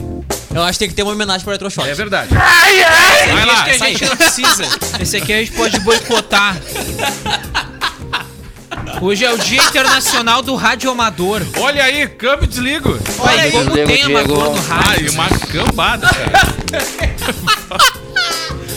Eu 0.53 0.61
acho 0.63 0.73
que 0.73 0.79
tem 0.79 0.89
que 0.89 0.95
ter 0.95 1.03
uma 1.03 1.11
homenagem 1.13 1.41
pro 1.41 1.51
Eletrochoque. 1.51 1.89
É 1.89 1.93
verdade. 1.95 2.29
Esse 2.33 3.31
Vai 3.33 3.45
lá, 3.45 3.63
que 3.63 3.69
a 3.71 3.77
gente 3.77 4.05
não 4.05 4.15
precisa. 4.17 4.63
Esse 4.99 5.17
aqui 5.17 5.33
a 5.33 5.37
gente 5.37 5.51
pode 5.51 5.79
boicotar. 5.79 6.57
Hoje 9.03 9.25
é 9.25 9.33
o 9.33 9.37
Dia 9.37 9.61
Internacional 9.61 10.41
do 10.41 10.55
Rádio 10.55 10.89
Amador. 10.89 11.41
Olha 11.57 11.83
aí, 11.83 12.07
câmbio 12.07 12.47
desligo. 12.47 12.97
Olha 13.19 13.41
aí, 13.43 13.51
como 13.51 13.71
tem 13.71 13.85
Diego. 13.85 14.05
amador 14.17 14.49
no 14.55 14.61
Ai, 14.71 14.79
rádio. 14.85 15.11
uma 15.11 15.29
cambada, 15.29 16.07
cara. 16.07 16.31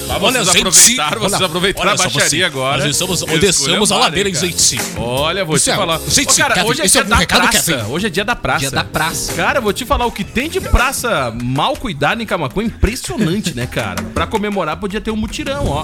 Mas 0.08 0.22
Olha, 0.22 0.44
vocês 0.44 0.56
aproveitaram, 0.56 1.20
vocês 1.20 1.32
olha- 1.34 1.46
aproveitaram 1.46 1.90
olha 1.90 1.94
a 1.94 2.02
baixaria 2.02 2.28
você. 2.28 2.42
agora. 2.44 2.78
Nós 2.78 2.90
estamos, 2.90 3.20
descemos 3.38 3.92
a 3.92 3.96
ladeira, 3.98 4.32
gente. 4.32 4.76
cara. 4.76 5.00
Olha, 5.00 5.44
vou 5.44 5.56
Isso 5.56 5.64
te 5.66 5.70
é- 5.70 5.76
falar. 5.76 6.00
gente, 6.08 6.32
Ô, 6.32 6.36
cara, 6.36 6.54
Kevin, 6.54 6.68
hoje 6.70 6.80
é 6.80 6.84
é 6.84 6.88
dia 6.88 7.02
um 7.02 7.08
da 7.08 7.16
recado, 7.16 7.40
praça. 7.50 7.72
Kevin. 7.76 7.90
Hoje 7.92 8.06
é 8.06 8.10
dia 8.10 8.24
da 8.24 8.34
praça. 8.36 8.58
Dia 8.60 8.70
da 8.70 8.84
praça. 8.84 9.32
Cara, 9.34 9.60
vou 9.60 9.72
te 9.74 9.84
falar, 9.84 10.06
o 10.06 10.12
que 10.12 10.24
tem 10.24 10.48
de 10.48 10.60
praça 10.60 11.32
mal 11.42 11.76
cuidada 11.76 12.22
em 12.22 12.26
Camacuã 12.26 12.62
é 12.62 12.66
impressionante, 12.66 13.54
né, 13.54 13.66
cara? 13.66 14.02
Pra 14.14 14.26
comemorar 14.26 14.76
podia 14.78 15.00
ter 15.02 15.10
um 15.10 15.16
mutirão, 15.16 15.66
ó. 15.66 15.82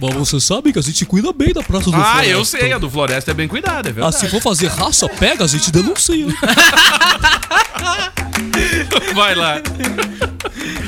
Mas 0.00 0.14
você 0.14 0.40
sabe 0.40 0.72
que 0.72 0.78
a 0.78 0.82
gente 0.82 1.04
cuida 1.06 1.32
bem 1.32 1.52
da 1.52 1.62
Praça 1.62 1.90
do 1.90 1.96
Ah, 1.96 2.04
Floresta. 2.12 2.26
eu 2.32 2.44
sei, 2.44 2.72
a 2.72 2.78
do 2.78 2.88
Floresta 2.90 3.30
é 3.30 3.34
bem 3.34 3.48
cuidada, 3.48 3.88
é 3.88 3.92
verdade. 3.92 4.16
Ah, 4.16 4.18
se 4.18 4.28
for 4.28 4.40
fazer 4.40 4.68
raça, 4.68 5.08
pega, 5.08 5.44
a 5.44 5.48
gente 5.48 5.70
denuncia. 5.70 6.26
Vai 9.14 9.34
lá. 9.34 9.60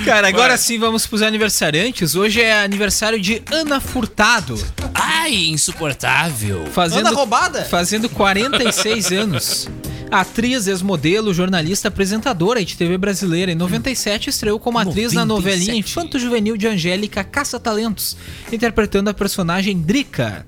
Cara, 0.05 0.29
agora 0.29 0.49
Vai. 0.51 0.59
sim 0.59 0.79
vamos 0.79 1.07
pros 1.07 1.23
aniversariantes. 1.23 2.15
Hoje 2.15 2.41
é 2.43 2.63
aniversário 2.63 3.21
de 3.21 3.43
Ana 3.51 3.81
Furtado, 3.81 4.63
Ai, 4.95 5.35
insuportável. 5.47 6.67
fazendo 6.73 7.07
Anda 7.09 7.17
roubada? 7.17 7.65
fazendo 7.65 8.09
46 8.09 9.13
anos. 9.13 9.69
Atriz, 10.15 10.69
ex-modelo, 10.69 11.35
jornalista, 11.35 11.89
apresentadora 11.89 12.61
e 12.61 12.65
de 12.65 12.77
TV 12.77 12.97
brasileira. 12.97 13.51
Em 13.51 13.57
97 13.57 14.31
estreou 14.31 14.61
como 14.61 14.79
atriz 14.79 15.13
na 15.13 15.25
97. 15.25 15.27
novelinha 15.27 15.75
Infanto 15.75 16.21
Juvenil 16.21 16.57
de 16.57 16.69
Angélica 16.69 17.25
Caça 17.25 17.59
Talentos, 17.59 18.17
interpretando 18.53 19.11
a 19.11 19.15
personagem 19.15 19.77
Drica. 19.83 20.47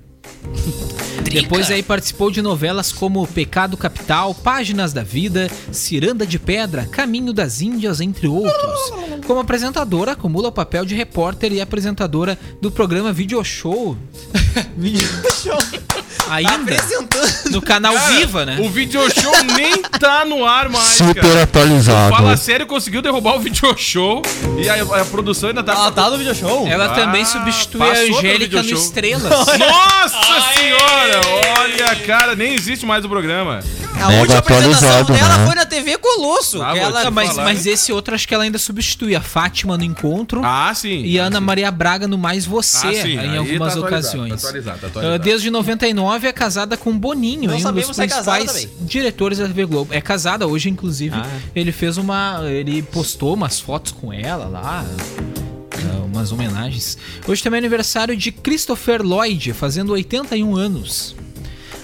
Depois 1.24 1.68
aí 1.68 1.82
participou 1.82 2.30
de 2.30 2.40
novelas 2.40 2.92
como 2.92 3.26
Pecado 3.26 3.76
Capital, 3.76 4.32
Páginas 4.36 4.92
da 4.92 5.02
Vida, 5.02 5.50
Ciranda 5.72 6.24
de 6.24 6.38
Pedra, 6.38 6.86
Caminho 6.86 7.32
das 7.32 7.60
Índias, 7.60 8.00
entre 8.00 8.28
outros. 8.28 8.92
Como 9.26 9.40
apresentadora, 9.40 10.12
acumula 10.12 10.46
o 10.46 10.52
papel 10.52 10.84
de 10.84 10.94
repórter 10.94 11.52
e 11.52 11.60
apresentadora 11.60 12.38
do 12.62 12.70
programa 12.70 13.12
Video 13.12 13.42
Show. 13.42 13.96
Video 14.78 15.08
Show. 15.42 15.95
Ainda? 16.30 16.54
Apresentando. 16.74 17.50
No 17.50 17.62
canal 17.62 17.94
Cara, 17.94 18.06
Viva, 18.14 18.44
né? 18.46 18.58
O 18.60 18.68
video 18.68 19.00
show 19.10 19.32
nem 19.56 19.80
tá 19.82 20.24
no 20.24 20.44
ar 20.44 20.68
mais, 20.68 20.84
Super 20.88 21.22
cara. 21.22 21.42
atualizado. 21.44 22.14
Fala 22.16 22.36
sério, 22.36 22.66
conseguiu 22.66 23.00
derrubar 23.02 23.36
o 23.36 23.40
video 23.40 23.74
show 23.76 24.22
e 24.60 24.68
a, 24.68 24.82
a 25.00 25.04
produção 25.04 25.48
ainda 25.50 25.62
tá... 25.62 25.72
Ela 25.72 25.90
tá 25.92 26.10
no 26.10 26.18
video 26.18 26.34
show? 26.34 26.66
Ela 26.66 26.86
Ah, 26.86 26.94
também 26.94 27.24
substitui 27.24 27.82
a 27.82 27.92
Angélica 27.92 28.62
no 28.62 28.68
show. 28.68 28.78
Estrelas. 28.78 29.22
Nossa 29.30 30.54
senhora! 30.54 31.20
Olha, 31.60 31.96
cara, 32.06 32.34
nem 32.34 32.54
existe 32.54 32.84
mais 32.86 33.04
o 33.04 33.08
programa. 33.08 33.60
A 33.98 34.08
Mega 34.08 34.20
última 34.20 34.38
apresentação 34.40 34.88
atualizado, 34.90 35.12
dela 35.14 35.38
né? 35.38 35.46
foi 35.46 35.54
na 35.54 35.64
TV 35.64 35.96
Colosso. 35.96 36.62
Ah, 36.62 36.76
ela... 36.76 37.00
Ah, 37.06 37.10
mas, 37.10 37.30
falar, 37.30 37.44
mas 37.44 37.64
esse 37.66 37.90
outro 37.94 38.14
acho 38.14 38.28
que 38.28 38.34
ela 38.34 38.44
ainda 38.44 38.58
substitui 38.58 39.16
a 39.16 39.22
Fátima 39.22 39.78
no 39.78 39.84
Encontro 39.84 40.42
Ah, 40.44 40.70
sim. 40.74 41.02
e 41.02 41.18
a 41.18 41.24
Ana 41.24 41.40
Maria 41.40 41.70
Braga 41.70 42.06
no 42.06 42.18
Mais 42.18 42.44
Você 42.44 42.86
Ah, 42.88 42.92
sim, 42.92 43.14
em 43.14 43.18
aí 43.18 43.36
algumas 43.38 43.72
tá 43.72 43.80
ocasiões. 43.80 44.28
tá 44.30 44.36
atualizado, 44.48 44.78
tá 44.80 44.86
Ah, 44.86 44.90
atualizado. 44.90 45.24
Desde 45.24 45.50
99 45.50 46.15
é 46.24 46.32
casada 46.32 46.76
com 46.76 46.96
Boninho, 46.96 47.48
Não 47.50 47.54
hein, 47.56 47.66
um 47.66 47.72
dos 47.72 47.98
é 47.98 48.06
principais 48.06 48.46
também. 48.46 48.68
diretores 48.82 49.38
da 49.38 49.46
TV 49.46 49.66
Globo. 49.66 49.92
É 49.92 50.00
casada 50.00 50.46
hoje, 50.46 50.70
inclusive. 50.70 51.16
Ah. 51.16 51.26
Ele 51.54 51.72
fez 51.72 51.98
uma. 51.98 52.40
Ele 52.48 52.80
postou 52.82 53.34
umas 53.34 53.58
fotos 53.60 53.92
com 53.92 54.12
ela 54.12 54.46
lá. 54.46 54.84
ah, 54.84 56.04
Umas 56.06 56.32
homenagens. 56.32 56.96
Hoje 57.28 57.42
também 57.42 57.58
é 57.58 57.60
aniversário 57.60 58.16
de 58.16 58.32
Christopher 58.32 59.02
Lloyd, 59.02 59.52
fazendo 59.52 59.92
81 59.92 60.56
anos. 60.56 61.14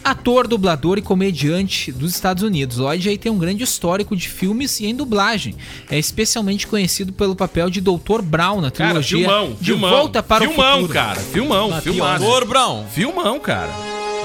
Ator, 0.04 0.48
dublador 0.48 0.98
e 0.98 1.02
comediante 1.02 1.92
dos 1.92 2.12
Estados 2.12 2.42
Unidos. 2.42 2.78
Lloyd 2.78 3.08
aí 3.08 3.16
tem 3.16 3.30
um 3.30 3.38
grande 3.38 3.62
histórico 3.62 4.16
de 4.16 4.28
filmes 4.28 4.80
e 4.80 4.86
em 4.86 4.94
dublagem. 4.96 5.54
É 5.88 5.96
especialmente 5.96 6.66
conhecido 6.66 7.12
pelo 7.12 7.36
papel 7.36 7.70
de 7.70 7.80
Dr. 7.80 8.20
Brown 8.22 8.60
na 8.60 8.70
Cara, 8.70 8.88
trilogia 8.90 9.18
filmão, 9.28 9.56
De 9.60 9.66
filmão. 9.66 9.90
Volta 9.90 10.20
para 10.22 10.44
filmão, 10.48 10.70
o 10.70 10.80
Futuro. 10.80 10.92
cara. 10.94 11.20
Filmão, 11.20 11.80
filmado. 11.80 12.24
Dr. 12.24 12.44
Brown. 12.46 12.84
Filmão, 12.92 13.38
cara. 13.38 13.70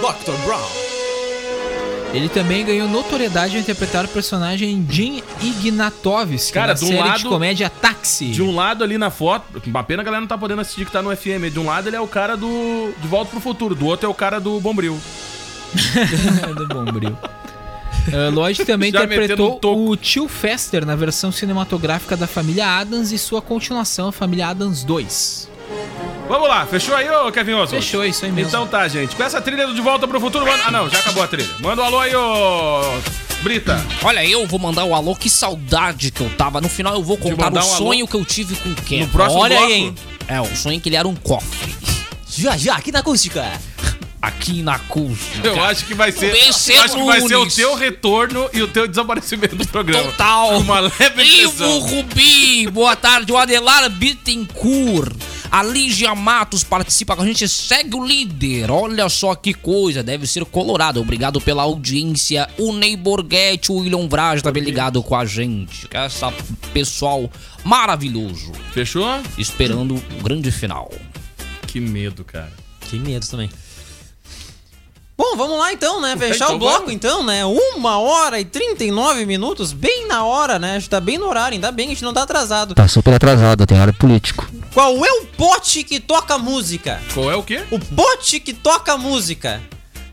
Dr. 0.02 0.32
Brown. 0.46 0.68
Ele 2.14 2.30
também 2.30 2.66
ganhou 2.66 2.88
notoriedade 2.88 3.56
ao 3.56 3.62
interpretar 3.62 4.06
o 4.06 4.08
personagem 4.08 4.86
Jim 4.90 5.22
Ignatovski 5.42 6.54
Cara, 6.54 6.68
na 6.68 6.74
de 6.74 6.86
um 6.86 6.88
série 6.88 7.02
de 7.04 7.08
lado- 7.10 7.30
comédia 7.30 7.70
Táxi. 7.70 8.28
De 8.28 8.42
um 8.42 8.56
lado 8.56 8.84
ali 8.84 8.98
na 8.98 9.10
foto, 9.10 9.62
uma 9.68 9.84
pena 9.84 10.02
a 10.02 10.06
galera 10.06 10.22
não 10.22 10.28
tá 10.28 10.38
podendo 10.38 10.62
assistir 10.62 10.86
que 10.86 10.92
tá 10.92 11.02
no 11.02 11.16
FM. 11.16 11.52
De 11.52 11.60
um 11.60 11.66
lado 11.66 11.90
ele 11.90 11.96
é 11.96 12.02
o 12.02 12.08
cara 12.08 12.36
do 12.38 12.94
De 13.02 13.08
Volta 13.08 13.32
pro 13.32 13.40
Futuro, 13.42 13.76
do 13.76 13.86
outro 13.86 14.06
é 14.06 14.10
o 14.10 14.14
cara 14.14 14.40
do 14.40 14.60
Bombril. 14.62 14.98
do 16.56 16.68
Bombril. 16.68 17.18
Uh, 18.08 18.32
Lloyd 18.34 18.64
também 18.64 18.90
Já 18.94 19.04
interpretou 19.04 19.60
um 19.66 19.90
o 19.90 19.98
tio 19.98 20.30
Fester 20.30 20.86
na 20.86 20.96
versão 20.96 21.30
cinematográfica 21.32 22.16
da 22.16 22.26
família 22.26 22.66
Adams 22.66 23.12
e 23.12 23.18
sua 23.18 23.42
continuação, 23.42 24.08
a 24.08 24.12
família 24.14 24.48
Adams 24.48 24.84
2. 24.86 25.50
Vamos 26.28 26.50
lá, 26.50 26.66
fechou 26.66 26.94
aí, 26.94 27.10
ô 27.10 27.32
Kevin 27.32 27.54
Oswald? 27.54 27.86
Fechou, 27.86 28.06
isso 28.06 28.26
aí 28.26 28.32
mesmo. 28.32 28.50
Então 28.50 28.68
tá, 28.68 28.88
gente. 28.88 29.16
Com 29.16 29.24
essa 29.24 29.42
trilha 29.42 29.66
do 29.66 29.74
De 29.74 29.82
Volta 29.82 30.08
pro 30.08 30.20
Futuro. 30.20 30.46
Manda... 30.46 30.64
Ah, 30.66 30.72
não, 30.72 30.90
já 30.90 31.00
acabou 31.00 31.24
a 31.24 31.28
trilha. 31.28 31.50
Manda 31.60 31.82
um 31.82 31.86
alô 31.86 32.00
aí, 32.00 32.14
ô. 32.16 32.82
Brita. 33.42 33.86
Olha, 34.04 34.26
eu 34.26 34.46
vou 34.46 34.60
mandar 34.60 34.84
o 34.84 34.94
alô, 34.94 35.16
que 35.16 35.30
saudade 35.30 36.12
que 36.12 36.22
eu 36.22 36.30
tava. 36.32 36.60
No 36.60 36.68
final 36.68 36.96
eu 36.96 37.04
vou 37.04 37.18
contar 37.18 37.52
o 37.52 37.56
um 37.56 37.60
alô? 37.60 37.78
sonho 37.78 38.08
que 38.08 38.16
eu 38.16 38.26
tive 38.26 38.56
com 38.56 38.70
o 38.70 38.76
Kevin. 38.76 39.04
No 39.04 39.08
próximo 39.10 39.42
Olha 39.42 39.58
bloco? 39.58 39.72
aí, 39.72 39.80
hein? 39.80 39.96
É, 40.28 40.42
o 40.42 40.56
sonho 40.56 40.82
que 40.82 40.90
ele 40.90 40.98
era 40.98 41.08
um 41.08 41.16
cofre. 41.16 41.74
Já, 42.30 42.58
já, 42.58 42.76
aqui 42.76 42.92
na 42.92 43.00
acústica. 43.00 43.46
Aqui 44.22 44.62
na 44.62 44.76
acústica. 44.76 45.48
Eu 45.48 45.64
acho 45.64 45.86
que 45.86 45.94
vai 45.94 46.12
ser. 46.12 46.32
Vencer 46.32 46.76
eu 46.76 46.82
acho 46.82 46.96
que 46.96 47.06
vai 47.06 47.22
ser 47.22 47.36
o 47.36 47.48
teu 47.48 47.76
retorno 47.76 48.50
e 48.52 48.62
o 48.62 48.68
teu 48.68 48.88
desaparecimento 48.88 49.56
do 49.56 49.68
programa. 49.68 50.04
Total. 50.12 50.58
Uma 50.60 50.80
leve 50.82 51.24
Ivo. 51.24 51.80
Rubi, 51.80 52.68
boa 52.68 52.96
tarde. 52.96 53.32
O 53.32 53.38
Adelar 53.38 53.90
Bittencourt. 53.90 55.16
A 55.52 55.64
Lígia 55.64 56.14
Matos 56.14 56.64
participa 56.64 57.16
com 57.16 57.22
a 57.22 57.26
gente. 57.26 57.48
Segue 57.48 57.96
o 57.96 58.06
líder. 58.06 58.70
Olha 58.70 59.08
só 59.10 59.34
que 59.36 59.54
coisa. 59.54 60.04
Deve 60.04 60.28
ser 60.28 60.44
colorado. 60.46 61.00
Obrigado 61.00 61.40
pela 61.40 61.64
audiência. 61.64 62.48
O 62.58 62.74
Ney 62.74 62.96
Borghetti, 62.96 63.72
o 63.72 63.78
William 63.78 64.08
Braz 64.08 64.42
também 64.42 64.64
ligado 64.64 65.02
com 65.02 65.16
a 65.16 65.26
gente. 65.26 65.88
Essa 65.92 66.32
pessoal 66.74 67.30
maravilhoso. 67.64 68.52
Fechou? 68.74 69.08
Esperando 69.38 69.96
o 69.96 70.24
grande 70.24 70.52
final. 70.52 70.92
Que 71.66 71.80
medo, 71.80 72.24
cara. 72.24 72.52
Que 72.82 72.98
medo 72.98 73.26
também. 73.28 73.50
Bom, 75.18 75.36
vamos 75.36 75.58
lá 75.58 75.74
então, 75.74 76.00
né? 76.00 76.16
Fechar 76.20 76.46
Então 76.46 76.56
o 76.56 76.60
bloco 76.60 76.80
vamos. 76.82 76.94
então, 76.94 77.24
né? 77.24 77.44
Uma 77.46 77.98
hora 77.98 78.40
e 78.40 78.46
39 78.46 79.26
minutos, 79.26 79.74
bem 79.74 80.08
na 80.08 80.24
hora, 80.24 80.60
né? 80.60 80.76
A 80.76 80.80
gente 80.80 80.90
tá 80.90 81.00
bem 81.02 81.18
no 81.18 81.26
horário, 81.28 81.56
ainda 81.56 81.72
bem 81.72 81.88
que 81.88 81.94
a 81.94 81.96
gente 81.96 82.04
não 82.04 82.14
tá 82.14 82.22
atrasado. 82.24 82.76
Tá 82.76 82.88
super 82.88 83.14
atrasado, 83.16 83.66
tem 83.66 83.80
hora 83.80 83.92
político. 83.94 84.48
Qual 84.78 85.04
é 85.04 85.12
o 85.12 85.26
pote 85.26 85.84
que 85.84 86.00
toca 86.00 86.38
música? 86.38 87.02
Qual 87.12 87.32
é 87.32 87.36
o 87.36 87.42
quê? 87.42 87.66
O 87.72 87.80
pote 87.80 88.40
que 88.40 88.54
toca 88.54 88.96
música. 88.96 89.60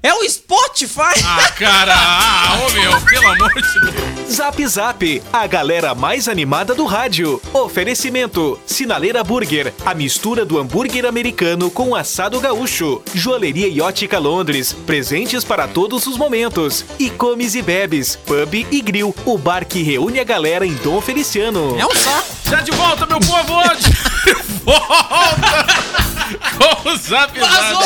É 0.05 0.13
o 0.13 0.23
Spotify! 0.29 1.19
Ah, 1.25 1.51
cara! 1.53 1.95
Ah, 1.97 2.59
ô 2.63 2.71
meu, 2.73 3.01
pelo 3.07 3.27
amor 3.27 3.55
de 3.55 3.81
Deus. 3.81 4.31
Zap 4.31 4.67
Zap, 4.67 5.23
a 5.33 5.47
galera 5.47 5.95
mais 5.95 6.29
animada 6.29 6.75
do 6.75 6.85
rádio. 6.85 7.41
Oferecimento: 7.55 8.61
Sinaleira 8.67 9.25
Burger, 9.25 9.73
a 9.83 9.95
mistura 9.95 10.45
do 10.45 10.59
hambúrguer 10.59 11.07
americano 11.07 11.71
com 11.71 11.95
assado 11.95 12.39
gaúcho. 12.39 13.01
Joalheria 13.15 13.67
e 13.67 13.81
ótica 13.81 14.19
Londres, 14.19 14.75
presentes 14.85 15.43
para 15.43 15.67
todos 15.67 16.07
os 16.07 16.19
momentos. 16.19 16.85
E 16.99 17.09
Comes 17.09 17.55
e 17.55 17.63
Bebes, 17.63 18.15
pub 18.15 18.55
e 18.71 18.83
grill, 18.83 19.15
o 19.25 19.39
bar 19.39 19.65
que 19.65 19.83
reúne 19.83 20.21
a 20.21 20.25
galera 20.25 20.67
em 20.67 20.75
Dom 20.75 21.01
Feliciano. 21.01 21.81
É 21.81 21.87
um 21.87 21.95
saco! 21.95 22.29
Já 22.51 22.61
de 22.61 22.73
volta, 22.73 23.07
meu 23.07 23.21
povo! 23.21 23.55
Hoje! 23.55 23.85
De 24.25 24.35
volta! 24.65 26.14
Com 26.59 26.89
o 26.89 26.97
Zap 26.97 27.39
Zap 27.39 27.85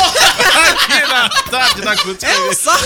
aqui 0.71 1.07
na 1.07 1.29
tarde 1.49 1.81
da 1.81 1.91
Acústica. 1.91 2.27
É 2.27 2.39
um 2.39 2.53
saco! 2.53 2.85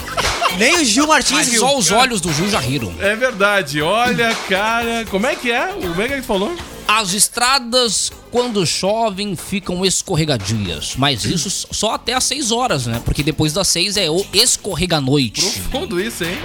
Nem 0.56 0.76
o 0.78 0.84
Gil 0.84 1.06
Martins 1.06 1.32
Mas 1.36 1.48
riu. 1.48 1.60
só 1.60 1.76
os 1.76 1.90
olhos 1.90 2.20
do 2.22 2.32
Gil 2.32 2.48
já 2.48 2.58
riram. 2.58 2.94
É 2.98 3.14
verdade, 3.14 3.82
olha, 3.82 4.34
cara. 4.48 5.04
Como 5.10 5.26
é 5.26 5.34
que 5.36 5.50
é? 5.52 5.66
Como 5.68 6.00
é 6.00 6.06
que 6.08 6.14
ele 6.14 6.22
falou? 6.22 6.56
As 6.86 7.14
estradas, 7.14 8.10
quando 8.32 8.64
chovem, 8.66 9.36
ficam 9.36 9.84
escorregadias. 9.84 10.94
Mas 10.96 11.22
isso 11.26 11.50
só 11.70 11.92
até 11.96 12.14
às 12.14 12.24
6 12.24 12.50
horas, 12.50 12.86
né? 12.86 13.02
Porque 13.04 13.22
depois 13.22 13.52
das 13.52 13.68
6 13.68 13.98
é 13.98 14.10
o 14.10 14.24
escorrega-noite. 14.32 15.42
Profundo 15.42 16.00
isso, 16.00 16.24
hein? 16.24 16.38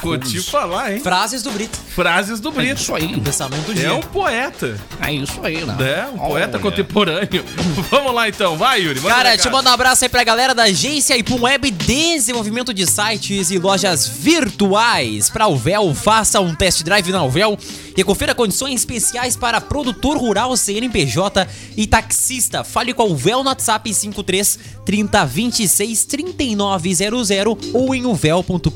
Curti 0.00 0.32
coisa. 0.32 0.50
falar, 0.50 0.94
hein? 0.94 1.00
Frases 1.00 1.42
do 1.42 1.50
Brito. 1.50 1.78
Frases 1.94 2.40
do 2.40 2.48
É 2.48 2.52
Brito. 2.52 2.80
isso 2.80 2.94
aí. 2.94 3.20
Pensamento 3.20 3.74
do 3.74 3.78
É 3.78 3.92
um 3.92 4.00
poeta. 4.00 4.80
É 5.02 5.12
isso 5.12 5.38
aí, 5.42 5.62
né? 5.66 5.76
É, 5.80 6.06
um 6.06 6.16
poeta 6.16 6.56
Olha. 6.56 6.58
contemporâneo. 6.60 7.44
Vamos 7.90 8.14
lá 8.14 8.26
então, 8.26 8.56
vai, 8.56 8.80
Yuri. 8.80 8.98
Cara, 9.00 9.32
recado. 9.32 9.52
mandar 9.52 9.70
um 9.70 9.74
abraço 9.74 10.04
aí 10.04 10.08
pra 10.08 10.24
galera 10.24 10.54
da 10.54 10.62
agência 10.62 11.14
Ipum 11.14 11.42
Web 11.42 11.70
Desenvolvimento 11.70 12.72
de 12.72 12.86
Sites 12.86 13.50
e 13.50 13.58
Lojas 13.58 14.06
Virtuais. 14.06 15.28
Pra 15.28 15.46
Uvel, 15.46 15.94
faça 15.94 16.40
um 16.40 16.54
test 16.54 16.82
drive 16.82 17.12
na 17.12 17.22
Uvel 17.22 17.58
e 17.94 18.02
confira 18.02 18.34
condições 18.34 18.80
especiais 18.80 19.36
para 19.36 19.60
produtor 19.60 20.16
rural, 20.16 20.56
CNPJ 20.56 21.17
e 21.76 21.86
taxista. 21.86 22.62
Fale 22.62 22.94
com 22.94 23.02
a 23.02 23.06
Uvel 23.06 23.42
no 23.42 23.48
WhatsApp 23.48 23.92
53 23.92 24.58
30 24.84 25.24
26 25.24 26.04
3900 26.04 27.30
ou 27.74 27.94
em 27.94 28.06
uvel.com.br. 28.06 28.68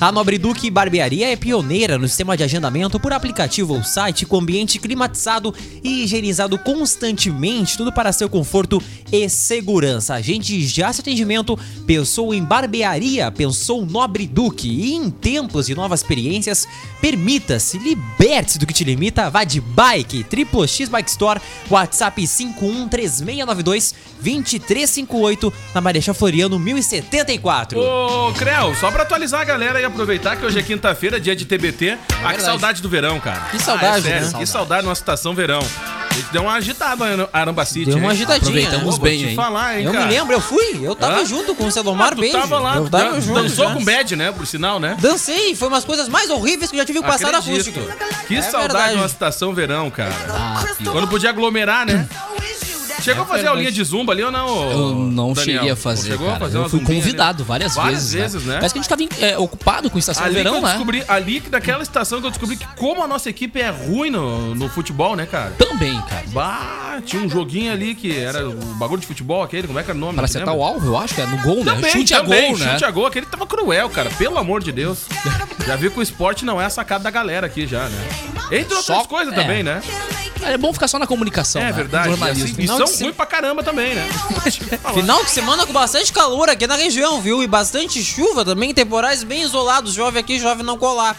A 0.00 0.12
Nobre 0.12 0.38
Duque 0.38 0.70
Barbearia 0.70 1.32
é 1.32 1.36
pioneira 1.36 1.98
no 1.98 2.06
sistema 2.06 2.36
de 2.36 2.44
agendamento 2.44 3.00
por 3.00 3.12
aplicativo 3.12 3.74
ou 3.74 3.82
site 3.82 4.26
com 4.26 4.38
ambiente 4.38 4.78
climatizado 4.78 5.54
e 5.82 6.04
higienizado 6.04 6.58
constantemente, 6.58 7.76
tudo 7.76 7.92
para 7.92 8.12
seu 8.12 8.28
conforto 8.28 8.82
e 9.10 9.28
segurança. 9.28 10.14
A 10.14 10.20
gente 10.20 10.66
já 10.66 10.92
se 10.92 11.00
atendimento 11.00 11.58
pensou 11.86 12.34
em 12.34 12.44
barbearia, 12.44 13.30
pensou 13.30 13.86
Nobre 13.86 14.26
Duque 14.26 14.68
e 14.68 14.94
em 14.94 15.10
tempos 15.10 15.66
de 15.66 15.74
novas 15.74 16.00
experiências, 16.00 16.68
permita-se, 17.00 17.78
liberte-se 17.78 18.58
do 18.58 18.66
que 18.66 18.74
te 18.74 18.84
limita, 18.84 19.30
vá 19.30 19.44
de 19.44 19.60
bike, 19.60 20.24
Triplo 20.24 20.66
X 20.76 20.88
Bike 20.88 21.10
Store, 21.10 21.40
WhatsApp 21.70 22.26
513692 22.26 23.94
2358 24.20 25.52
na 25.74 25.80
Marechal 25.80 26.14
Floriano 26.14 26.58
1074. 26.58 27.78
Ô, 27.78 28.32
Creu, 28.34 28.74
só 28.74 28.90
pra 28.90 29.02
atualizar 29.02 29.40
a 29.40 29.44
galera 29.44 29.80
e 29.80 29.84
aproveitar 29.84 30.36
que 30.36 30.44
hoje 30.44 30.58
é 30.58 30.62
quinta-feira, 30.62 31.18
dia 31.20 31.34
de 31.36 31.44
TBT. 31.44 31.98
ah, 32.24 32.34
que 32.34 32.42
saudade 32.42 32.82
do 32.82 32.88
verão, 32.88 33.18
cara. 33.20 33.40
Que 33.50 33.58
saudade, 33.62 34.06
ah, 34.08 34.10
é 34.10 34.12
sério, 34.20 34.32
né? 34.32 34.38
Que 34.38 34.46
saudade 34.46 34.82
numa 34.84 34.92
estação 34.92 35.34
verão. 35.34 35.60
A 36.10 36.14
gente 36.18 36.32
deu 36.32 36.42
uma 36.42 36.54
agitada 36.54 37.04
em 37.14 37.28
Arambacite. 37.30 37.90
Deu 37.90 37.98
uma 37.98 38.10
agitadinha. 38.12 38.48
Aproveitamos 38.48 38.98
Pô, 38.98 39.04
bem, 39.04 39.22
hein? 39.24 39.34
falar, 39.36 39.78
hein, 39.78 39.84
Eu 39.84 39.92
cara. 39.92 40.06
me 40.06 40.12
lembro, 40.12 40.32
eu 40.32 40.40
fui, 40.40 40.80
eu 40.82 40.94
tava 40.94 41.20
Hã? 41.20 41.26
junto 41.26 41.54
com 41.54 41.66
o 41.66 41.70
Selomar 41.70 42.12
Ah, 42.12 42.14
Beijo. 42.14 42.38
tava 42.38 42.58
lá, 42.58 42.76
eu 42.76 42.88
tava 42.88 43.04
dan- 43.12 43.20
junto. 43.20 43.42
dançou 43.42 43.68
já. 43.68 43.74
com 43.74 43.84
bad, 43.84 44.16
né? 44.16 44.32
Por 44.32 44.46
sinal, 44.46 44.80
né? 44.80 44.96
Dancei, 44.98 45.54
foi 45.54 45.68
umas 45.68 45.84
coisas 45.84 46.08
mais 46.08 46.30
horríveis 46.30 46.70
que 46.70 46.76
eu 46.76 46.80
já 46.80 46.86
tive 46.86 47.00
que 47.00 47.06
passar 47.06 47.30
na 47.32 47.38
Acredito. 47.38 47.78
acústica. 47.80 48.06
Que 48.26 48.36
É 48.36 48.42
saudade 48.42 48.92
de 48.92 48.96
uma 48.96 49.06
estação 49.06 49.52
verão, 49.52 49.90
cara. 49.90 50.14
Ah, 50.30 50.64
Quando 50.90 51.08
podia 51.08 51.30
aglomerar, 51.30 51.86
né? 51.86 52.08
Chegou 53.02 53.22
a 53.22 53.26
fazer 53.26 53.42
verdade. 53.42 53.56
aulinha 53.56 53.70
de 53.70 53.84
zumba 53.84 54.12
ali 54.12 54.24
ou 54.24 54.32
não? 54.32 54.70
Eu 54.70 54.94
não 54.94 55.32
Daniel? 55.32 55.58
cheguei 55.58 55.70
a 55.70 55.76
fazer, 55.76 56.10
Chegou 56.12 56.26
cara. 56.26 56.36
a 56.38 56.40
fazer 56.40 56.56
eu 56.58 56.68
fui 56.68 56.80
convidado 56.80 57.42
ali? 57.42 57.48
várias, 57.48 57.74
Várias 57.74 58.12
vezes, 58.12 58.32
vezes, 58.32 58.48
né? 58.48 58.54
Parece 58.54 58.72
que 58.74 58.78
a 58.80 58.82
gente 58.82 58.88
tava 58.88 59.24
é, 59.24 59.38
ocupado 59.38 59.90
com 59.90 59.98
estação 59.98 60.24
Ali 60.24 60.34
verão, 60.34 60.52
que 60.52 60.58
eu 60.58 60.62
né? 60.62 60.68
descobri, 60.70 61.04
ali 61.06 61.40
que 61.40 61.50
naquela 61.50 61.82
estação 61.82 62.20
que 62.20 62.26
eu 62.26 62.30
descobri 62.30 62.56
que 62.56 62.66
como 62.74 63.04
a 63.04 63.06
nossa 63.06 63.28
equipe 63.30 63.60
é 63.60 63.68
ruim 63.70 64.10
no, 64.10 64.54
no 64.56 64.68
futebol, 64.68 65.14
né, 65.14 65.24
cara? 65.26 65.50
Também, 65.58 66.00
cara. 66.02 66.24
Bah, 66.28 67.00
tinha 67.04 67.22
um 67.22 67.28
joguinho 67.28 67.70
ali 67.70 67.94
que 67.94 68.18
era 68.18 68.48
o 68.48 68.54
bagulho 68.76 69.00
de 69.02 69.06
futebol 69.06 69.42
aquele, 69.42 69.66
como 69.68 69.78
é 69.78 69.82
que 69.84 69.90
era 69.90 69.96
o 69.96 70.00
nome? 70.00 70.14
Para 70.14 70.24
acertar 70.24 70.54
lembra? 70.54 70.68
o 70.68 70.72
alvo, 70.74 70.86
eu 70.86 70.96
acho 70.98 71.14
que 71.14 71.20
é 71.20 71.26
no 71.26 71.36
gol, 71.42 71.64
né? 71.64 71.74
Também, 71.74 71.92
chute 71.92 72.14
a 72.14 72.20
também, 72.22 72.48
gol, 72.50 72.58
né? 72.58 72.72
Chute 72.72 72.84
a 72.86 72.90
gol, 72.90 73.06
aquele 73.06 73.26
tava 73.26 73.46
cruel, 73.46 73.88
cara. 73.90 74.10
Pelo 74.10 74.38
amor 74.38 74.64
de 74.64 74.72
Deus. 74.72 75.04
já 75.66 75.76
viu 75.76 75.90
que 75.92 75.98
o 76.00 76.02
esporte 76.02 76.44
não 76.46 76.60
é 76.60 76.64
a 76.64 76.70
sacada 76.70 77.04
da 77.04 77.10
galera 77.10 77.46
aqui 77.46 77.66
já, 77.68 77.88
né? 77.88 78.08
Entre 78.50 78.74
outras 78.74 78.84
Só- 78.84 79.04
coisas 79.04 79.32
é. 79.32 79.36
também, 79.36 79.62
né? 79.62 79.80
É 80.42 80.56
bom 80.56 80.72
ficar 80.72 80.88
só 80.88 80.98
na 80.98 81.06
comunicação, 81.06 81.60
É 81.60 81.66
né? 81.66 81.72
verdade. 81.72 82.08
Jornalismo. 82.10 82.44
assim, 82.44 82.52
e 82.52 82.56
Final 82.56 82.86
são 82.86 83.04
ruim 83.06 83.12
pra 83.14 83.26
caramba 83.26 83.62
também, 83.62 83.94
né? 83.94 84.08
Final 84.94 85.24
de 85.24 85.30
semana 85.30 85.66
com 85.66 85.72
bastante 85.72 86.12
calor 86.12 86.48
aqui 86.48 86.66
na 86.66 86.76
região, 86.76 87.20
viu? 87.20 87.42
E 87.42 87.46
bastante 87.46 88.02
chuva 88.02 88.44
também, 88.44 88.72
temporais 88.74 89.22
bem 89.22 89.42
isolados. 89.42 89.94
Chove 89.94 90.18
aqui, 90.18 90.38
chove 90.38 90.62
não 90.62 90.76
colar. 90.78 91.16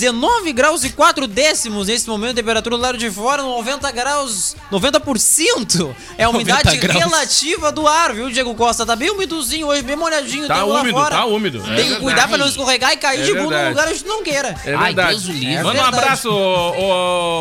19 0.00 0.52
graus 0.52 0.84
e 0.84 0.90
4 0.90 1.26
décimos 1.26 1.88
nesse 1.88 2.08
momento, 2.08 2.36
temperatura 2.36 2.76
do 2.76 2.82
lado 2.82 2.98
de 2.98 3.10
fora, 3.10 3.42
90 3.42 3.90
graus, 3.92 4.54
90% 4.70 5.94
é 6.18 6.24
a 6.24 6.28
umidade 6.30 6.64
90 6.64 6.80
graus. 6.86 6.98
relativa 7.04 7.72
do 7.72 7.86
ar, 7.86 8.12
viu, 8.12 8.30
Diego 8.30 8.54
Costa? 8.54 8.84
Tá 8.84 8.94
bem 8.96 9.10
umidozinho 9.10 9.66
hoje, 9.68 9.82
bem 9.82 9.96
molhadinho. 9.96 10.46
Tá 10.46 10.64
úmido, 10.64 10.90
fora. 10.96 11.16
tá 11.16 11.24
úmido. 11.24 11.58
É 11.58 11.62
Tem 11.62 11.68
que 11.76 11.82
verdade. 11.82 12.00
cuidar 12.02 12.28
pra 12.28 12.38
não 12.38 12.46
escorregar 12.46 12.92
e 12.92 12.96
cair 12.96 13.20
É 13.20 13.24
de 13.24 13.34
bunda 13.34 13.62
no 13.64 13.68
lugar 13.70 13.88
onde 13.88 14.04
não 14.04 14.22
queira. 14.22 14.54
É 14.64 14.74
Ai, 14.74 14.84
verdade. 14.86 15.08
Deus 15.10 15.26
o 15.26 15.32
livre. 15.32 15.54
É 15.54 15.62
manda 15.62 15.80
um 15.80 15.84
abraço, 15.84 16.30
ô, 16.30 16.70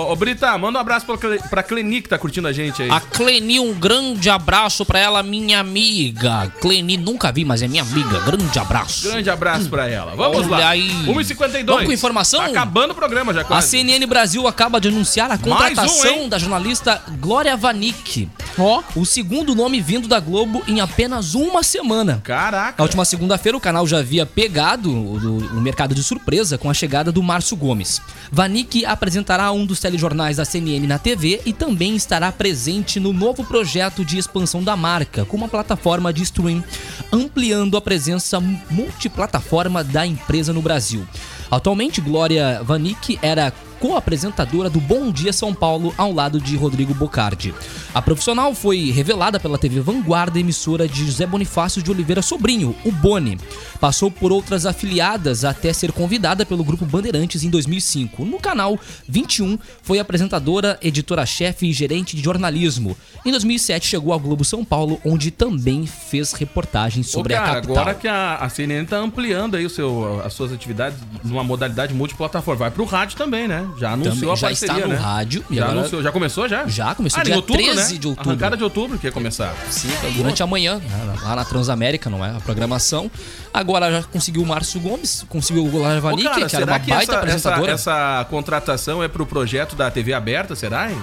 ô, 0.07 0.11
ô, 0.11 0.15
Brita, 0.15 0.57
manda 0.57 0.77
um 0.77 0.81
abraço 0.81 1.05
pra, 1.05 1.17
Cle- 1.17 1.39
pra 1.49 1.63
Cleni 1.63 2.01
que 2.01 2.09
tá 2.09 2.17
curtindo 2.17 2.47
a 2.47 2.53
gente 2.53 2.81
aí. 2.81 2.89
A 2.89 2.99
Cleni, 2.99 3.59
um 3.59 3.73
grande 3.73 4.29
abraço 4.29 4.85
pra 4.85 4.99
ela, 4.99 5.21
minha 5.23 5.59
amiga. 5.59 6.51
Cleni, 6.61 6.97
nunca 6.97 7.31
vi, 7.31 7.43
mas 7.45 7.61
é 7.61 7.67
minha 7.67 7.83
amiga. 7.83 8.19
Grande 8.21 8.57
abraço. 8.59 9.09
Grande 9.09 9.29
abraço 9.29 9.69
pra 9.69 9.89
ela. 9.89 10.15
Vamos 10.15 10.39
Olha 10.47 10.49
lá. 10.49 10.69
aí. 10.69 10.89
1h52. 11.05 11.65
Vamos 11.65 11.85
com 11.85 11.91
informação? 11.91 12.41
Acabando 12.45 12.91
o 12.91 12.95
programa 12.95 13.33
já 13.33 13.41
A 13.41 13.45
quase. 13.45 13.69
CNN 13.69 14.05
Brasil 14.05 14.47
acaba 14.47 14.79
de 14.79 14.87
anunciar 14.87 15.31
a 15.31 15.35
um, 15.35 15.37
contratação 15.37 16.05
hein? 16.05 16.29
da 16.29 16.37
jornalista 16.37 17.01
Glória 17.19 17.55
Vanik. 17.55 18.29
Ó. 18.57 18.81
O 18.95 19.05
segundo 19.05 19.53
nome 19.53 19.81
vindo 19.81 20.07
da 20.07 20.19
Globo 20.19 20.63
em 20.67 20.79
apenas 20.79 21.35
uma 21.35 21.63
semana. 21.63 22.21
Caraca. 22.23 22.75
Na 22.77 22.83
última 22.83 23.05
segunda-feira, 23.05 23.57
o 23.57 23.61
canal 23.61 23.85
já 23.85 23.99
havia 23.99 24.25
pegado 24.25 24.91
o, 24.91 25.37
o 25.57 25.61
mercado 25.61 25.93
de 25.93 26.03
surpresa 26.03 26.57
com 26.57 26.69
a 26.69 26.73
chegada 26.73 27.11
do 27.11 27.21
Márcio 27.21 27.57
Gomes. 27.57 28.01
Vanik 28.31 28.85
apresentará 28.85 29.51
um 29.51 29.65
dos 29.65 29.79
telejornais 29.79 30.37
da 30.37 30.45
CNN 30.45 30.87
na 30.87 30.97
TV 30.97 31.41
e 31.45 31.53
também 31.53 31.95
estará 31.95 32.31
presente 32.31 32.99
no 32.99 33.11
novo 33.11 33.43
projeto 33.43 34.05
de 34.05 34.17
expansão 34.17 34.63
da 34.63 34.75
marca, 34.75 35.25
com 35.25 35.37
uma 35.37 35.47
plataforma 35.47 36.13
de 36.13 36.23
stream, 36.23 36.63
ampliando 37.11 37.77
a 37.77 37.81
presença 37.81 38.39
multiplataforma 38.69 39.83
da 39.83 40.05
empresa 40.05 40.53
no 40.53 40.61
Brasil. 40.61 41.05
Atualmente, 41.49 42.01
Glória 42.01 42.61
Vanik 42.63 43.19
era 43.21 43.51
co-apresentadora 43.80 44.69
do 44.69 44.80
Bom 44.80 45.11
Dia 45.11 45.32
São 45.34 45.53
Paulo 45.53 45.93
ao 45.97 46.11
lado 46.11 46.39
de 46.39 46.55
Rodrigo 46.55 46.93
Bocardi. 46.93 47.53
A 47.93 48.01
profissional 48.01 48.53
foi 48.53 48.91
revelada 48.91 49.39
pela 49.39 49.57
TV 49.57 49.80
Vanguarda, 49.80 50.39
emissora 50.39 50.88
de 50.88 51.05
José 51.05 51.26
Bonifácio 51.26 51.82
de 51.82 51.91
Oliveira 51.91 52.21
Sobrinho, 52.21 52.76
o 52.84 52.91
Boni. 52.91 53.38
Passou 53.80 54.09
por 54.09 54.32
outras 54.32 54.65
afiliadas 54.65 55.45
até 55.45 55.71
ser 55.71 55.91
convidada 55.91 56.45
pelo 56.45 56.63
Grupo 56.63 56.86
Bandeirantes 56.86 57.43
em 57.43 57.49
2005. 57.49 58.26
No 58.26 58.39
canal 58.39 58.80
21, 59.07 59.57
foi 59.82 59.99
apresentadora, 59.99 60.78
editora-chefe 60.82 61.67
e 61.67 61.73
gerente 61.73 62.15
de 62.15 62.23
jornalismo. 62.23 62.97
Em 63.26 63.32
2007, 63.32 63.88
chegou 63.88 64.13
ao 64.13 64.19
Globo 64.19 64.43
São 64.43 64.63
Paulo, 64.63 64.99
onde 65.05 65.32
também 65.32 65.86
fez 65.86 66.34
reportagens 66.34 67.09
sobre 67.09 67.34
Ô, 67.34 67.38
cara, 67.38 67.51
a 67.51 67.55
capital. 67.55 67.78
agora 67.78 67.93
que 67.95 68.07
a, 68.07 68.36
a 68.36 68.49
CNN 68.49 68.86
tá 68.86 68.97
ampliando 68.97 69.55
aí 69.55 69.65
o 69.65 69.69
seu, 69.69 70.21
as 70.23 70.34
suas 70.34 70.51
atividades 70.51 70.97
numa 71.23 71.43
modalidade 71.43 71.93
multiplataforma. 71.93 72.59
Vai 72.59 72.71
pro 72.71 72.86
rádio 72.86 73.17
também, 73.17 73.47
né? 73.47 73.64
Já 73.78 73.91
anunciou 73.93 74.16
Também 74.16 74.32
a 74.32 74.36
já 74.36 74.47
parceria, 74.47 74.76
está 74.76 74.88
no 74.88 74.93
né? 74.93 74.99
rádio 74.99 75.45
Já 75.49 75.63
agora- 75.66 75.80
anunciou, 75.80 76.03
já 76.03 76.11
começou 76.11 76.47
já? 76.49 76.68
Já 76.68 76.95
começou 76.95 77.20
ah, 77.20 77.24
dia 77.24 77.36
outubro, 77.36 77.61
13 77.63 77.93
né? 77.93 77.99
de 77.99 78.07
outubro. 78.07 78.30
Arrancada 78.30 78.57
de 78.57 78.63
outubro 78.63 78.97
que 78.97 79.07
ia 79.07 79.11
começar. 79.11 79.53
Sim, 79.70 79.89
durante 80.16 80.41
a 80.43 80.47
manhã, 80.47 80.76
né, 80.78 81.16
lá 81.24 81.36
na 81.36 81.45
Transamérica, 81.45 82.09
não 82.09 82.24
é? 82.24 82.30
A 82.36 82.39
programação. 82.39 83.09
Agora 83.55 83.89
já 83.89 84.03
conseguiu 84.03 84.41
o 84.41 84.45
Márcio 84.45 84.81
Gomes, 84.81 85.25
conseguiu 85.29 85.65
o 85.65 85.71
cara, 85.71 86.01
que 86.01 86.41
era 86.41 86.49
será 86.49 86.73
uma 86.73 86.79
que 86.79 86.89
baita 86.89 87.03
essa, 87.13 87.19
apresentadora. 87.19 87.71
Essa, 87.71 87.91
essa 87.91 88.25
contratação 88.29 89.01
é 89.01 89.07
pro 89.07 89.25
projeto 89.25 89.77
da 89.77 89.89
TV 89.89 90.13
aberta, 90.13 90.55
será, 90.55 90.91
hein? 90.91 91.01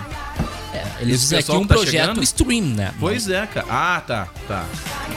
Eles 1.00 1.16
esse 1.16 1.22
dizem 1.24 1.38
aqui 1.40 1.52
um 1.52 1.62
que 1.62 1.68
tá 1.68 1.74
projeto 1.74 2.00
chegando? 2.00 2.22
stream, 2.22 2.64
né? 2.64 2.92
Pois 3.00 3.28
é, 3.28 3.46
cara. 3.46 3.66
Ah, 3.68 4.02
tá, 4.06 4.28
tá. 4.46 4.64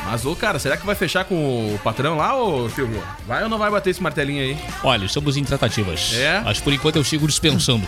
Mas, 0.05 0.25
ô, 0.25 0.35
cara, 0.35 0.57
será 0.59 0.77
que 0.77 0.85
vai 0.85 0.95
fechar 0.95 1.25
com 1.25 1.35
o 1.35 1.79
patrão 1.83 2.17
lá, 2.17 2.35
ô, 2.35 2.69
Silvio? 2.69 3.03
Vai 3.27 3.43
ou 3.43 3.49
não 3.49 3.57
vai 3.57 3.69
bater 3.69 3.91
esse 3.91 4.01
martelinho 4.01 4.41
aí? 4.41 4.57
Olha, 4.83 5.05
estamos 5.05 5.37
em 5.37 5.43
tratativas. 5.43 6.13
É? 6.13 6.41
Mas 6.43 6.59
por 6.59 6.73
enquanto 6.73 6.95
eu 6.95 7.03
sigo 7.03 7.27
dispensando. 7.27 7.85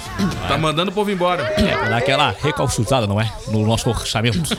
Tá 0.47 0.57
mandando 0.57 0.91
o 0.91 0.93
povo 0.93 1.09
embora. 1.09 1.43
É, 1.43 1.89
daquela 1.89 2.35
recalchutada, 2.39 3.07
não 3.07 3.19
é? 3.19 3.31
No 3.47 3.65
nosso 3.65 3.89
orçamento. 3.89 4.55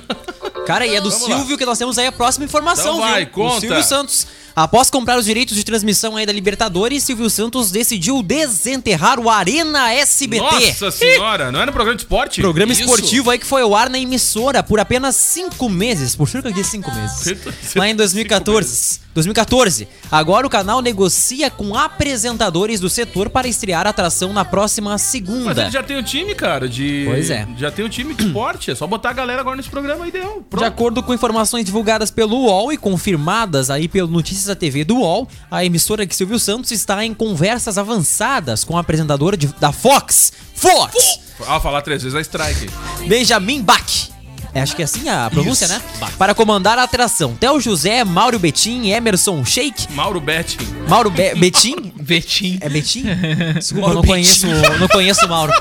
Cara, 0.66 0.86
e 0.86 0.94
é 0.96 1.00
do 1.00 1.10
Vamos 1.10 1.24
Silvio 1.26 1.56
que 1.56 1.64
nós 1.64 1.78
temos 1.78 1.96
aí 1.96 2.06
a 2.06 2.12
próxima 2.12 2.44
informação, 2.44 2.96
Então 2.96 3.08
vai, 3.08 3.24
viu? 3.24 3.32
conta. 3.32 3.56
O 3.56 3.60
Silvio 3.60 3.82
Santos. 3.84 4.26
Após 4.58 4.90
comprar 4.90 5.16
os 5.16 5.24
direitos 5.24 5.56
de 5.56 5.62
transmissão 5.62 6.16
aí 6.16 6.26
da 6.26 6.32
Libertadores, 6.32 7.04
Silvio 7.04 7.30
Santos 7.30 7.70
decidiu 7.70 8.20
desenterrar 8.24 9.20
o 9.20 9.30
Arena 9.30 9.92
SBT. 9.92 10.42
Nossa 10.42 10.90
senhora, 10.90 11.52
não 11.52 11.60
era 11.60 11.70
um 11.70 11.72
programa 11.72 11.94
de 11.94 12.02
esporte? 12.02 12.40
Programa 12.40 12.72
Isso. 12.72 12.82
esportivo 12.82 13.30
aí 13.30 13.38
que 13.38 13.46
foi 13.46 13.62
ao 13.62 13.72
ar 13.72 13.88
na 13.88 14.00
emissora 14.00 14.60
por 14.60 14.80
apenas 14.80 15.14
cinco 15.14 15.68
meses, 15.68 16.16
por 16.16 16.28
cerca 16.28 16.50
de 16.50 16.64
cinco 16.64 16.92
meses. 16.92 17.36
Lá 17.76 17.88
em 17.88 17.94
2014. 17.94 18.98
2014. 19.18 19.86
Agora 20.10 20.46
o 20.46 20.50
canal 20.50 20.80
negocia 20.80 21.50
com 21.50 21.74
apresentadores 21.76 22.80
do 22.80 22.88
setor 22.88 23.28
para 23.28 23.46
estrear 23.48 23.86
a 23.86 23.90
atração 23.90 24.32
na 24.32 24.44
próxima 24.44 24.90
Mas 24.92 25.02
segunda. 25.02 25.62
ele 25.62 25.70
já 25.70 25.82
tem 25.82 25.98
um 25.98 26.02
time, 26.02 26.34
cara, 26.34 26.68
de. 26.68 27.04
Pois 27.06 27.30
é. 27.30 27.46
Já 27.56 27.70
tem 27.70 27.84
um 27.84 27.88
time 27.88 28.14
de 28.14 28.26
esporte. 28.26 28.70
É 28.70 28.74
só 28.74 28.86
botar 28.86 29.10
a 29.10 29.12
galera 29.12 29.40
agora 29.40 29.56
nesse 29.56 29.68
programa 29.68 30.06
e 30.06 30.10
deu. 30.10 30.44
De 30.56 30.64
acordo 30.64 31.02
com 31.02 31.12
informações 31.12 31.64
divulgadas 31.64 32.10
pelo 32.10 32.36
UOL 32.44 32.72
e 32.72 32.76
confirmadas 32.76 33.70
aí 33.70 33.88
pelo 33.88 34.08
Notícias 34.08 34.46
da 34.46 34.54
TV 34.54 34.84
do 34.84 34.96
UOL, 34.98 35.28
a 35.50 35.64
emissora 35.64 36.06
que 36.06 36.14
Silvio 36.16 36.38
Santos 36.38 36.70
está 36.70 37.04
em 37.04 37.12
conversas 37.12 37.76
avançadas 37.78 38.64
com 38.64 38.74
o 38.74 38.78
apresentador 38.78 39.36
de- 39.36 39.48
da 39.60 39.72
Fox, 39.72 40.32
Fox, 40.54 41.20
Ah, 41.46 41.60
falar 41.60 41.82
três 41.82 42.02
vezes 42.02 42.16
é 42.18 42.20
strike. 42.20 42.68
Benjamin 43.06 43.62
Bach. 43.62 44.08
É, 44.54 44.60
acho 44.60 44.74
que 44.74 44.82
é 44.82 44.84
assim 44.84 45.08
a 45.08 45.28
pronúncia, 45.30 45.66
Isso, 45.66 45.74
né? 45.74 45.82
Para 46.18 46.34
comandar 46.34 46.78
a 46.78 46.82
atração. 46.82 47.34
Theo 47.38 47.60
José, 47.60 48.04
Mauro 48.04 48.38
Betim, 48.38 48.88
Emerson 48.88 49.44
Sheik. 49.44 49.92
Mauro 49.92 50.20
Betting. 50.20 50.58
Mauro 50.88 51.10
Be 51.10 51.34
Betim? 51.34 51.92
Betim. 52.00 52.58
É 52.60 52.68
Betim? 52.68 53.04
Desculpa, 53.54 53.86
Mauro 53.86 53.98
eu 53.98 54.02
não 54.02 54.02
conheço, 54.02 54.46
não 54.80 54.88
conheço 54.88 55.26
o 55.26 55.28
Mauro. 55.28 55.52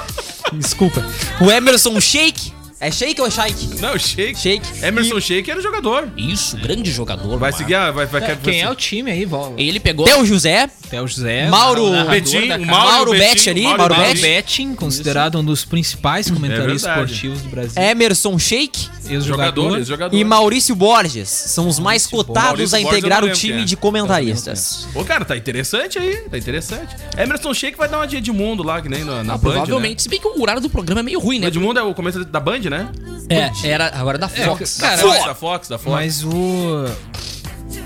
Desculpa. 0.54 1.06
O 1.42 1.52
Emerson 1.52 2.00
Sheik. 2.00 2.57
É 2.80 2.92
Sheik 2.92 3.20
ou 3.20 3.26
é 3.28 3.32
Shake? 3.32 3.82
Não, 3.82 3.98
Shake. 3.98 4.36
Shake. 4.40 4.86
Emerson 4.86 5.20
Shake 5.20 5.50
era 5.50 5.60
jogador. 5.60 6.10
Isso, 6.16 6.56
grande 6.58 6.92
jogador. 6.92 7.38
Vai 7.40 7.50
mano. 7.52 7.58
seguir 7.58 7.74
a. 7.74 7.90
Vai, 7.92 8.06
vai, 8.06 8.22
É, 8.22 8.26
quer- 8.28 8.38
quem 8.38 8.62
é 8.62 8.70
o 8.70 8.76
time 8.76 9.10
aí, 9.10 9.26
Val? 9.26 9.56
Ele 9.58 9.80
pegou. 9.80 10.06
Theo 10.06 10.24
José. 10.24 10.70
Theo 10.88 11.08
José. 11.08 11.50
Mauro 11.50 11.90
Betim. 12.06 12.48
Mauro, 12.48 12.66
Mauro 12.68 13.12
Betim, 13.12 13.50
ali, 13.50 13.64
Mauro 13.64 13.96
Mauro 13.96 14.76
considerado 14.78 15.40
um 15.40 15.44
dos 15.44 15.66
principais 15.66 16.30
comentaristas 16.30 16.86
É 16.86 16.90
esportivos 16.94 17.42
do 17.42 17.50
Brasil. 17.50 17.82
Emerson 17.82 18.38
Sheik. 18.38 18.90
Ex-jogador. 19.10 19.62
Jogadores, 19.64 19.88
jogador. 19.88 20.16
E 20.18 20.24
Maurício 20.24 20.76
Borges. 20.76 21.30
São 21.30 21.68
os 21.68 21.80
mais 21.80 22.06
cotados 22.06 22.44
Maurício 22.44 22.78
a 22.78 22.82
Borges 22.82 22.98
integrar 23.00 23.24
o 23.24 23.32
time 23.32 23.62
é. 23.62 23.66
de 23.66 23.76
comentaristas. 23.76 24.88
Pô, 24.94 25.04
cara, 25.04 25.26
tá 25.26 25.36
interessante 25.36 25.98
aí. 25.98 26.18
Tá 26.30 26.38
interessante. 26.38 26.96
Emerson 27.18 27.54
Shake 27.54 27.78
vai 27.78 27.88
dar 27.90 27.98
uma 28.00 28.08
de 28.08 28.18
Edmundo 28.18 28.64
lá, 28.64 28.82
que 28.82 28.90
nem 28.90 29.04
na, 29.04 29.24
na 29.24 29.34
Ah, 29.34 29.38
Band. 29.38 29.52
provavelmente. 29.52 30.04
Se 30.04 30.10
bem 30.10 30.20
que 30.20 30.28
o 30.28 30.42
horário 30.42 30.62
do 30.62 30.70
programa 30.70 31.00
é 31.02 31.04
meio 31.04 31.20
ruim, 31.20 31.38
Né? 31.40 31.42
né? 31.42 31.48
O 31.48 31.50
Edmundo 31.50 31.80
é 31.80 31.84
o 31.84 31.94
começo 31.94 32.24
da 32.26 32.40
Band, 32.40 32.60
né? 32.70 32.90
É, 33.30 33.52
era 33.68 33.88
agora 33.98 34.18
da 34.18 34.28
É, 34.34 34.46
Fox. 34.46 34.78
cara, 34.78 34.96
da 34.98 35.02
Fox, 35.04 35.26
da 35.26 35.36
Fox, 35.36 35.68
da 35.70 35.78
Fox. 35.78 35.92
Mas 35.96 36.24
o, 36.24 36.86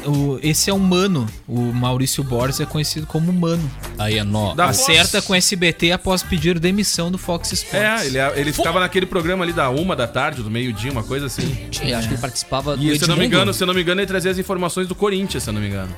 o. 0.05 0.39
Esse 0.41 0.69
é 0.69 0.73
um 0.73 0.79
mano. 0.79 1.27
O 1.47 1.59
Maurício 1.73 2.23
Borges 2.23 2.59
é 2.59 2.65
conhecido 2.65 3.05
como 3.07 3.31
Mano. 3.33 3.69
Aí 3.97 4.17
é 4.17 4.23
nó. 4.23 4.53
Da 4.53 4.65
Acerta 4.65 5.17
Fox. 5.19 5.25
com 5.27 5.35
SBT 5.35 5.91
após 5.91 6.21
pedir 6.23 6.59
demissão 6.59 7.11
do 7.11 7.17
Fox 7.17 7.51
Sports. 7.51 7.73
É, 8.03 8.05
ele, 8.05 8.17
ele 8.39 8.53
ficava 8.53 8.79
naquele 8.79 9.05
programa 9.05 9.43
ali 9.43 9.53
da 9.53 9.69
uma 9.69 9.95
da 9.95 10.07
tarde, 10.07 10.41
do 10.43 10.49
meio-dia, 10.51 10.91
uma 10.91 11.03
coisa 11.03 11.25
assim. 11.25 11.55
Tinha, 11.71 11.97
Acho 11.97 12.07
que 12.07 12.13
ele 12.13 12.21
participava 12.21 12.77
do 12.77 12.83
E 12.83 12.97
se 12.97 13.03
eu 13.03 13.07
não 13.07 13.17
me 13.17 13.25
engano, 13.25 13.53
se 13.53 13.63
eu 13.63 13.67
não 13.67 13.73
me 13.73 13.81
engano, 13.81 13.99
ele 14.01 14.07
trazia 14.07 14.31
as 14.31 14.37
informações 14.37 14.87
do 14.87 14.95
Corinthians, 14.95 15.43
se 15.43 15.49
eu 15.49 15.53
não 15.53 15.61
me 15.61 15.67
engano. 15.67 15.93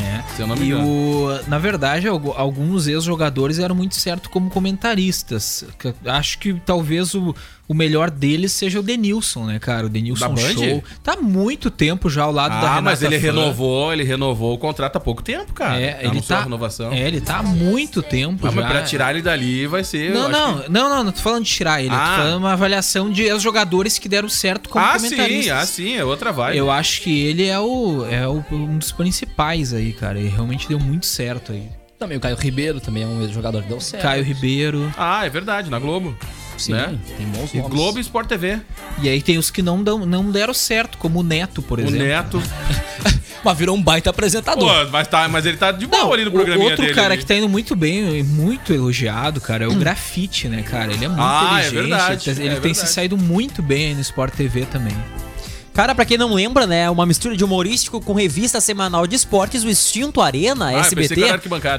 É. 0.00 0.22
Se 0.36 0.42
eu 0.42 0.46
não 0.46 0.54
me 0.54 0.64
E 0.64 0.68
engano. 0.68 0.86
o, 0.86 1.40
na 1.48 1.58
verdade, 1.58 2.06
algu- 2.06 2.34
alguns 2.36 2.86
ex-jogadores 2.86 3.58
eram 3.58 3.74
muito 3.74 3.94
certo 3.96 4.28
como 4.30 4.48
comentaristas. 4.50 5.64
Acho 6.04 6.38
que 6.38 6.54
talvez 6.64 7.14
o, 7.14 7.34
o 7.68 7.74
melhor 7.74 8.10
deles 8.10 8.50
seja 8.52 8.80
o 8.80 8.82
Denilson, 8.82 9.44
né, 9.44 9.58
cara? 9.58 9.84
O 9.86 9.88
Denilson 9.90 10.32
Da? 10.34 10.40
Show. 10.52 10.82
Tá 11.02 11.16
muito 11.16 11.70
tempo 11.70 12.08
já 12.08 12.22
ao 12.22 12.32
lado 12.32 12.52
da 12.52 12.56
Ah, 12.56 12.60
Renata 12.76 12.82
mas 12.82 13.02
ele 13.02 13.20
Fã. 13.20 13.26
renovou, 13.26 13.92
ele 13.92 14.04
renovou 14.04 14.54
o 14.54 14.58
contrato 14.58 14.96
há 14.96 15.00
pouco 15.00 15.22
tempo, 15.22 15.52
cara. 15.52 15.78
É, 15.80 15.98
ele 16.00 16.08
Anunciou 16.12 16.38
tá, 16.38 16.44
renovação. 16.44 16.90
é, 16.92 17.00
ele 17.06 17.20
tá 17.20 17.36
há 17.38 17.42
muito 17.42 18.02
tempo 18.02 18.46
Ah, 18.46 18.50
já. 18.50 18.56
mas 18.56 18.66
pra 18.70 18.82
tirar 18.84 19.10
ele 19.14 19.20
dali 19.22 19.66
vai 19.66 19.84
ser. 19.84 20.12
Não, 20.14 20.20
eu 20.20 20.26
acho 20.26 20.32
não, 20.32 20.58
que- 20.62 20.68
não, 20.70 20.88
não, 20.88 21.04
não 21.04 21.12
tô 21.12 21.20
falando 21.20 21.44
de 21.44 21.50
tirar 21.50 21.80
ele. 21.82 21.90
Ah. 21.94 22.14
Tô 22.16 22.22
falando 22.22 22.38
uma 22.38 22.52
avaliação 22.54 23.10
de 23.12 23.22
ex-jogadores 23.24 23.98
que 23.98 24.08
deram 24.08 24.28
certo 24.30 24.68
como 24.70 24.82
Ah, 24.84 24.98
sim, 24.98 25.10
comentaristas. 25.10 25.56
ah, 25.58 25.66
sim, 25.66 25.94
é 25.96 26.04
outra 26.04 26.32
vibe. 26.32 26.56
Eu 26.56 26.70
acho 26.70 27.02
que 27.02 27.20
ele 27.26 27.46
é 27.46 27.58
o 27.58 28.06
é 28.10 28.26
o- 28.26 28.42
um 28.50 28.78
dos 28.78 28.92
principais 28.92 29.74
aí, 29.74 29.92
cara. 29.92 30.18
Ele 30.18 30.28
realmente 30.30 30.66
deu 30.66 30.78
muito 30.80 31.04
certo 31.04 31.52
aí. 31.52 31.68
Também 31.98 32.16
o 32.16 32.20
Caio 32.20 32.36
Ribeiro 32.36 32.80
também 32.80 33.02
é 33.02 33.06
um 33.06 33.30
jogador 33.32 33.60
que 33.62 33.68
deu 33.68 33.80
certo. 33.80 34.02
Caio 34.04 34.22
Ribeiro. 34.24 34.90
Ah, 34.96 35.26
é 35.26 35.28
verdade, 35.28 35.68
na 35.68 35.78
Globo. 35.80 36.16
Sim, 36.58 36.72
né? 36.72 36.98
tem 37.16 37.26
bons 37.28 37.52
E 37.54 37.58
nomes. 37.58 37.70
Globo 37.72 37.98
e 37.98 38.00
Sport 38.02 38.26
TV. 38.28 38.60
E 39.02 39.08
aí 39.08 39.22
tem 39.22 39.38
os 39.38 39.50
que 39.50 39.62
não, 39.62 39.82
dão, 39.82 40.04
não 40.04 40.30
deram 40.30 40.52
certo, 40.54 40.98
como 40.98 41.20
o 41.20 41.22
Neto, 41.22 41.62
por 41.62 41.78
O 41.78 41.82
exemplo. 41.82 41.98
Neto. 42.06 42.42
Mas 43.44 43.56
virou 43.56 43.76
um 43.76 43.80
baita 43.82 44.10
apresentador. 44.10 44.68
Pô, 44.86 44.90
mas, 44.90 45.06
tá, 45.06 45.28
mas 45.28 45.46
ele 45.46 45.56
tá 45.56 45.70
de 45.70 45.86
boa 45.86 46.02
Não, 46.02 46.12
ali 46.12 46.24
no 46.24 46.30
o 46.30 46.32
programinha 46.32 46.70
outro 46.70 46.82
dele. 46.82 46.92
cara 46.94 47.14
ali. 47.14 47.18
que 47.22 47.24
tá 47.26 47.36
indo 47.36 47.48
muito 47.48 47.76
bem, 47.76 48.18
e 48.18 48.22
muito 48.24 48.72
elogiado, 48.74 49.40
cara, 49.40 49.64
é 49.64 49.68
o 49.68 49.74
Grafite, 49.76 50.48
né, 50.48 50.62
cara? 50.62 50.92
Ele 50.92 51.04
é 51.04 51.08
muito 51.08 51.20
Ah, 51.22 51.60
é 51.62 51.68
inteligente. 51.68 51.74
verdade, 51.88 52.30
ele 52.30 52.36
tá- 52.36 52.42
ele 52.44 52.54
é 52.56 52.60
tem 52.60 52.74
se 52.74 52.80
verdade. 52.80 52.94
saído 52.94 53.16
muito 53.16 53.62
bem 53.62 53.86
aí 53.86 53.94
no 53.94 54.00
Sport 54.00 54.34
TV 54.34 54.66
também. 54.66 54.92
Cara, 55.78 55.94
pra 55.94 56.04
quem 56.04 56.18
não 56.18 56.34
lembra, 56.34 56.66
né, 56.66 56.90
uma 56.90 57.06
mistura 57.06 57.36
de 57.36 57.44
humorístico 57.44 58.00
com 58.00 58.12
revista 58.12 58.60
semanal 58.60 59.06
de 59.06 59.14
esportes, 59.14 59.62
o 59.62 59.70
Extinto 59.70 60.20
Arena, 60.20 60.70
Ah, 60.70 60.80
SBT, 60.80 61.14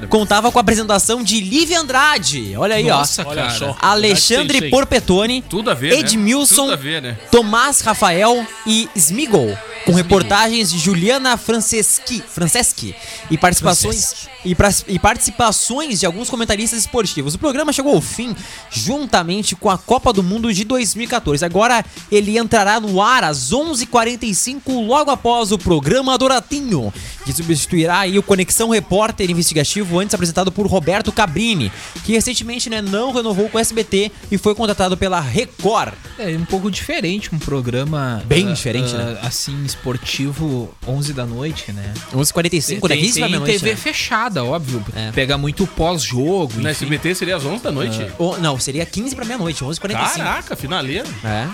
contava 0.07 0.49
com 0.53 0.57
a 0.57 0.61
apresentação 0.61 1.21
de 1.21 1.41
Lívia 1.41 1.81
Andrade. 1.81 2.55
Olha 2.55 2.75
aí, 2.75 2.87
Nossa, 2.87 3.27
ó. 3.27 3.49
só. 3.49 3.75
Alexandre. 3.77 4.69
Porpetone, 4.69 5.41
Tudo 5.41 5.69
a 5.69 5.73
ver, 5.73 5.91
né? 5.91 5.99
Edmilson, 5.99 6.55
Tudo 6.61 6.71
a 6.71 6.75
ver, 6.77 7.01
né? 7.01 7.17
Tomás 7.29 7.81
Rafael 7.81 8.47
e 8.65 8.87
Smigol, 8.95 9.53
com 9.85 9.93
reportagens 9.93 10.71
de 10.71 10.77
Juliana 10.77 11.37
Franceschi, 11.37 12.23
Franceschi 12.27 12.95
e 13.29 13.37
participações 13.37 14.27
e, 14.45 14.53
pra- 14.55 14.73
e 14.87 14.99
participações 14.99 15.99
de 15.99 16.05
alguns 16.05 16.29
comentaristas 16.29 16.79
esportivos. 16.79 17.33
O 17.35 17.39
programa 17.39 17.73
chegou 17.73 17.95
ao 17.95 18.01
fim 18.01 18.35
juntamente 18.69 19.55
com 19.55 19.69
a 19.69 19.77
Copa 19.77 20.13
do 20.13 20.21
Mundo 20.23 20.53
de 20.53 20.63
2014. 20.63 21.43
Agora 21.43 21.83
ele 22.11 22.37
entrará 22.37 22.79
no 22.79 23.01
ar 23.01 23.23
às 23.23 23.51
11h45 23.51 24.85
logo 24.85 25.11
após 25.11 25.51
o 25.51 25.57
programa 25.57 26.17
Doratinho, 26.17 26.93
que 27.25 27.33
substituirá 27.33 27.99
aí 27.99 28.17
o 28.17 28.23
Conexão 28.23 28.69
Repórter 28.69 29.29
Investigativo 29.29 29.99
antes 29.99 30.13
apresentado 30.13 30.51
por 30.51 30.67
Roberto 30.67 31.11
Cabrini, 31.11 31.71
que 32.03 32.13
recentemente 32.13 32.69
né, 32.69 32.81
não 32.81 33.11
renovou 33.11 33.49
com 33.49 33.57
o 33.57 33.61
SBT 33.61 34.11
e 34.31 34.37
foi 34.37 34.53
contratado 34.55 34.95
pela 34.97 35.19
Record. 35.19 35.93
É 36.17 36.29
um 36.35 36.45
pouco 36.45 36.69
diferente, 36.69 37.33
um 37.33 37.39
programa. 37.39 38.21
Bem 38.25 38.49
ah, 38.49 38.53
diferente, 38.53 38.93
ah, 38.95 38.97
né? 38.97 39.19
Assim, 39.23 39.65
esportivo, 39.69 40.73
11 40.87 41.13
da 41.13 41.25
noite, 41.25 41.71
né? 41.71 41.93
11h45, 42.13 42.67
tem, 42.67 42.79
daqui 42.79 43.13
tem 43.13 43.23
meia-noite, 43.29 43.59
TV 43.59 43.69
né? 43.71 43.75
fechada, 43.75 44.43
óbvio. 44.43 44.83
É. 44.95 45.11
Pega 45.11 45.37
muito 45.37 45.65
pós-jogo. 45.67 46.59
Na. 46.59 46.69
SBT 46.71 47.15
seria 47.15 47.35
às 47.35 47.45
11 47.45 47.63
da 47.63 47.71
noite? 47.71 48.05
Ou- 48.17 48.39
não, 48.39 48.59
seria 48.59 48.85
15 48.85 49.15
pra 49.15 49.25
meia-noite, 49.25 49.63
11h45. 49.63 50.15
Caraca, 50.17 50.55
finaleira. 50.55 51.07
É. 51.23 51.47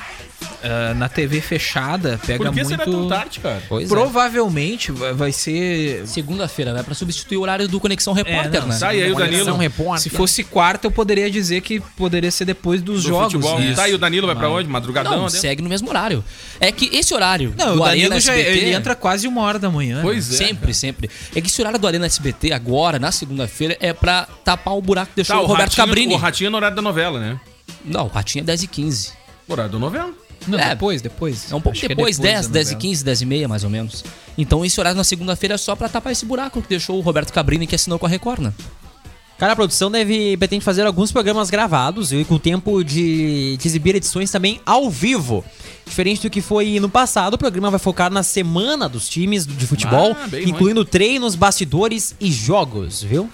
Ah, 0.64 0.94
na 0.96 1.08
TV 1.08 1.42
fechada, 1.42 2.20
pega 2.26 2.44
Por 2.46 2.50
que 2.54 2.56
muito. 2.64 2.68
será 2.70 2.86
tão 2.86 3.08
tarde, 3.08 3.40
cara? 3.40 3.62
Pois 3.70 3.86
é. 3.86 3.88
Provavelmente 3.88 4.92
vai 4.92 5.14
vai 5.14 5.32
ser. 5.32 6.06
Segunda-feira, 6.08 6.74
vai 6.74 6.84
pra 6.84 6.94
substituir 6.96 7.38
o 7.38 7.42
horário 7.42 7.68
do 7.68 7.80
Conexão 7.80 8.14
Repórter, 8.14 8.62
não, 8.62 8.68
né? 8.70 8.78
Tá, 8.80 8.94
e 8.94 9.04
aí 9.04 9.12
o 9.12 9.16
Danilo 9.16 9.56
Repórter. 9.58 10.02
Se 10.04 10.10
fosse 10.10 10.44
quarta, 10.44 10.88
eu 10.88 10.92
poderia 10.92 11.30
dizer 11.30 11.62
que 11.62 11.80
poderia 11.80 12.32
ser 12.32 12.46
depois 12.46 12.82
dos 12.82 13.04
do 13.04 13.10
jogos. 13.10 13.34
futebol. 13.34 13.60
Isso. 13.62 13.76
Tá, 13.76 13.88
e 13.90 13.94
o 13.94 13.98
Danilo 13.98 14.28
vai 14.28 14.36
pra 14.36 14.50
onde? 14.50 14.68
Madrugadão? 14.70 15.12
Não, 15.14 15.26
dentro? 15.26 15.40
segue 15.40 15.62
no 15.62 15.70
mesmo 15.70 15.90
horário. 15.90 16.24
É 16.60 16.72
que 16.72 16.90
esse 16.96 17.14
horário 17.14 17.54
Não, 17.58 17.76
do 17.76 17.82
o 17.82 17.86
Danilo 17.86 18.20
já 18.20 18.34
SBT... 18.36 18.58
ele 18.58 18.74
entra 18.74 18.96
quase 18.96 19.28
uma 19.28 19.42
hora 19.42 19.60
da 19.60 19.70
manhã. 19.70 20.00
Pois 20.02 20.32
é. 20.34 20.38
Sempre, 20.48 20.74
sempre. 20.74 21.10
É 21.36 21.42
que 21.42 21.48
esse 21.48 21.62
horário 21.62 21.78
do 21.80 21.86
Arena 21.88 22.06
SBT, 22.06 22.52
agora, 22.54 22.98
na 23.00 23.12
segunda-feira, 23.12 23.78
é 23.80 23.94
pra 23.94 24.28
tapar 24.44 24.76
o 24.76 24.82
buraco 24.82 25.10
que 25.12 25.16
deixou 25.18 25.36
Tá, 25.36 25.42
o 25.42 25.46
Roberto 25.46 25.72
Ratinho- 25.72 25.88
Cabrini. 25.88 26.14
O 26.14 26.18
Ratinho 26.18 26.48
é 26.48 26.50
no 26.52 26.58
horário 26.58 26.76
da 26.76 26.82
novela, 26.82 27.20
né? 27.20 27.40
Não, 27.84 28.06
o 28.06 28.10
Ratinho 28.10 28.42
é 28.44 28.46
10 28.46 28.64
e 28.64 28.68
15. 28.68 29.12
Horário 29.48 29.72
da 29.72 29.80
novela. 29.80 30.12
Não, 30.48 30.60
É. 30.60 30.70
depois, 30.70 31.02
depois. 31.02 31.52
É 31.52 31.56
um 31.56 31.62
pouco 31.62 31.72
Acho 31.78 31.82
que 31.82 31.88
depois, 31.88 32.18
10, 32.18 32.48
da 32.48 32.54
10 32.54 32.68
e 32.68 32.74
novela. 32.74 32.82
15, 32.82 33.04
10 33.06 33.22
e 33.22 33.26
meia, 33.26 33.48
mais 33.48 33.64
ou 33.64 33.70
menos. 33.70 34.04
Então 34.38 34.64
esse 34.66 34.80
horário 34.80 34.98
na 34.98 35.04
segunda-feira 35.04 35.56
é 35.56 35.58
só 35.58 35.76
pra 35.76 35.90
tapar 35.90 36.12
esse 36.12 36.26
buraco 36.26 36.62
que 36.62 36.70
deixou 36.70 36.98
o 36.98 37.02
Roberto 37.02 37.32
Cabrini 37.34 37.66
que 37.68 37.76
assinou 37.76 37.98
com 37.98 38.06
a 38.06 38.10
Record, 38.10 38.40
né? 38.42 38.54
Cara, 39.38 39.52
a 39.52 39.56
produção 39.56 39.92
deve 39.92 40.38
pretende 40.38 40.64
fazer 40.64 40.86
alguns 40.86 41.12
programas 41.12 41.50
gravados 41.50 42.14
e 42.14 42.24
com 42.24 42.36
o 42.36 42.40
tempo 42.40 42.82
de, 42.86 43.58
de 43.58 43.68
exibir 43.68 43.94
edições 43.94 44.32
também 44.32 44.62
ao 44.66 44.90
vivo. 44.90 45.44
Diferente 45.86 46.22
do 46.22 46.30
que 46.30 46.40
foi 46.42 46.80
no 46.80 46.88
passado, 46.88 47.34
o 47.34 47.38
programa 47.38 47.70
vai 47.70 47.80
focar 47.80 48.10
na 48.10 48.24
semana 48.24 48.88
dos 48.88 49.10
times 49.10 49.46
de 49.46 49.68
futebol, 49.68 50.16
Ah, 50.18 50.40
incluindo 50.40 50.86
treinos, 50.86 51.36
bastidores 51.36 52.16
e 52.22 52.32
jogos, 52.32 53.04
viu? 53.04 53.30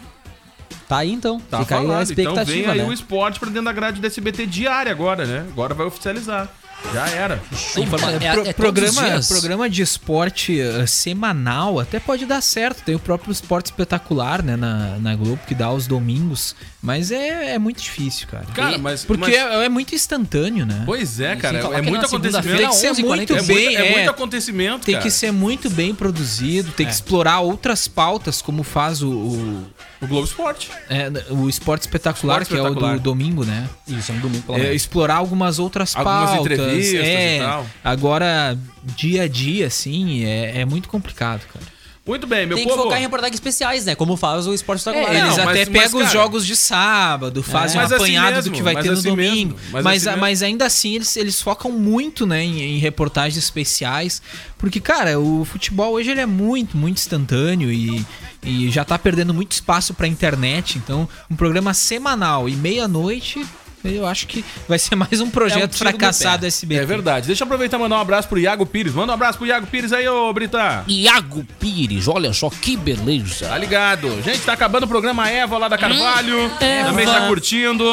Tá 0.87 0.97
aí 0.97 1.11
então. 1.11 1.39
Tá 1.39 1.59
Fica 1.59 1.75
aí 1.77 1.83
a 1.83 1.87
falado. 1.87 2.11
Então 2.11 2.23
expectativa, 2.33 2.51
vem 2.51 2.65
aí 2.65 2.77
né? 2.79 2.85
o 2.89 2.91
esporte 2.93 3.39
pra 3.39 3.49
dentro 3.49 3.65
da 3.65 3.71
grade 3.71 4.01
do 4.01 4.07
SBT 4.07 4.47
diária 4.47 4.91
agora, 4.91 5.25
né? 5.25 5.45
Agora 5.51 5.73
vai 5.75 5.85
oficializar. 5.85 6.49
Já 6.93 7.07
era. 7.09 7.41
Informa- 7.77 8.11
é- 8.11 8.19
Pro- 8.33 8.41
é 8.41 8.53
todos 8.53 8.53
programa, 8.53 9.21
programa 9.27 9.69
de 9.69 9.81
esporte 9.81 10.59
eh, 10.59 10.85
semanal 10.85 11.79
até 11.79 11.99
pode 11.99 12.25
dar 12.25 12.41
certo. 12.41 12.83
Tem 12.83 12.95
o 12.95 12.99
próprio 12.99 13.31
esporte 13.31 13.67
espetacular, 13.67 14.43
né, 14.43 14.55
na, 14.57 14.97
na 14.99 15.15
Globo, 15.15 15.39
que 15.47 15.55
dá 15.55 15.67
aos 15.67 15.87
domingos. 15.87 16.55
Mas 16.81 17.11
é, 17.11 17.53
é 17.53 17.59
muito 17.59 17.81
difícil, 17.81 18.27
cara. 18.27 18.45
Cara, 18.53 18.77
mas- 18.77 19.05
Porque 19.05 19.21
mas- 19.21 19.33
é, 19.35 19.65
é 19.65 19.69
muito 19.69 19.93
instantâneo, 19.95 20.65
né? 20.65 20.83
Pois 20.85 21.19
é, 21.19 21.35
cara. 21.35 21.59
É 21.59 21.81
muito 21.81 22.05
acontecimento. 22.05 22.57
Tem 22.57 22.67
que 22.69 22.75
ser 22.75 22.89
11h40, 22.91 23.05
muito 23.05 23.35
É, 23.35 23.41
bem. 23.43 23.65
muito, 23.67 23.77
é 23.79 23.87
é. 23.87 23.95
muito 23.95 24.09
acontecimento, 24.09 24.85
Tem 24.85 24.95
cara. 24.95 25.03
que 25.05 25.11
ser 25.11 25.31
muito 25.31 25.69
bem 25.69 25.93
produzido, 25.95 26.71
tem 26.71 26.85
que 26.85 26.91
explorar 26.93 27.39
outras 27.39 27.87
pautas, 27.87 28.41
como 28.41 28.63
faz 28.63 29.01
o, 29.01 29.09
o, 29.11 29.65
O 30.01 30.07
Globo 30.07 30.25
Esporte. 30.25 30.71
é, 30.89 31.09
o 31.31 31.47
Esporte 31.47 31.81
Espetacular, 31.83 32.41
Esporte 32.41 32.49
que 32.49 32.59
é 32.59 32.61
o 32.61 32.67
Espetacular. 32.67 32.97
do 32.97 33.03
domingo, 33.03 33.45
né? 33.45 33.69
Isso, 33.87 34.11
é 34.11 34.15
um 34.15 34.19
domingo 34.19 34.43
pela 34.43 34.57
É, 34.57 34.61
manhã. 34.63 34.73
explorar 34.73 35.15
algumas 35.15 35.59
outras 35.59 35.95
Algumas 35.95 36.31
pautas. 36.31 36.41
entrevistas 36.45 37.05
é, 37.07 37.37
e 37.37 37.39
tal. 37.39 37.65
Agora, 37.83 38.57
dia 38.95 39.23
a 39.23 39.27
dia, 39.27 39.67
assim, 39.67 40.25
é, 40.25 40.61
é 40.61 40.65
muito 40.65 40.89
complicado, 40.89 41.41
cara. 41.53 41.65
Muito 42.03 42.25
bem, 42.25 42.47
meu 42.47 42.57
Tem 42.57 42.65
que 42.65 42.71
povo. 42.71 42.83
focar 42.85 42.97
em 42.97 43.03
reportagens 43.03 43.35
especiais, 43.35 43.85
né? 43.85 43.93
Como 43.93 44.17
faz 44.17 44.47
o 44.47 44.53
esporte 44.55 44.79
É, 44.79 44.89
espetacular. 44.91 45.15
eles 45.23 45.37
não, 45.37 45.43
até 45.43 45.59
mas- 45.59 45.69
pegam 45.69 45.99
mas, 45.99 46.07
os 46.07 46.11
jogos 46.11 46.45
de 46.47 46.55
sábado, 46.55 47.43
fazem 47.43 47.77
Mas 47.79 47.91
um 47.91 47.95
assim 47.95 48.03
apanhado 48.03 48.35
mesmo, 48.37 48.51
do 48.51 48.55
que 48.55 48.63
vai 48.63 48.75
ter 48.81 48.87
no 48.87 48.93
assim 48.97 49.09
domingo. 49.09 49.53
mesmo, 49.53 49.69
mas 49.71 49.83
mas, 49.83 50.07
assim 50.07 50.19
mas 50.19 50.43
ainda 50.43 50.65
assim, 50.65 50.95
eles, 50.95 51.15
eles 51.15 51.39
focam 51.41 51.71
muito 51.71 52.25
né, 52.25 52.43
em, 52.43 52.59
em 52.59 52.77
reportagens 52.79 53.37
especiais. 53.37 54.19
Porque, 54.57 54.79
cara, 54.79 55.19
o 55.19 55.45
futebol 55.45 55.93
hoje 55.93 56.09
ele 56.09 56.21
é 56.21 56.25
muito, 56.25 56.75
muito 56.75 56.97
instantâneo 56.97 57.71
e, 57.71 58.03
e 58.43 58.71
já 58.71 58.83
tá 58.83 58.97
perdendo 58.97 59.31
muito 59.31 59.51
espaço 59.51 59.93
pra 59.93 60.07
internet. 60.07 60.79
Então, 60.79 61.07
um 61.29 61.35
programa 61.35 61.71
semanal 61.73 62.49
e 62.49 62.55
meia-noite, 62.55 63.45
eu 63.83 64.05
acho 64.07 64.27
que 64.27 64.43
vai 64.67 64.77
ser 64.79 64.95
mais 64.95 65.19
um 65.21 65.29
projeto 65.29 65.71
tiro 65.73 65.85
no 65.85 65.97
fracassado. 65.97 66.45
SBT. 66.45 66.81
É 66.81 66.85
verdade. 66.85 67.27
Deixa 67.27 67.43
eu 67.43 67.45
aproveitar 67.45 67.77
e 67.77 67.79
mandar 67.79 67.97
um 67.97 68.01
abraço 68.01 68.27
pro 68.27 68.39
Iago 68.39 68.65
Pires. 68.65 68.93
Manda 68.93 69.11
um 69.11 69.15
abraço 69.15 69.37
pro 69.37 69.47
Iago 69.47 69.65
Pires 69.67 69.91
aí, 69.93 70.07
ô 70.07 70.31
Brita. 70.33 70.83
Iago 70.87 71.45
Pires, 71.59 72.07
olha 72.07 72.33
só 72.33 72.49
que 72.49 72.75
beleza. 72.77 73.47
Tá 73.47 73.57
ligado? 73.57 74.21
Gente, 74.21 74.39
tá 74.41 74.53
acabando 74.53 74.83
o 74.83 74.87
programa 74.87 75.29
Eva 75.29 75.57
lá 75.57 75.67
da 75.67 75.77
Carvalho. 75.77 76.49
Também 76.85 77.05
tá 77.05 77.27
curtindo. 77.27 77.83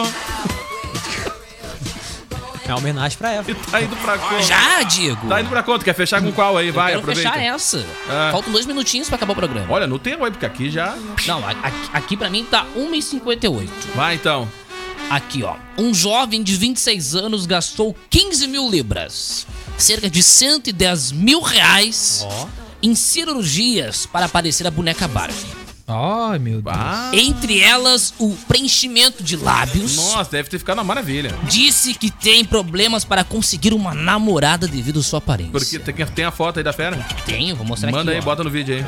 É 2.66 2.70
uma 2.72 2.78
homenagem 2.80 3.16
pra 3.16 3.32
ela. 3.32 3.44
E 3.48 3.54
tá 3.54 3.80
indo 3.80 3.96
pra 3.96 4.18
conta. 4.18 4.42
Já, 4.42 4.82
Diego? 4.82 5.26
Tá 5.26 5.40
indo 5.40 5.48
pra 5.48 5.62
conta. 5.62 5.82
Quer 5.82 5.94
fechar 5.94 6.20
com 6.20 6.30
qual 6.32 6.54
aí? 6.54 6.70
Vai, 6.70 6.88
Quero 6.88 6.98
aproveita. 7.00 7.30
fechar 7.32 7.42
essa. 7.42 7.82
Ah. 8.10 8.28
Faltam 8.30 8.52
dois 8.52 8.66
minutinhos 8.66 9.08
pra 9.08 9.16
acabar 9.16 9.32
o 9.32 9.36
programa. 9.36 9.66
Olha, 9.70 9.86
no 9.86 9.98
tempo 9.98 10.22
aí, 10.22 10.30
porque 10.30 10.44
aqui 10.44 10.68
já. 10.68 10.94
Não, 11.26 11.38
a- 11.48 11.52
aqui, 11.52 11.90
aqui 11.94 12.16
pra 12.18 12.28
mim 12.28 12.44
tá 12.44 12.66
1h58. 12.76 13.70
Vai 13.94 14.16
então. 14.16 14.46
Aqui, 15.10 15.42
ó. 15.42 15.56
Um 15.76 15.94
jovem 15.94 16.42
de 16.42 16.54
26 16.56 17.14
anos 17.14 17.46
gastou 17.46 17.96
15 18.10 18.46
mil 18.46 18.70
libras, 18.70 19.46
cerca 19.76 20.10
de 20.10 20.22
110 20.22 21.12
mil 21.12 21.40
reais, 21.40 22.26
em 22.82 22.94
cirurgias 22.94 24.04
para 24.06 24.28
parecer 24.28 24.66
a 24.66 24.70
boneca 24.70 25.08
Barbie. 25.08 25.34
Ai, 25.90 26.38
meu 26.38 26.60
Deus. 26.60 26.76
Ah, 26.78 27.10
Entre 27.14 27.60
elas, 27.60 28.12
o 28.18 28.36
preenchimento 28.46 29.22
de 29.22 29.36
lábios. 29.36 29.96
nossa, 29.96 30.30
deve 30.30 30.50
ter 30.50 30.58
ficado 30.58 30.76
uma 30.76 30.84
maravilha. 30.84 31.34
Disse 31.44 31.94
que 31.94 32.10
tem 32.10 32.44
problemas 32.44 33.06
para 33.06 33.24
conseguir 33.24 33.72
uma 33.72 33.94
namorada 33.94 34.68
devido 34.68 35.00
à 35.00 35.02
sua 35.02 35.16
aparência. 35.18 35.52
Porque 35.52 35.78
tem, 35.78 36.04
tem 36.06 36.24
a 36.26 36.30
foto 36.30 36.58
aí 36.58 36.62
da 36.62 36.74
fera? 36.74 36.94
Tenho, 37.24 37.56
vou 37.56 37.64
mostrar 37.64 37.90
Manda 37.90 38.10
aqui. 38.10 38.18
aí, 38.18 38.22
ó. 38.22 38.24
bota 38.24 38.44
no 38.44 38.50
vídeo 38.50 38.74
aí. 38.74 38.84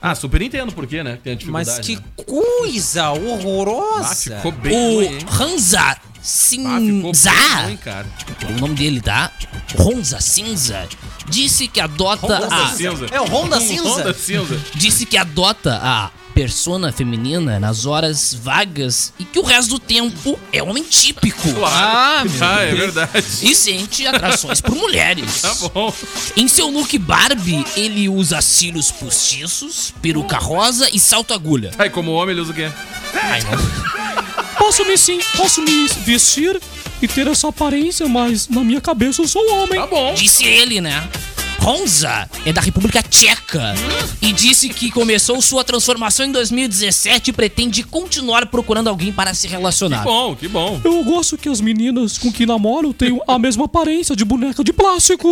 Ah, 0.00 0.14
super 0.14 0.40
entendo 0.42 0.72
por 0.72 0.86
quê, 0.86 1.02
né? 1.02 1.18
Tem 1.22 1.32
a 1.32 1.36
dificuldade. 1.36 1.70
Mas 1.78 1.86
que 1.86 1.96
né? 1.96 2.02
coisa 2.26 3.04
Ah, 3.04 3.12
horrorosa. 3.12 4.36
ficou 4.36 4.52
bem 4.52 4.72
O 4.76 4.94
ruim? 4.96 5.18
Hansa 5.40 5.80
Ah, 5.80 5.96
Cinza, 6.22 7.30
bem 7.30 7.64
ruim, 7.66 7.76
cara. 7.76 8.06
o 8.48 8.60
nome 8.60 8.74
dele, 8.74 9.00
tá? 9.00 9.30
Ronza 9.76 10.20
Cinza, 10.20 10.88
disse 11.28 11.68
que 11.68 11.80
adota 11.80 12.26
Honda 12.26 12.46
a... 12.64 12.68
Cinza. 12.70 13.06
É 13.12 13.20
o 13.20 13.24
Honda 13.26 13.60
Cinza. 13.60 13.88
Honda 13.88 14.12
cinza. 14.12 14.60
Disse 14.74 15.06
que 15.06 15.16
adota 15.16 15.78
a 15.80 16.10
persona 16.36 16.92
feminina 16.92 17.58
nas 17.58 17.86
horas 17.86 18.34
vagas 18.34 19.10
e 19.18 19.24
que 19.24 19.38
o 19.38 19.42
resto 19.42 19.70
do 19.70 19.78
tempo 19.78 20.38
é 20.52 20.62
homem 20.62 20.82
típico. 20.82 21.48
Ah, 21.64 22.22
meu 22.26 22.46
Ah, 22.46 22.60
é 22.60 22.74
verdade. 22.74 23.24
E 23.40 23.54
sente 23.54 24.06
atrações 24.06 24.60
por 24.60 24.74
mulheres. 24.76 25.40
Tá 25.40 25.54
bom. 25.54 25.90
Em 26.36 26.46
seu 26.46 26.68
look 26.68 26.98
Barbie, 26.98 27.64
ele 27.74 28.06
usa 28.10 28.42
cílios 28.42 28.92
postiços, 28.92 29.94
peruca 30.02 30.36
rosa 30.36 30.90
e 30.92 31.00
salto 31.00 31.32
agulha. 31.32 31.70
Aí, 31.78 31.88
como 31.88 32.12
homem, 32.12 32.34
ele 32.34 32.42
usa 32.42 32.52
o 32.52 32.54
quê? 32.54 32.70
Ai, 33.14 33.40
não. 33.40 34.56
Posso 34.58 34.84
me 34.84 34.98
sim, 34.98 35.18
posso 35.38 35.62
me 35.62 35.88
vestir 36.04 36.60
e 37.00 37.08
ter 37.08 37.26
essa 37.28 37.48
aparência, 37.48 38.06
mas 38.06 38.46
na 38.46 38.62
minha 38.62 38.80
cabeça 38.82 39.22
eu 39.22 39.28
sou 39.28 39.42
homem. 39.54 39.80
Tá 39.80 39.86
bom. 39.86 40.12
Disse 40.12 40.44
ele, 40.44 40.82
né? 40.82 41.08
Ronza 41.66 42.30
é 42.44 42.52
da 42.52 42.60
República 42.60 43.02
Tcheca 43.02 43.74
e 44.22 44.32
disse 44.32 44.68
que 44.68 44.88
começou 44.88 45.42
sua 45.42 45.64
transformação 45.64 46.24
em 46.24 46.30
2017 46.30 47.30
e 47.30 47.32
pretende 47.32 47.82
continuar 47.82 48.46
procurando 48.46 48.86
alguém 48.86 49.12
para 49.12 49.34
se 49.34 49.48
relacionar. 49.48 49.98
Que 49.98 50.04
bom, 50.04 50.36
que 50.36 50.46
bom. 50.46 50.80
Eu 50.84 51.02
gosto 51.02 51.36
que 51.36 51.48
as 51.48 51.60
meninas 51.60 52.18
com 52.18 52.30
que 52.30 52.46
namoro 52.46 52.94
tenham 52.94 53.20
a 53.26 53.36
mesma 53.36 53.64
aparência 53.64 54.14
de 54.14 54.24
boneca 54.24 54.62
de 54.62 54.72
plástico. 54.72 55.28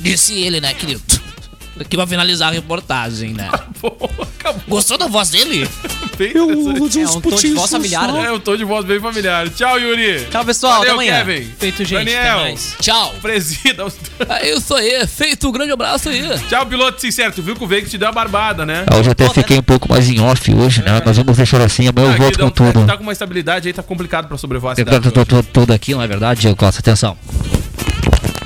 Disse 0.00 0.34
ele, 0.34 0.60
né, 0.60 0.74
querido? 0.74 1.00
Aqui 1.78 1.96
pra 1.96 2.04
finalizar 2.04 2.48
a 2.48 2.52
reportagem, 2.52 3.32
né? 3.32 3.48
Pô, 3.80 3.92
acabou. 4.22 4.62
Gostou 4.66 4.98
da 4.98 5.06
voz 5.06 5.30
dele? 5.30 5.68
Bem 6.16 6.32
Eu 6.34 6.50
interessante. 6.50 7.00
É 7.00 7.08
um 7.08 7.20
tom 7.20 7.36
de 7.36 7.52
voz 7.52 7.70
familiar, 7.70 8.12
né? 8.12 8.26
É 8.26 8.32
um 8.32 8.40
tom 8.40 8.56
de 8.56 8.64
voz 8.64 8.84
bem 8.84 9.00
familiar. 9.00 9.48
Tchau, 9.48 9.78
Yuri. 9.78 10.26
Tchau, 10.30 10.44
pessoal. 10.44 10.72
Valeu, 10.78 10.94
até 10.94 11.10
amanhã. 11.10 11.24
Kevin. 11.24 11.50
Feito, 11.58 11.84
gente. 11.84 12.04
Daniel. 12.04 12.54
Tchau. 12.80 13.14
Presida. 13.20 13.86
É 14.28 14.54
isso 14.54 14.74
aí. 14.74 15.06
Feito. 15.06 15.48
Um 15.48 15.52
grande 15.52 15.72
abraço 15.72 16.08
aí. 16.08 16.22
Tchau, 16.48 16.64
piloto 16.66 17.00
sincero. 17.00 17.32
Tu 17.32 17.42
viu 17.42 17.56
que 17.56 17.64
o 17.64 17.66
Vegas 17.66 17.90
te 17.90 17.98
deu 17.98 18.08
a 18.08 18.12
barbada, 18.12 18.64
né? 18.64 18.84
Hoje 18.96 19.10
até 19.10 19.28
fiquei 19.28 19.58
um 19.58 19.62
pouco 19.62 19.88
mais 19.88 20.08
em 20.08 20.20
off 20.20 20.54
hoje, 20.54 20.82
né? 20.82 21.02
Mas 21.04 21.16
vamos 21.16 21.36
deixar 21.36 21.60
assim, 21.60 21.88
amanhã 21.88 22.12
eu 22.12 22.18
volto 22.18 22.38
com 22.38 22.50
tudo. 22.50 22.86
Tá 22.86 22.96
com 22.96 23.02
uma 23.02 23.12
estabilidade 23.12 23.68
aí, 23.68 23.74
tá 23.74 23.82
complicado 23.82 24.28
pra 24.28 24.36
sobrevoar 24.36 24.76
a 24.76 24.80
Eu 24.80 25.00
tô, 25.00 25.10
tô, 25.10 25.24
tô, 25.24 25.42
tudo 25.42 25.72
aqui, 25.72 25.92
não 25.92 26.02
é 26.02 26.06
verdade, 26.06 26.40
Diego 26.40 26.56
Costa? 26.56 26.80
Atenção. 26.80 27.16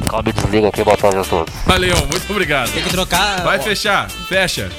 Calma, 0.08 0.32
desliga 0.32 0.68
aqui, 0.68 0.84
boa 0.84 0.96
tarde 0.96 1.18
a 1.18 1.24
todos. 1.24 1.52
Valeu, 1.66 1.96
muito 1.96 2.30
obrigado. 2.30 2.72
Tem 2.72 2.82
que 2.82 2.90
trocar. 2.90 3.42
Vai 3.42 3.58
ó. 3.58 3.62
fechar, 3.62 4.08
fecha. 4.28 4.70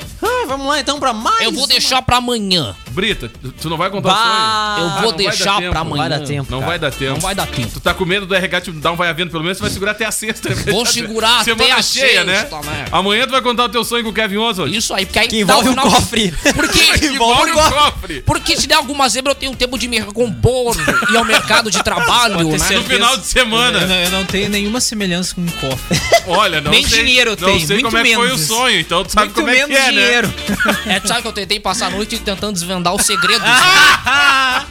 Ah, 0.48 0.56
vamos 0.56 0.68
lá 0.68 0.80
então 0.80 1.00
pra 1.00 1.14
mais. 1.14 1.42
Eu 1.42 1.52
vou 1.52 1.62
uma- 1.62 1.68
deixar 1.68 2.02
pra 2.02 2.18
amanhã. 2.18 2.76
Brita, 2.92 3.30
tu- 3.60 3.70
não 3.70 3.78
vai 3.78 3.90
contar 3.90 4.10
Bah. 4.10 4.16
o 4.16 4.78
sonho? 4.80 4.88
Eu 4.88 4.88
Ah, 4.88 5.02
vou 5.02 5.02
não 5.02 5.12
dar 5.12 5.18
deixar 5.18 5.58
pra 5.62 5.72
Não 5.74 5.82
amanhã. 5.82 5.98
vai 5.98 6.10
dar 6.10 6.20
tempo. 6.26 6.48
Não 6.52 6.60
cara. 6.60 6.70
vai 6.70 6.80
dar 6.80 6.92
tempo. 6.92 7.14
Não 7.14 7.20
vai 7.20 7.36
dar 7.36 7.48
tempo. 7.48 7.70
Tu 7.74 7.80
tá 7.80 7.94
com 7.94 8.06
medo 8.06 8.26
do 8.26 8.34
RH 8.34 8.62
te 8.62 8.72
dar 8.72 8.92
um 8.92 8.96
vai 8.96 9.10
havendo, 9.10 9.30
pelo 9.32 9.44
menos 9.44 9.58
tu 9.58 9.62
vai 9.62 9.70
segurar 9.70 9.92
até 9.92 10.06
a 10.06 10.12
sexta. 10.12 10.50
né? 10.50 10.64
Vou 10.72 10.86
segurar 10.88 11.42
até 11.42 11.72
a 11.72 11.82
cheia, 11.82 12.24
né? 12.24 12.40
sexta, 12.40 12.62
né? 12.62 12.86
Amanhã 12.92 13.26
tu 13.28 13.32
vai 13.32 13.42
contar 13.42 13.66
o 13.66 13.70
teu 13.70 13.84
sonho 13.84 14.04
com 14.04 14.10
o 14.10 14.14
Kevin 14.14 14.38
Oswald. 14.38 14.76
Isso 14.76 14.94
aí, 14.94 15.06
porque 15.06 15.20
aí 15.20 15.28
Que 15.28 15.42
envolve 15.42 15.68
o 15.70 15.72
um 15.72 15.76
final- 15.76 15.92
cofre. 15.92 16.32
Porque, 16.56 16.80
Que 17.00 17.06
envolve 17.08 17.52
o 17.52 17.56
cofre. 17.56 18.22
porque 18.22 18.58
se 18.58 18.68
der 18.68 18.76
alguma 18.76 19.08
zebra 19.10 19.32
eu 19.32 19.36
tenho 19.36 19.56
tempo 19.56 19.78
de 19.78 19.88
me 19.88 20.00
recompor 20.00 20.76
e 21.12 21.18
ao 21.18 21.26
mercado 21.26 21.70
de 21.70 21.84
trabalho, 21.84 22.38
né? 22.38 22.44
No 22.78 22.84
final 22.84 23.18
de 23.18 23.26
semana. 23.28 23.80
Eu 23.82 23.88
não, 23.88 23.96
eu 23.96 24.10
não 24.12 24.26
tenho 24.26 24.50
nenhuma 24.50 24.80
semelhança 24.82 25.36
com 25.36 25.42
um 25.42 25.46
cofre. 25.48 26.00
Olha, 26.28 26.62
não 26.62 26.72
Nem 26.72 26.86
sei. 26.86 27.04
dinheiro 27.04 27.32
eu 27.32 27.38
não 27.38 27.48
tenho, 27.54 27.68
sei 27.68 27.76
muito 27.78 27.86
como 27.86 27.98
é 27.98 28.04
que 28.04 28.16
foi 28.16 28.26
o 28.28 28.30
menos. 28.32 28.48
sonho, 28.48 28.80
então 28.80 29.04
tu 29.04 29.12
sabe 29.14 29.26
Muito 29.28 29.36
como 29.36 29.50
é 29.50 29.54
menos 29.54 29.68
que 29.70 29.76
é, 29.76 29.90
dinheiro. 29.92 30.28
né? 30.28 30.34
É, 30.86 31.00
tu 31.00 31.08
sabe 31.08 31.22
que 31.22 31.28
eu 31.28 31.34
tentei 31.34 31.60
passar 31.60 31.88
a 31.88 31.90
noite 31.90 32.18
tentando 32.20 32.54
desvendar 32.54 32.94
os 32.94 33.06
segredos. 33.06 33.42
né? 33.48 33.56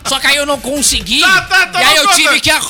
Só 0.06 0.18
que 0.18 0.26
aí 0.26 0.36
eu 0.36 0.46
não 0.46 0.58
consegui. 0.60 1.20
Tá, 1.20 1.42
tá, 1.42 1.66
tá, 1.66 1.80
e 1.82 1.84
aí 1.84 1.96
eu 1.96 2.04
conta. 2.04 2.14
tive 2.16 2.40
que. 2.40 2.50
ar- 2.50 2.62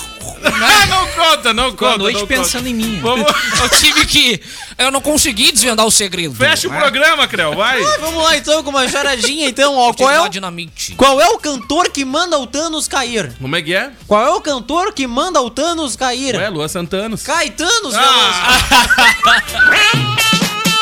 Ah, 0.44 0.86
não 0.90 1.07
conta, 1.09 1.53
não 1.55 1.72
conta. 1.76 1.99
noite 1.99 2.18
não 2.20 2.26
pensando 2.26 2.64
conta. 2.64 2.68
em 2.68 2.74
mim. 2.74 3.01
Vamos, 3.01 3.26
Eu 3.61 3.68
tive 3.78 4.05
que. 4.07 4.40
Eu 4.78 4.90
não 4.90 5.01
consegui 5.01 5.51
desvendar 5.53 5.86
o 5.86 5.90
segredo. 5.90 6.34
fecha 6.34 6.68
o 6.68 6.70
programa, 6.70 7.26
Creu, 7.26 7.55
vai. 7.55 7.80
Ah, 7.82 7.97
vamos 8.01 8.22
lá 8.22 8.36
então 8.36 8.62
com 8.62 8.70
uma 8.70 8.86
charadinha 8.88 9.49
então, 9.49 9.74
ó. 9.76 9.92
Qual 9.94 10.11
é, 10.11 10.14
Qual 10.16 10.26
o, 10.26 10.28
dinamite? 10.28 10.94
qual 10.97 11.20
é 11.20 11.28
o 11.28 11.38
cantor 11.38 11.90
que 11.90 12.05
manda 12.05 12.38
o 12.38 12.47
Thanos 12.47 12.86
cair? 12.88 13.32
Como 13.40 13.55
é 13.57 13.62
que 13.62 13.72
é? 13.74 13.90
Qual 14.07 14.22
é 14.26 14.30
o 14.30 14.40
cantor 14.40 14.92
que 14.92 15.07
manda 15.07 15.40
o 15.40 15.49
Thanos 15.51 15.97
cair? 15.97 16.34
Ué, 16.36 16.49
Lua 16.51 16.68
Santanos. 16.68 17.22
Caetanos, 17.22 17.94
Ah. 17.94 18.59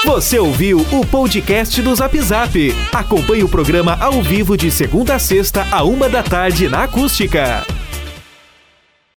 Você 0.05 0.38
ouviu 0.38 0.84
o 0.92 1.07
podcast 1.07 1.80
do 1.80 1.94
Zap 1.94 2.20
Zap. 2.20 2.74
Acompanhe 2.92 3.42
o 3.42 3.48
programa 3.48 3.96
ao 3.98 4.22
vivo 4.22 4.55
de 4.55 4.70
segunda 4.70 5.14
a 5.14 5.18
sexta, 5.18 5.66
a 5.72 5.82
uma 5.82 6.11
da 6.11 6.22
tarde 6.22 6.68
na 6.68 6.84
Acústica. 6.84 7.66